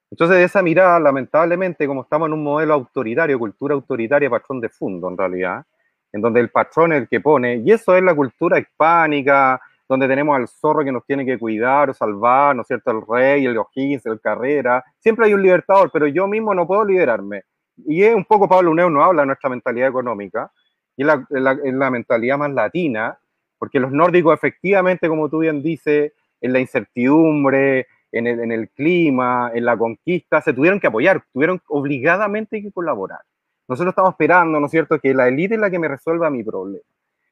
Entonces, 0.09 0.37
de 0.37 0.43
esa 0.43 0.61
mirada, 0.61 0.99
lamentablemente, 0.99 1.87
como 1.87 2.03
estamos 2.03 2.27
en 2.27 2.33
un 2.33 2.43
modelo 2.43 2.73
autoritario, 2.73 3.39
cultura 3.39 3.73
autoritaria, 3.73 4.29
patrón 4.29 4.59
de 4.59 4.69
fondo, 4.69 5.09
en 5.09 5.17
realidad, 5.17 5.65
en 6.11 6.21
donde 6.21 6.41
el 6.41 6.49
patrón 6.49 6.93
es 6.93 7.01
el 7.01 7.07
que 7.07 7.21
pone, 7.21 7.55
y 7.55 7.71
eso 7.71 7.95
es 7.95 8.03
la 8.03 8.13
cultura 8.13 8.59
hispánica, 8.59 9.61
donde 9.91 10.07
tenemos 10.07 10.37
al 10.37 10.47
zorro 10.47 10.85
que 10.85 10.91
nos 10.93 11.05
tiene 11.05 11.25
que 11.25 11.37
cuidar 11.37 11.89
o 11.89 11.93
salvar, 11.93 12.55
¿no 12.55 12.61
es 12.61 12.67
cierto? 12.69 12.91
El 12.91 13.01
rey, 13.05 13.45
el 13.45 13.57
O'Higgins, 13.57 14.05
el 14.05 14.21
Carrera. 14.21 14.81
Siempre 14.99 15.25
hay 15.25 15.33
un 15.33 15.43
libertador, 15.43 15.91
pero 15.91 16.07
yo 16.07 16.27
mismo 16.27 16.53
no 16.53 16.65
puedo 16.65 16.85
liderarme. 16.85 17.43
Y 17.75 18.01
es 18.03 18.15
un 18.15 18.23
poco, 18.23 18.47
Pablo 18.47 18.71
Uneo 18.71 18.89
no 18.89 19.03
habla 19.03 19.23
de 19.23 19.25
nuestra 19.25 19.49
mentalidad 19.49 19.89
económica, 19.89 20.49
y 20.95 21.01
es 21.01 21.07
la, 21.07 21.25
la, 21.29 21.91
mentalidad 21.91 22.37
más 22.37 22.51
latina, 22.53 23.19
porque 23.59 23.81
los 23.81 23.91
nórdicos 23.91 24.33
efectivamente, 24.33 25.09
como 25.09 25.27
tú 25.27 25.39
bien 25.39 25.61
dices, 25.61 26.13
en 26.39 26.53
la 26.53 26.61
incertidumbre, 26.61 27.87
en 28.13 28.27
el, 28.27 28.39
en 28.39 28.51
el, 28.53 28.69
clima, 28.69 29.51
en 29.53 29.65
la 29.65 29.75
conquista, 29.75 30.39
se 30.39 30.53
tuvieron 30.53 30.79
que 30.79 30.87
apoyar, 30.87 31.21
tuvieron 31.33 31.61
obligadamente 31.67 32.61
que 32.61 32.71
colaborar. 32.71 33.19
Nosotros 33.67 33.91
estamos 33.91 34.11
esperando, 34.11 34.57
¿no 34.57 34.67
es 34.67 34.71
cierto?, 34.71 34.99
que 34.99 35.13
la 35.13 35.27
élite 35.27 35.55
es 35.55 35.59
la 35.59 35.69
que 35.69 35.79
me 35.79 35.89
resuelva 35.89 36.29
mi 36.29 36.45
problema. 36.45 36.85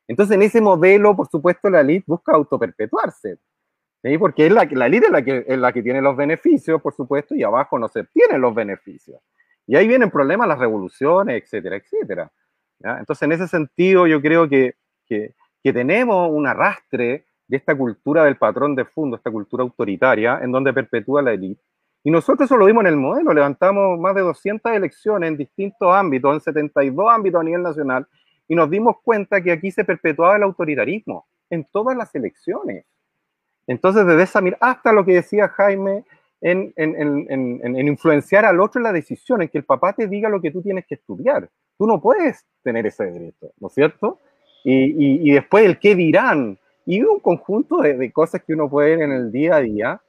Entonces, 0.09 0.35
en 0.35 0.41
ese 0.41 0.59
modelo, 0.59 1.15
por 1.15 1.29
supuesto, 1.29 1.69
la 1.69 1.81
élite 1.81 2.05
busca 2.07 2.33
autoperpetuarse, 2.33 3.37
¿sí? 4.01 4.17
porque 4.17 4.47
es 4.47 4.51
la, 4.51 4.67
la 4.71 4.87
élite 4.87 5.05
es 5.05 5.11
la, 5.11 5.21
que, 5.21 5.45
es 5.47 5.57
la 5.59 5.71
que 5.71 5.83
tiene 5.83 6.01
los 6.01 6.17
beneficios, 6.17 6.81
por 6.81 6.95
supuesto, 6.95 7.35
y 7.35 7.43
abajo 7.43 7.77
no 7.77 7.87
se 7.87 8.03
tienen 8.05 8.41
los 8.41 8.55
beneficios. 8.55 9.21
Y 9.67 9.75
ahí 9.75 9.87
vienen 9.87 10.09
problemas, 10.09 10.47
las 10.47 10.57
revoluciones, 10.57 11.43
etcétera, 11.43 11.75
etcétera. 11.75 12.31
Entonces, 12.79 13.21
en 13.21 13.33
ese 13.33 13.47
sentido, 13.47 14.07
yo 14.07 14.19
creo 14.19 14.49
que, 14.49 14.73
que, 15.05 15.35
tenemos 15.61 16.27
un 16.31 16.47
arrastre 16.47 17.25
de 17.47 17.57
esta 17.57 17.77
cultura 17.77 18.23
del 18.23 18.37
patrón 18.37 18.73
de 18.73 18.85
fondo, 18.85 19.15
esta 19.15 19.29
cultura 19.29 19.61
autoritaria, 19.61 20.39
en 20.41 20.51
donde 20.51 20.73
perpetúa 20.73 21.21
la 21.21 21.33
élite. 21.33 21.61
Y 22.03 22.09
nosotros 22.09 22.47
eso 22.47 22.57
lo 22.57 22.65
vimos 22.65 22.81
en 22.81 22.87
el 22.87 22.95
modelo, 22.95 23.31
levantamos 23.31 23.99
más 23.99 24.15
de 24.15 24.21
200 24.21 24.71
elecciones 24.71 25.27
en 25.27 25.37
distintos 25.37 25.93
ámbitos, 25.93 26.33
en 26.33 26.39
72 26.39 27.11
ámbitos 27.11 27.41
a 27.41 27.43
nivel 27.43 27.61
nacional, 27.61 28.07
y 28.49 28.55
nos 28.55 28.69
dimos 28.69 28.97
cuenta 29.03 29.41
que 29.41 29.51
aquí 29.51 29.71
se 29.71 29.85
perpetuaba 29.85 30.35
el 30.35 30.43
autoritarismo 30.43 31.27
en 31.51 31.65
todas 31.71 31.95
las 31.95 32.13
elecciones. 32.15 32.83
Entonces, 33.67 34.05
desde 34.05 34.23
esa 34.23 34.41
mirada, 34.41 34.71
hasta 34.71 34.91
lo 34.91 35.05
que 35.05 35.13
decía 35.13 35.47
Jaime, 35.49 36.03
en, 36.41 36.73
en, 36.75 37.87
influenciar 37.87 38.45
al 38.45 38.59
otro 38.59 38.79
en 38.79 38.83
la 38.83 38.91
decisión, 38.91 39.41
en 39.41 39.49
que 39.49 39.59
el 39.59 39.65
papá 39.65 39.93
te 39.93 40.07
diga 40.07 40.29
lo 40.29 40.41
que 40.41 40.49
tú 40.49 40.63
tienes 40.63 40.85
que 40.87 40.95
estudiar. 40.95 41.47
Tú 41.77 41.85
no 41.85 42.01
puedes 42.01 42.43
tener 42.63 42.87
ese 42.87 43.05
derecho, 43.05 43.51
¿no 43.59 43.67
es 43.67 43.73
cierto? 43.73 44.19
Y, 44.63 45.29
y, 45.29 45.31
después 45.31 45.65
el 45.65 45.77
qué 45.77 45.95
dirán. 45.95 46.57
Y 46.87 47.03
un 47.03 47.19
conjunto 47.19 47.81
de, 47.81 47.95
de, 47.97 48.11
cosas 48.11 48.41
que 48.43 48.53
uno 48.53 48.67
puede 48.67 48.95
ver 48.95 49.03
en 49.03 49.11
el 49.11 49.31
día 49.31 49.57
a 49.57 49.61
día, 49.61 50.01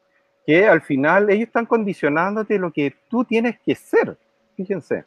que 0.47 0.67
al 0.67 0.81
final 0.81 1.29
ellos 1.29 1.49
están 1.49 1.67
condicionándote 1.67 2.59
lo 2.59 2.73
que 2.73 2.95
tú 3.11 3.25
tienes 3.25 3.61
que 3.61 3.75
ser. 3.75 4.17
Fíjense. 4.57 5.05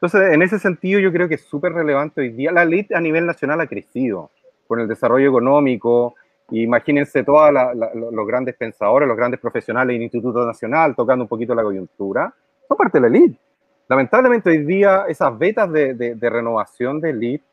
Entonces, 0.00 0.32
en 0.32 0.42
ese 0.42 0.58
sentido, 0.58 1.00
yo 1.00 1.12
creo 1.12 1.28
que 1.28 1.34
es 1.34 1.42
súper 1.42 1.72
relevante 1.72 2.20
hoy 2.20 2.30
día. 2.30 2.52
La 2.52 2.64
ley 2.64 2.86
a 2.94 3.00
nivel 3.00 3.26
nacional 3.26 3.60
ha 3.60 3.66
crecido 3.66 4.30
con 4.66 4.80
el 4.80 4.86
desarrollo 4.88 5.28
económico, 5.28 6.14
Imagínense 6.50 7.24
todos 7.24 7.52
los 7.52 8.26
grandes 8.26 8.56
pensadores, 8.56 9.06
los 9.06 9.16
grandes 9.16 9.38
profesionales 9.38 9.94
del 9.94 10.02
Instituto 10.02 10.46
Nacional 10.46 10.94
tocando 10.96 11.24
un 11.24 11.28
poquito 11.28 11.54
la 11.54 11.62
coyuntura. 11.62 12.32
Son 12.66 12.76
parte 12.76 12.98
de 12.98 13.02
la 13.02 13.16
elite. 13.16 13.38
Lamentablemente 13.86 14.48
hoy 14.48 14.64
día 14.64 15.04
esas 15.08 15.36
vetas 15.38 15.70
de, 15.70 16.16
renovación 16.20 17.00
de 17.00 17.10
elite 17.10 17.44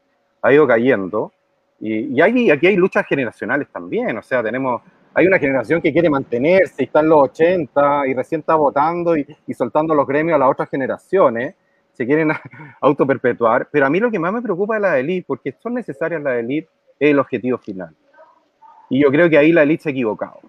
ha 0.41 0.53
ido 0.53 0.65
cayendo. 0.65 1.33
Y, 1.79 2.17
y 2.17 2.21
aquí 2.21 2.67
hay 2.67 2.77
luchas 2.77 3.05
generacionales 3.05 3.67
también. 3.67 4.17
O 4.17 4.21
sea, 4.21 4.41
tenemos, 4.41 4.81
hay 5.13 5.27
una 5.27 5.39
generación 5.39 5.81
que 5.81 5.91
quiere 5.91 6.09
mantenerse 6.09 6.75
y 6.77 6.85
está 6.85 7.01
en 7.01 7.09
los 7.09 7.19
80 7.23 8.07
y 8.07 8.13
recién 8.13 8.39
está 8.39 8.55
votando 8.55 9.17
y, 9.17 9.27
y 9.45 9.53
soltando 9.53 9.93
los 9.93 10.07
gremios 10.07 10.35
a 10.35 10.39
las 10.39 10.49
otras 10.49 10.69
generaciones. 10.69 11.55
Se 11.95 12.05
quieren 12.05 12.31
autoperpetuar. 12.81 13.67
Pero 13.71 13.85
a 13.85 13.89
mí 13.89 13.99
lo 13.99 14.11
que 14.11 14.19
más 14.19 14.33
me 14.33 14.41
preocupa 14.41 14.75
de 14.75 14.81
la 14.81 14.99
elite, 14.99 15.25
porque 15.27 15.53
son 15.53 15.73
necesarias 15.73 16.21
las 16.21 16.37
elite, 16.37 16.69
es 16.99 17.11
el 17.11 17.19
objetivo 17.19 17.57
final. 17.57 17.95
Y 18.89 19.01
yo 19.01 19.09
creo 19.09 19.29
que 19.29 19.37
ahí 19.37 19.51
la 19.51 19.63
élite 19.63 19.83
se 19.83 19.89
ha 19.89 19.91
equivocado. 19.91 20.39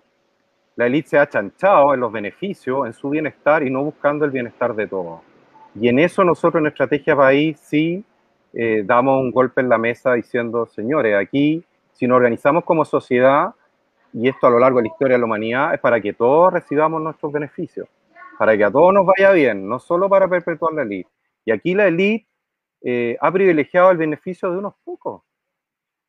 La 0.77 0.87
élite 0.87 1.09
se 1.09 1.19
ha 1.19 1.29
chanchado 1.29 1.95
en 1.95 2.01
los 2.01 2.13
beneficios, 2.13 2.87
en 2.87 2.93
su 2.93 3.09
bienestar 3.09 3.63
y 3.63 3.71
no 3.71 3.83
buscando 3.83 4.25
el 4.25 4.31
bienestar 4.31 4.75
de 4.75 4.87
todos. 4.87 5.21
Y 5.75 5.89
en 5.89 5.99
eso 5.99 6.25
nosotros 6.25 6.61
en 6.61 6.67
Estrategia 6.67 7.17
País 7.17 7.59
sí 7.61 8.05
eh, 8.53 8.83
damos 8.85 9.21
un 9.21 9.31
golpe 9.31 9.61
en 9.61 9.69
la 9.69 9.79
mesa 9.79 10.15
diciendo, 10.15 10.67
señores, 10.67 11.17
aquí 11.17 11.65
si 11.97 12.07
nos 12.07 12.17
organizamos 12.17 12.65
como 12.65 12.85
sociedad, 12.85 13.55
y 14.13 14.29
esto 14.29 14.47
a 14.47 14.51
lo 14.51 14.59
largo 14.59 14.79
de 14.79 14.85
la 14.85 14.89
historia 14.89 15.15
de 15.15 15.19
la 15.19 15.25
humanidad, 15.25 15.75
es 15.75 15.81
para 15.81 16.01
que 16.01 16.13
todos 16.13 16.53
recibamos 16.53 17.01
nuestros 17.03 17.33
beneficios, 17.33 17.89
para 18.39 18.57
que 18.57 18.65
a 18.65 18.71
todos 18.71 18.93
nos 18.93 19.07
vaya 19.07 19.33
bien, 19.33 19.67
no 19.67 19.79
solo 19.79 20.09
para 20.09 20.29
perpetuar 20.29 20.75
la 20.75 20.83
élite. 20.83 21.11
Y 21.47 21.53
aquí 21.53 21.75
la 21.75 21.87
élite 21.87 22.29
eh, 22.83 23.17
ha 23.19 23.33
privilegiado 23.33 23.91
el 23.91 23.97
beneficio 23.97 24.51
de 24.51 24.59
unos 24.59 24.75
pocos, 24.85 25.23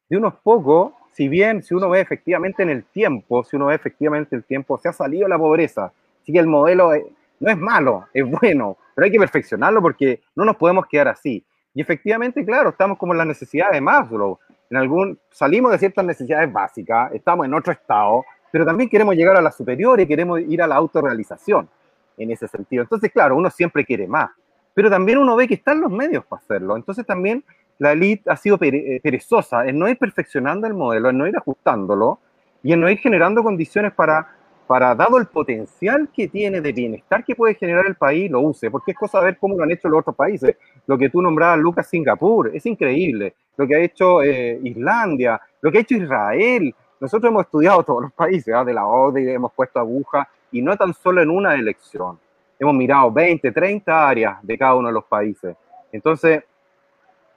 de 0.10 0.18
unos 0.18 0.34
pocos 0.36 0.92
si 1.18 1.28
bien, 1.28 1.64
si 1.64 1.74
uno 1.74 1.90
ve 1.90 2.00
efectivamente 2.00 2.62
en 2.62 2.70
el 2.70 2.84
tiempo, 2.84 3.44
si 3.44 3.56
uno 3.56 3.66
ve 3.66 3.74
efectivamente 3.74 4.36
el 4.36 4.44
tiempo, 4.44 4.78
se 4.78 4.88
ha 4.88 4.94
salido 4.94 5.28
la 5.28 5.40
pobreza. 5.40 5.92
Así 6.22 6.32
que 6.32 6.38
el 6.38 6.46
modelo 6.46 6.92
no 7.40 7.50
es 7.50 7.58
malo, 7.58 8.06
es 8.14 8.24
bueno, 8.24 8.78
pero 8.94 9.06
hay 9.06 9.12
que 9.12 9.18
perfeccionarlo 9.18 9.82
porque 9.82 10.22
no 10.36 10.46
nos 10.46 10.58
podemos 10.58 10.86
quedar 10.86 11.08
así. 11.08 11.44
Y 11.74 11.82
efectivamente, 11.82 12.46
claro, 12.46 12.70
estamos 12.70 13.00
como 13.00 13.14
en 13.14 13.18
las 13.18 13.26
necesidades 13.26 13.74
de 13.74 13.82
Maslow. 13.82 14.38
En 14.70 14.78
algún, 14.78 15.20
salimos 15.32 15.72
de 15.72 15.80
ciertas 15.80 16.06
necesidades 16.06 16.54
básicas, 16.54 17.12
estamos 17.12 17.48
en 17.48 17.56
otro 17.56 17.74
estado, 17.74 18.24
pero 18.52 18.64
también 18.64 18.88
queremos 18.88 19.16
llegar 19.16 19.38
a 19.38 19.42
la 19.42 19.52
superior 19.52 20.00
y 20.00 20.06
queremos 20.06 20.40
ir 20.42 20.62
a 20.62 20.68
la 20.68 20.76
autorrealización 20.76 21.68
en 22.16 22.30
ese 22.30 22.48
sentido. 22.48 22.84
Entonces, 22.84 23.12
claro, 23.12 23.36
uno 23.36 23.50
siempre 23.50 23.84
quiere 23.84 24.06
más, 24.06 24.30
pero 24.78 24.92
también 24.92 25.18
uno 25.18 25.36
ve 25.36 25.48
que 25.48 25.56
están 25.56 25.82
los 25.82 25.92
medios 25.92 26.24
para 26.24 26.40
hacerlo. 26.40 26.76
Entonces, 26.76 27.04
también 27.04 27.44
la 27.80 27.94
élite 27.94 28.30
ha 28.30 28.38
sido 28.38 28.60
eh, 28.62 29.00
perezosa 29.02 29.66
en 29.66 29.80
no 29.80 29.90
ir 29.90 29.98
perfeccionando 29.98 30.68
el 30.68 30.76
modelo, 30.76 31.10
en 31.10 31.18
no 31.18 31.26
ir 31.26 31.36
ajustándolo 31.36 32.20
y 32.62 32.74
en 32.74 32.82
no 32.82 32.88
ir 32.88 33.00
generando 33.00 33.42
condiciones 33.42 33.92
para, 33.94 34.36
para, 34.68 34.94
dado 34.94 35.18
el 35.18 35.26
potencial 35.26 36.10
que 36.14 36.28
tiene 36.28 36.62
de 36.62 36.74
bienestar 36.74 37.26
que 37.26 37.36
puede 37.36 37.56
generar 37.56 37.88
el 37.88 37.96
país, 37.96 38.30
lo 38.30 38.42
use, 38.42 38.70
porque 38.70 38.92
es 38.92 38.98
cosa 39.00 39.18
de 39.18 39.26
ver 39.26 39.38
cómo 39.40 39.58
lo 39.58 39.64
han 39.64 39.72
hecho 39.72 39.90
los 39.90 40.02
otros 40.02 40.16
países. 40.16 40.56
Lo 40.86 40.96
que 40.96 41.10
tú 41.10 41.24
nombrabas, 41.24 41.58
Lucas, 41.58 41.88
Singapur, 41.90 42.52
es 42.54 42.64
increíble. 42.68 43.34
Lo 43.58 43.66
que 43.66 43.76
ha 43.76 43.80
hecho 43.80 44.22
eh, 44.22 44.60
Islandia, 44.62 45.42
lo 45.60 45.72
que 45.72 45.80
ha 45.80 45.82
hecho 45.82 45.96
Israel. 45.96 46.76
Nosotros 47.00 47.32
hemos 47.32 47.46
estudiado 47.46 47.82
todos 47.82 48.04
los 48.04 48.14
países, 48.14 48.54
¿ah? 48.54 48.64
de 48.64 48.76
la 48.76 48.86
ODI, 48.86 49.28
hemos 49.28 49.52
puesto 49.54 49.80
aguja, 49.80 50.30
y 50.52 50.62
no 50.62 50.78
tan 50.78 50.94
solo 50.94 51.20
en 51.24 51.32
una 51.32 51.56
elección. 51.56 52.20
Hemos 52.60 52.74
mirado 52.74 53.12
20, 53.12 53.52
30 53.52 54.10
áreas 54.10 54.38
de 54.42 54.58
cada 54.58 54.76
uno 54.76 54.88
de 54.88 54.94
los 54.94 55.06
países. 55.06 55.56
Entonces, 55.92 56.44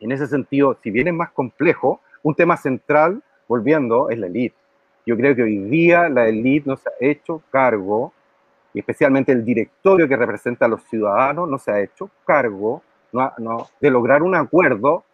en 0.01 0.13
ese 0.13 0.27
sentido, 0.27 0.77
si 0.83 0.91
bien 0.91 1.09
es 1.09 1.15
más 1.15 1.31
complejo, 1.31 2.01
un 2.23 2.35
tema 2.35 2.57
central, 2.57 3.23
volviendo, 3.47 4.09
es 4.11 4.19
la 4.19 4.27
élite. 4.27 4.57
Yo 5.07 5.17
creo 5.17 5.35
que 5.35 5.43
hoy 5.43 5.59
día 5.59 6.09
la 6.09 6.29
élite 6.29 6.69
no 6.69 6.77
se 6.77 6.89
ha 6.89 6.93
hecho 7.01 7.43
cargo, 7.51 8.13
y 8.73 8.79
especialmente 8.79 9.33
el 9.33 9.45
directorio 9.45 10.09
que 10.09 10.17
representa 10.17 10.67
a 10.67 10.69
los 10.69 10.83
ciudadanos, 10.85 11.49
no 11.49 11.59
se 11.59 11.73
ha 11.73 11.81
hecho 11.81 12.11
cargo 12.25 12.83
no, 13.13 13.69
de 13.81 13.91
lograr 13.91 14.23
un 14.23 14.35
acuerdo, 14.35 15.05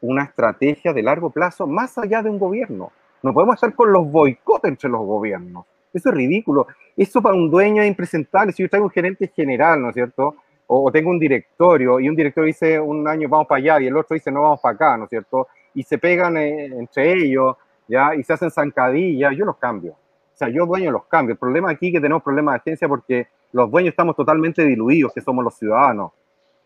una 0.00 0.24
estrategia 0.24 0.92
de 0.92 1.02
largo 1.02 1.30
plazo 1.30 1.66
más 1.66 1.96
allá 1.98 2.22
de 2.22 2.30
un 2.30 2.38
gobierno. 2.38 2.92
No 3.22 3.32
podemos 3.32 3.54
estar 3.54 3.74
con 3.74 3.92
los 3.92 4.10
boicotes 4.10 4.68
entre 4.68 4.90
los 4.90 5.00
gobiernos. 5.00 5.64
Eso 5.92 6.10
es 6.10 6.14
ridículo. 6.14 6.66
Eso 6.98 7.22
para 7.22 7.34
un 7.34 7.50
dueño 7.50 7.80
es 7.80 7.88
impresentable. 7.88 8.52
Si 8.52 8.62
yo 8.62 8.68
traigo 8.68 8.86
un 8.86 8.92
gerente 8.92 9.32
general, 9.34 9.80
¿no 9.80 9.88
es 9.88 9.94
cierto? 9.94 10.36
o, 10.68 10.92
tengo 10.92 11.10
un 11.10 11.18
directorio 11.18 11.98
y 11.98 12.08
un 12.08 12.14
directorio 12.14 12.46
dice 12.46 12.78
un 12.78 13.08
año 13.08 13.28
vamos 13.28 13.46
para 13.46 13.58
allá 13.58 13.80
y 13.80 13.86
el 13.86 13.96
otro 13.96 14.14
dice 14.14 14.30
no 14.30 14.42
vamos 14.42 14.60
para 14.60 14.74
acá, 14.74 14.96
¿no 14.96 15.04
es 15.04 15.10
cierto? 15.10 15.48
Y 15.74 15.82
se 15.82 15.98
pegan 15.98 16.36
eh, 16.36 16.66
entre 16.66 17.12
ellos, 17.12 17.56
¿ya? 17.88 18.14
Y 18.14 18.22
se 18.22 18.34
hacen 18.34 18.50
zancadillas, 18.50 19.34
yo 19.34 19.46
los 19.46 19.56
cambio. 19.56 19.92
O 19.92 20.36
sea, 20.38 20.48
yo 20.50 20.66
dueño 20.66 20.92
los 20.92 21.06
cambio. 21.06 21.32
El 21.32 21.38
problema 21.38 21.70
aquí 21.70 21.88
es 21.88 21.94
que 21.94 22.00
tenemos 22.00 22.22
problemas 22.22 22.54
de 22.54 22.58
agencia 22.58 22.86
porque 22.86 23.28
los 23.52 23.70
dueños 23.70 23.90
estamos 23.90 24.14
totalmente 24.14 24.62
diluidos, 24.62 25.12
que 25.12 25.22
somos 25.22 25.42
los 25.42 25.54
ciudadanos, 25.54 26.12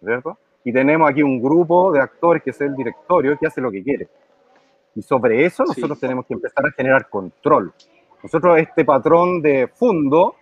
¿cierto? 0.04 0.36
Y 0.64 0.72
tenemos 0.72 1.08
aquí 1.08 1.22
un 1.22 1.40
grupo 1.40 1.92
de 1.92 2.00
actores 2.00 2.42
que 2.42 2.50
es 2.50 2.60
el 2.60 2.74
directorio 2.74 3.38
que 3.38 3.46
hace 3.46 3.60
lo 3.60 3.70
que 3.70 3.82
quiere. 3.84 4.08
Y 4.96 5.02
sobre 5.02 5.44
eso 5.44 5.64
nosotros 5.64 5.98
tenemos 6.00 6.26
que 6.26 6.34
empezar 6.34 6.66
a 6.66 6.72
generar 6.72 7.08
control. 7.08 7.72
Nosotros 8.22 8.58
este 8.58 8.84
patrón 8.84 9.42
de 9.42 9.68
fondo, 9.68 10.36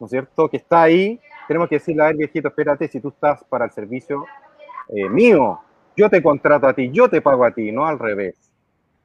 ¿no 0.00 0.06
es 0.06 0.10
cierto?, 0.10 0.48
que 0.48 0.56
está 0.56 0.82
ahí, 0.82 1.20
tenemos 1.46 1.68
que 1.68 1.76
decirle 1.76 2.02
a 2.02 2.06
ver, 2.06 2.16
viejito, 2.16 2.48
espérate, 2.48 2.88
si 2.88 3.00
tú 3.00 3.08
estás 3.08 3.44
para 3.44 3.66
el 3.66 3.70
servicio 3.70 4.24
eh, 4.88 5.08
mío, 5.08 5.60
yo 5.96 6.10
te 6.10 6.22
contrato 6.22 6.66
a 6.66 6.74
ti, 6.74 6.90
yo 6.90 7.08
te 7.08 7.20
pago 7.20 7.44
a 7.44 7.52
ti, 7.52 7.72
no 7.72 7.86
al 7.86 7.98
revés. 7.98 8.34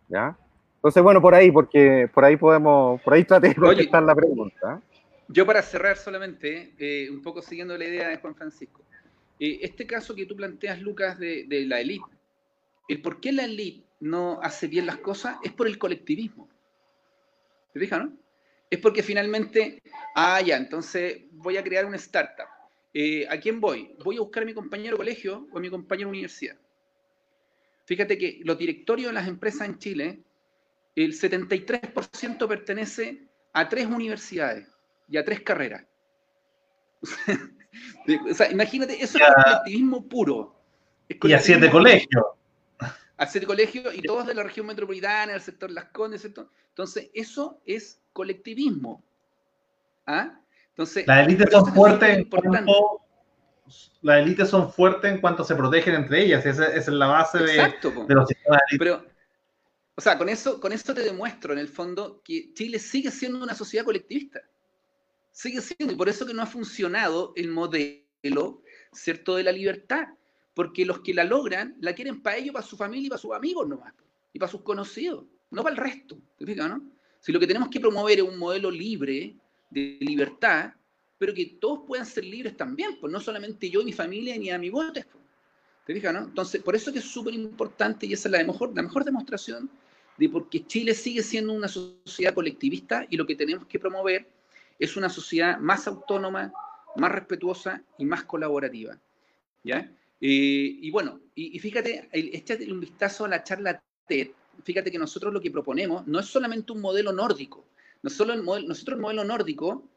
¿Ya? 0.09 0.35
Entonces, 0.75 1.03
bueno, 1.03 1.21
por 1.21 1.35
ahí, 1.35 1.51
porque 1.51 2.09
por 2.13 2.25
ahí 2.25 2.37
podemos, 2.37 3.01
por 3.01 3.13
ahí 3.13 3.23
traté 3.23 3.49
de 3.49 3.55
contestar 3.55 4.03
la 4.03 4.15
pregunta. 4.15 4.81
Yo 5.27 5.45
para 5.45 5.61
cerrar 5.61 5.95
solamente, 5.95 6.73
eh, 6.77 7.09
un 7.09 7.21
poco 7.21 7.41
siguiendo 7.41 7.77
la 7.77 7.85
idea 7.85 8.09
de 8.09 8.17
Juan 8.17 8.35
Francisco, 8.35 8.81
eh, 9.39 9.59
este 9.61 9.85
caso 9.85 10.15
que 10.15 10.25
tú 10.25 10.35
planteas, 10.35 10.81
Lucas, 10.81 11.17
de, 11.19 11.45
de 11.47 11.65
la 11.65 11.79
élite, 11.79 12.03
el 12.87 13.01
por 13.01 13.21
qué 13.21 13.31
la 13.31 13.45
élite 13.45 13.85
no 14.01 14.39
hace 14.41 14.67
bien 14.67 14.85
las 14.85 14.97
cosas 14.97 15.37
es 15.43 15.53
por 15.53 15.67
el 15.67 15.77
colectivismo. 15.77 16.49
¿Te 17.73 17.79
fijas, 17.79 18.03
no? 18.03 18.20
Es 18.71 18.79
porque 18.79 19.03
finalmente, 19.03 19.83
ah, 20.15 20.39
ya, 20.39 20.55
entonces 20.55 21.23
voy 21.33 21.57
a 21.57 21.63
crear 21.63 21.85
una 21.85 21.97
startup. 21.97 22.47
Eh, 22.93 23.27
¿A 23.29 23.37
quién 23.37 23.59
voy? 23.59 23.93
Voy 24.01 24.15
a 24.15 24.21
buscar 24.21 24.43
a 24.43 24.45
mi 24.45 24.53
compañero 24.53 24.95
colegio 24.95 25.49
o 25.51 25.57
a 25.57 25.61
mi 25.61 25.69
compañero 25.69 26.07
universidad. 26.07 26.55
Fíjate 27.85 28.17
que 28.17 28.39
los 28.45 28.57
directorios 28.57 29.09
de 29.09 29.13
las 29.13 29.27
empresas 29.27 29.67
en 29.67 29.77
Chile, 29.77 30.23
el 30.95 31.11
73% 31.11 32.47
pertenece 32.47 33.27
a 33.51 33.67
tres 33.67 33.87
universidades 33.87 34.69
y 35.09 35.17
a 35.17 35.25
tres 35.25 35.41
carreras. 35.41 35.85
o 38.31 38.33
sea, 38.33 38.49
imagínate, 38.51 39.03
eso 39.03 39.17
es 39.17 39.23
colectivismo 39.43 40.07
puro. 40.07 40.55
y 41.09 41.33
a 41.33 41.39
siete 41.39 41.69
colegios. 41.69 42.23
A 43.17 43.25
siete 43.25 43.45
colegios 43.45 43.93
y 43.93 44.01
todos 44.01 44.25
de 44.25 44.33
la 44.33 44.43
región 44.43 44.65
metropolitana, 44.65 45.33
del 45.33 45.41
sector 45.41 45.69
Las 45.69 45.85
Condes, 45.85 46.21
¿cierto? 46.21 46.49
Entonces, 46.69 47.09
eso 47.13 47.61
es 47.65 48.00
colectivismo. 48.13 49.03
¿Ah? 50.05 50.39
Entonces, 50.69 51.05
las 51.07 51.27
élites 51.27 51.49
son 51.51 51.73
fuertes 51.73 52.17
en 52.17 52.25
cuanto 52.25 53.01
las 54.01 54.19
élites 54.19 54.49
son 54.49 54.71
fuertes 54.71 55.11
en 55.11 55.21
cuanto 55.21 55.43
se 55.43 55.55
protegen 55.55 55.95
entre 55.95 56.23
ellas. 56.23 56.45
Esa, 56.45 56.67
es 56.73 56.87
la 56.87 57.07
base 57.07 57.39
de, 57.39 57.57
los 58.09 58.27
sistemas 58.27 58.59
de 58.71 58.77
Pero, 58.77 59.05
o 59.95 60.01
sea, 60.01 60.17
con 60.17 60.29
eso, 60.29 60.59
con 60.59 60.71
esto 60.71 60.93
te 60.93 61.03
demuestro 61.03 61.53
en 61.53 61.59
el 61.59 61.67
fondo 61.67 62.21
que 62.23 62.53
Chile 62.53 62.79
sigue 62.79 63.11
siendo 63.11 63.43
una 63.43 63.55
sociedad 63.55 63.85
colectivista. 63.85 64.41
Sigue 65.31 65.61
siendo, 65.61 65.93
y 65.93 65.97
por 65.97 66.09
eso 66.09 66.25
que 66.25 66.33
no 66.33 66.41
ha 66.41 66.47
funcionado 66.47 67.33
el 67.35 67.49
modelo, 67.49 68.63
¿cierto?, 68.91 69.35
de 69.35 69.43
la 69.43 69.51
libertad. 69.51 70.07
Porque 70.53 70.85
los 70.85 70.99
que 70.99 71.13
la 71.13 71.23
logran, 71.23 71.77
la 71.79 71.93
quieren 71.93 72.21
para 72.21 72.37
ellos, 72.37 72.53
para 72.53 72.65
su 72.65 72.75
familia 72.75 73.07
y 73.07 73.09
para 73.09 73.21
sus 73.21 73.33
amigos 73.33 73.67
nomás. 73.67 73.93
Y 74.33 74.39
para 74.39 74.51
sus 74.51 74.63
conocidos, 74.63 75.25
no 75.49 75.63
para 75.63 75.75
el 75.75 75.81
resto. 75.81 76.17
¿Te 76.37 76.45
fijas, 76.45 76.69
no? 76.69 76.83
Si 77.21 77.31
lo 77.31 77.39
que 77.39 77.47
tenemos 77.47 77.69
que 77.69 77.79
promover 77.79 78.17
es 78.17 78.25
un 78.25 78.37
modelo 78.37 78.69
libre, 78.69 79.35
de 79.69 79.97
libertad, 80.01 80.73
pero 81.17 81.33
que 81.33 81.57
todos 81.61 81.81
puedan 81.87 82.05
ser 82.05 82.25
libres 82.25 82.57
también, 82.57 82.97
pues 82.99 83.13
no 83.13 83.19
solamente 83.19 83.69
yo, 83.69 83.83
mi 83.83 83.93
familia, 83.93 84.37
ni 84.37 84.49
amigotes. 84.49 85.05
Pues. 85.05 85.23
¿Te 85.85 85.93
fijas, 85.93 86.13
no? 86.13 86.19
Entonces, 86.21 86.61
por 86.61 86.75
eso 86.75 86.91
que 86.91 86.99
es 86.99 87.05
súper 87.05 87.33
importante 87.33 88.05
y 88.05 88.13
esa 88.13 88.27
es 88.27 88.31
la 88.33 88.43
mejor, 88.43 88.75
la 88.75 88.81
mejor 88.81 89.05
demostración 89.05 89.69
de 90.17 90.29
por 90.29 90.49
qué 90.49 90.65
Chile 90.65 90.93
sigue 90.93 91.23
siendo 91.23 91.53
una 91.53 91.67
sociedad 91.67 92.33
colectivista 92.33 93.05
y 93.09 93.17
lo 93.17 93.25
que 93.25 93.35
tenemos 93.35 93.65
que 93.65 93.79
promover 93.79 94.27
es 94.77 94.97
una 94.97 95.09
sociedad 95.09 95.59
más 95.59 95.87
autónoma, 95.87 96.51
más 96.95 97.11
respetuosa 97.11 97.83
y 97.97 98.05
más 98.05 98.23
colaborativa. 98.23 98.99
¿ya? 99.63 99.91
Eh, 100.19 100.77
y 100.81 100.91
bueno, 100.91 101.21
y, 101.33 101.57
fíjate, 101.59 102.09
échate 102.11 102.71
un 102.71 102.79
vistazo 102.79 103.25
a 103.25 103.29
la 103.29 103.43
charla 103.43 103.81
TED, 104.07 104.29
fíjate 104.63 104.91
que 104.91 104.99
nosotros 104.99 105.33
lo 105.33 105.41
que 105.41 105.51
proponemos 105.51 106.05
no 106.07 106.19
es 106.19 106.25
solamente 106.25 106.71
un 106.71 106.81
modelo 106.81 107.11
nórdico, 107.11 107.65
nosotros 108.03 108.35
el 108.35 108.43
modelo, 108.43 108.67
nosotros 108.67 108.95
el 108.95 109.01
modelo 109.01 109.23
nórdico 109.23 109.87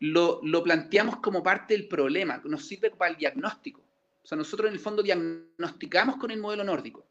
lo, 0.00 0.40
lo, 0.42 0.62
planteamos 0.62 1.16
como 1.18 1.42
parte 1.42 1.74
del 1.74 1.88
problema, 1.88 2.40
nos 2.44 2.66
sirve 2.66 2.90
para 2.90 3.12
el 3.12 3.16
diagnóstico. 3.16 3.80
O 4.22 4.26
sea, 4.26 4.36
nosotros 4.36 4.68
en 4.68 4.74
el 4.74 4.80
fondo 4.80 5.02
diagnosticamos 5.02 6.16
con 6.16 6.30
el 6.30 6.40
modelo 6.40 6.62
nórdico. 6.62 7.06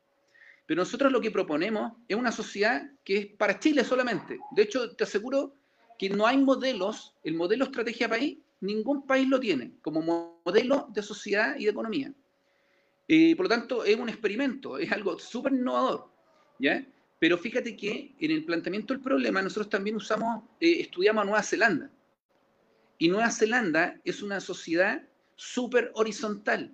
Pero 0.67 0.81
nosotros 0.81 1.11
lo 1.11 1.21
que 1.21 1.31
proponemos 1.31 1.93
es 2.07 2.15
una 2.15 2.31
sociedad 2.31 2.91
que 3.03 3.17
es 3.17 3.25
para 3.25 3.59
Chile 3.59 3.83
solamente. 3.83 4.39
De 4.51 4.63
hecho, 4.63 4.95
te 4.95 5.05
aseguro 5.05 5.55
que 5.97 6.09
no 6.09 6.27
hay 6.27 6.37
modelos, 6.37 7.15
el 7.23 7.33
modelo 7.33 7.65
estrategia 7.65 8.07
país, 8.07 8.37
ningún 8.59 9.05
país 9.07 9.27
lo 9.27 9.39
tiene 9.39 9.71
como 9.81 10.39
modelo 10.45 10.87
de 10.89 11.01
sociedad 11.01 11.55
y 11.57 11.65
de 11.65 11.71
economía. 11.71 12.13
Eh, 13.07 13.35
por 13.35 13.45
lo 13.45 13.49
tanto, 13.49 13.85
es 13.85 13.97
un 13.97 14.09
experimento, 14.09 14.77
es 14.77 14.91
algo 14.91 15.17
súper 15.17 15.53
innovador. 15.53 16.09
¿Ya? 16.59 16.85
Pero 17.19 17.37
fíjate 17.37 17.75
que 17.75 18.13
en 18.19 18.31
el 18.31 18.45
planteamiento 18.45 18.93
del 18.93 19.01
problema 19.01 19.41
nosotros 19.41 19.69
también 19.69 19.95
usamos, 19.95 20.43
eh, 20.59 20.81
estudiamos 20.81 21.23
a 21.23 21.25
Nueva 21.25 21.43
Zelanda. 21.43 21.89
Y 22.99 23.09
Nueva 23.09 23.31
Zelanda 23.31 23.99
es 24.03 24.21
una 24.21 24.39
sociedad 24.39 25.03
súper 25.35 25.91
horizontal. 25.95 26.73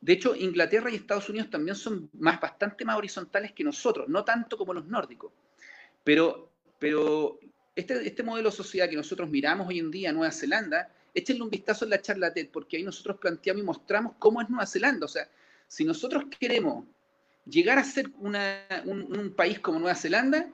De 0.00 0.12
hecho, 0.12 0.36
Inglaterra 0.36 0.90
y 0.90 0.96
Estados 0.96 1.28
Unidos 1.28 1.50
también 1.50 1.74
son 1.74 2.10
más, 2.14 2.40
bastante 2.40 2.84
más 2.84 2.96
horizontales 2.96 3.52
que 3.52 3.64
nosotros, 3.64 4.08
no 4.08 4.24
tanto 4.24 4.56
como 4.56 4.72
los 4.72 4.86
nórdicos. 4.86 5.32
Pero, 6.04 6.52
pero 6.78 7.38
este, 7.74 8.06
este 8.06 8.22
modelo 8.22 8.50
de 8.50 8.56
sociedad 8.56 8.88
que 8.88 8.96
nosotros 8.96 9.28
miramos 9.28 9.68
hoy 9.68 9.78
en 9.78 9.90
día, 9.90 10.12
Nueva 10.12 10.32
Zelanda, 10.32 10.88
échenle 11.14 11.42
un 11.42 11.50
vistazo 11.50 11.84
en 11.84 11.90
la 11.90 12.00
charla 12.00 12.32
TED, 12.32 12.50
porque 12.52 12.76
ahí 12.76 12.82
nosotros 12.82 13.18
planteamos 13.18 13.62
y 13.62 13.66
mostramos 13.66 14.12
cómo 14.18 14.40
es 14.40 14.48
Nueva 14.48 14.66
Zelanda. 14.66 15.06
O 15.06 15.08
sea, 15.08 15.28
si 15.66 15.84
nosotros 15.84 16.24
queremos 16.38 16.84
llegar 17.46 17.78
a 17.78 17.84
ser 17.84 18.10
un, 18.18 19.34
país 19.36 19.60
como 19.60 19.78
Nueva 19.78 19.94
Zelanda, 19.94 20.48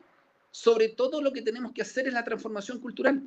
sobre 0.50 0.88
todo 0.88 1.22
lo 1.22 1.32
que 1.32 1.42
tenemos 1.42 1.72
que 1.72 1.82
hacer 1.82 2.06
es 2.06 2.12
la 2.12 2.24
transformación 2.24 2.78
cultural. 2.78 3.22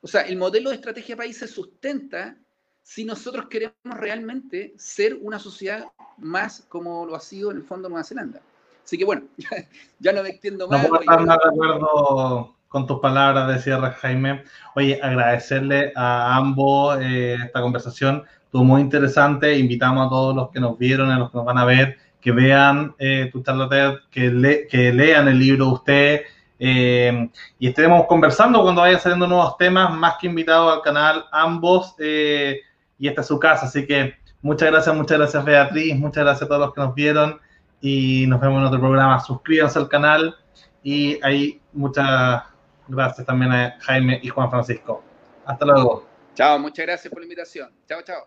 O 0.00 0.06
sea, 0.06 0.22
el 0.22 0.36
modelo 0.36 0.70
de 0.70 0.76
estrategia 0.76 1.16
país 1.16 1.38
se 1.38 1.48
sustenta 1.48 2.36
si 2.82 3.04
nosotros 3.04 3.46
queremos 3.48 3.74
realmente 3.84 4.72
ser 4.78 5.18
una 5.20 5.38
sociedad 5.38 5.86
más 6.16 6.64
como 6.68 7.04
lo 7.04 7.16
ha 7.16 7.20
sido 7.20 7.50
en 7.50 7.58
el 7.58 7.64
fondo 7.64 7.88
Nueva 7.88 8.04
Zelanda. 8.04 8.40
Así 8.84 8.96
que 8.96 9.04
bueno, 9.04 9.24
ya, 9.98 10.12
no 10.12 10.22
me 10.22 10.30
extiendo 10.30 10.68
más. 10.68 10.82
No 10.82 10.88
puedo 10.88 11.00
estar 11.02 11.26
más 11.26 11.38
de 11.38 11.50
acuerdo 11.50 12.56
con 12.68 12.86
tus 12.86 13.00
palabras 13.00 13.48
de 13.48 13.58
cierre, 13.60 13.90
Jaime. 13.90 14.44
Oye, 14.76 15.00
agradecerle 15.02 15.92
a 15.96 16.36
ambos 16.36 16.98
eh, 17.00 17.36
esta 17.44 17.60
conversación. 17.60 18.24
Estuvo 18.44 18.64
muy 18.64 18.80
interesante. 18.80 19.58
Invitamos 19.58 20.06
a 20.06 20.10
todos 20.10 20.34
los 20.34 20.50
que 20.50 20.60
nos 20.60 20.78
vieron, 20.78 21.10
a 21.10 21.18
los 21.18 21.30
que 21.30 21.36
nos 21.36 21.46
van 21.46 21.58
a 21.58 21.64
ver, 21.64 21.98
que 22.28 22.32
vean 22.32 22.94
eh, 22.98 23.30
tu 23.32 23.42
charla 23.42 24.02
que, 24.10 24.66
que 24.70 24.92
lean 24.92 25.28
el 25.28 25.38
libro 25.38 25.64
de 25.64 25.72
usted 25.72 26.20
eh, 26.58 27.30
y 27.58 27.68
estaremos 27.68 28.06
conversando 28.06 28.60
cuando 28.62 28.82
vayan 28.82 29.00
saliendo 29.00 29.26
nuevos 29.26 29.56
temas, 29.56 29.90
más 29.94 30.16
que 30.20 30.26
invitados 30.26 30.74
al 30.74 30.82
canal, 30.82 31.24
ambos, 31.32 31.94
eh, 31.98 32.60
y 32.98 33.08
esta 33.08 33.22
es 33.22 33.28
su 33.28 33.38
casa, 33.38 33.64
así 33.64 33.86
que 33.86 34.16
muchas 34.42 34.70
gracias, 34.70 34.94
muchas 34.94 35.18
gracias 35.18 35.42
Beatriz, 35.42 35.96
muchas 35.96 36.22
gracias 36.24 36.42
a 36.42 36.48
todos 36.48 36.60
los 36.60 36.74
que 36.74 36.80
nos 36.82 36.94
vieron 36.94 37.40
y 37.80 38.26
nos 38.26 38.40
vemos 38.42 38.60
en 38.60 38.66
otro 38.66 38.80
programa, 38.80 39.20
suscríbanse 39.20 39.78
al 39.78 39.88
canal 39.88 40.36
y 40.82 41.18
ahí 41.24 41.62
muchas 41.72 42.42
gracias 42.88 43.26
también 43.26 43.52
a 43.52 43.78
Jaime 43.80 44.20
y 44.22 44.28
Juan 44.28 44.50
Francisco. 44.50 45.02
Hasta 45.46 45.64
luego. 45.64 46.06
Chao, 46.34 46.58
muchas 46.58 46.84
gracias 46.84 47.10
por 47.10 47.20
la 47.20 47.24
invitación. 47.24 47.70
Chao, 47.88 48.02
chao. 48.02 48.26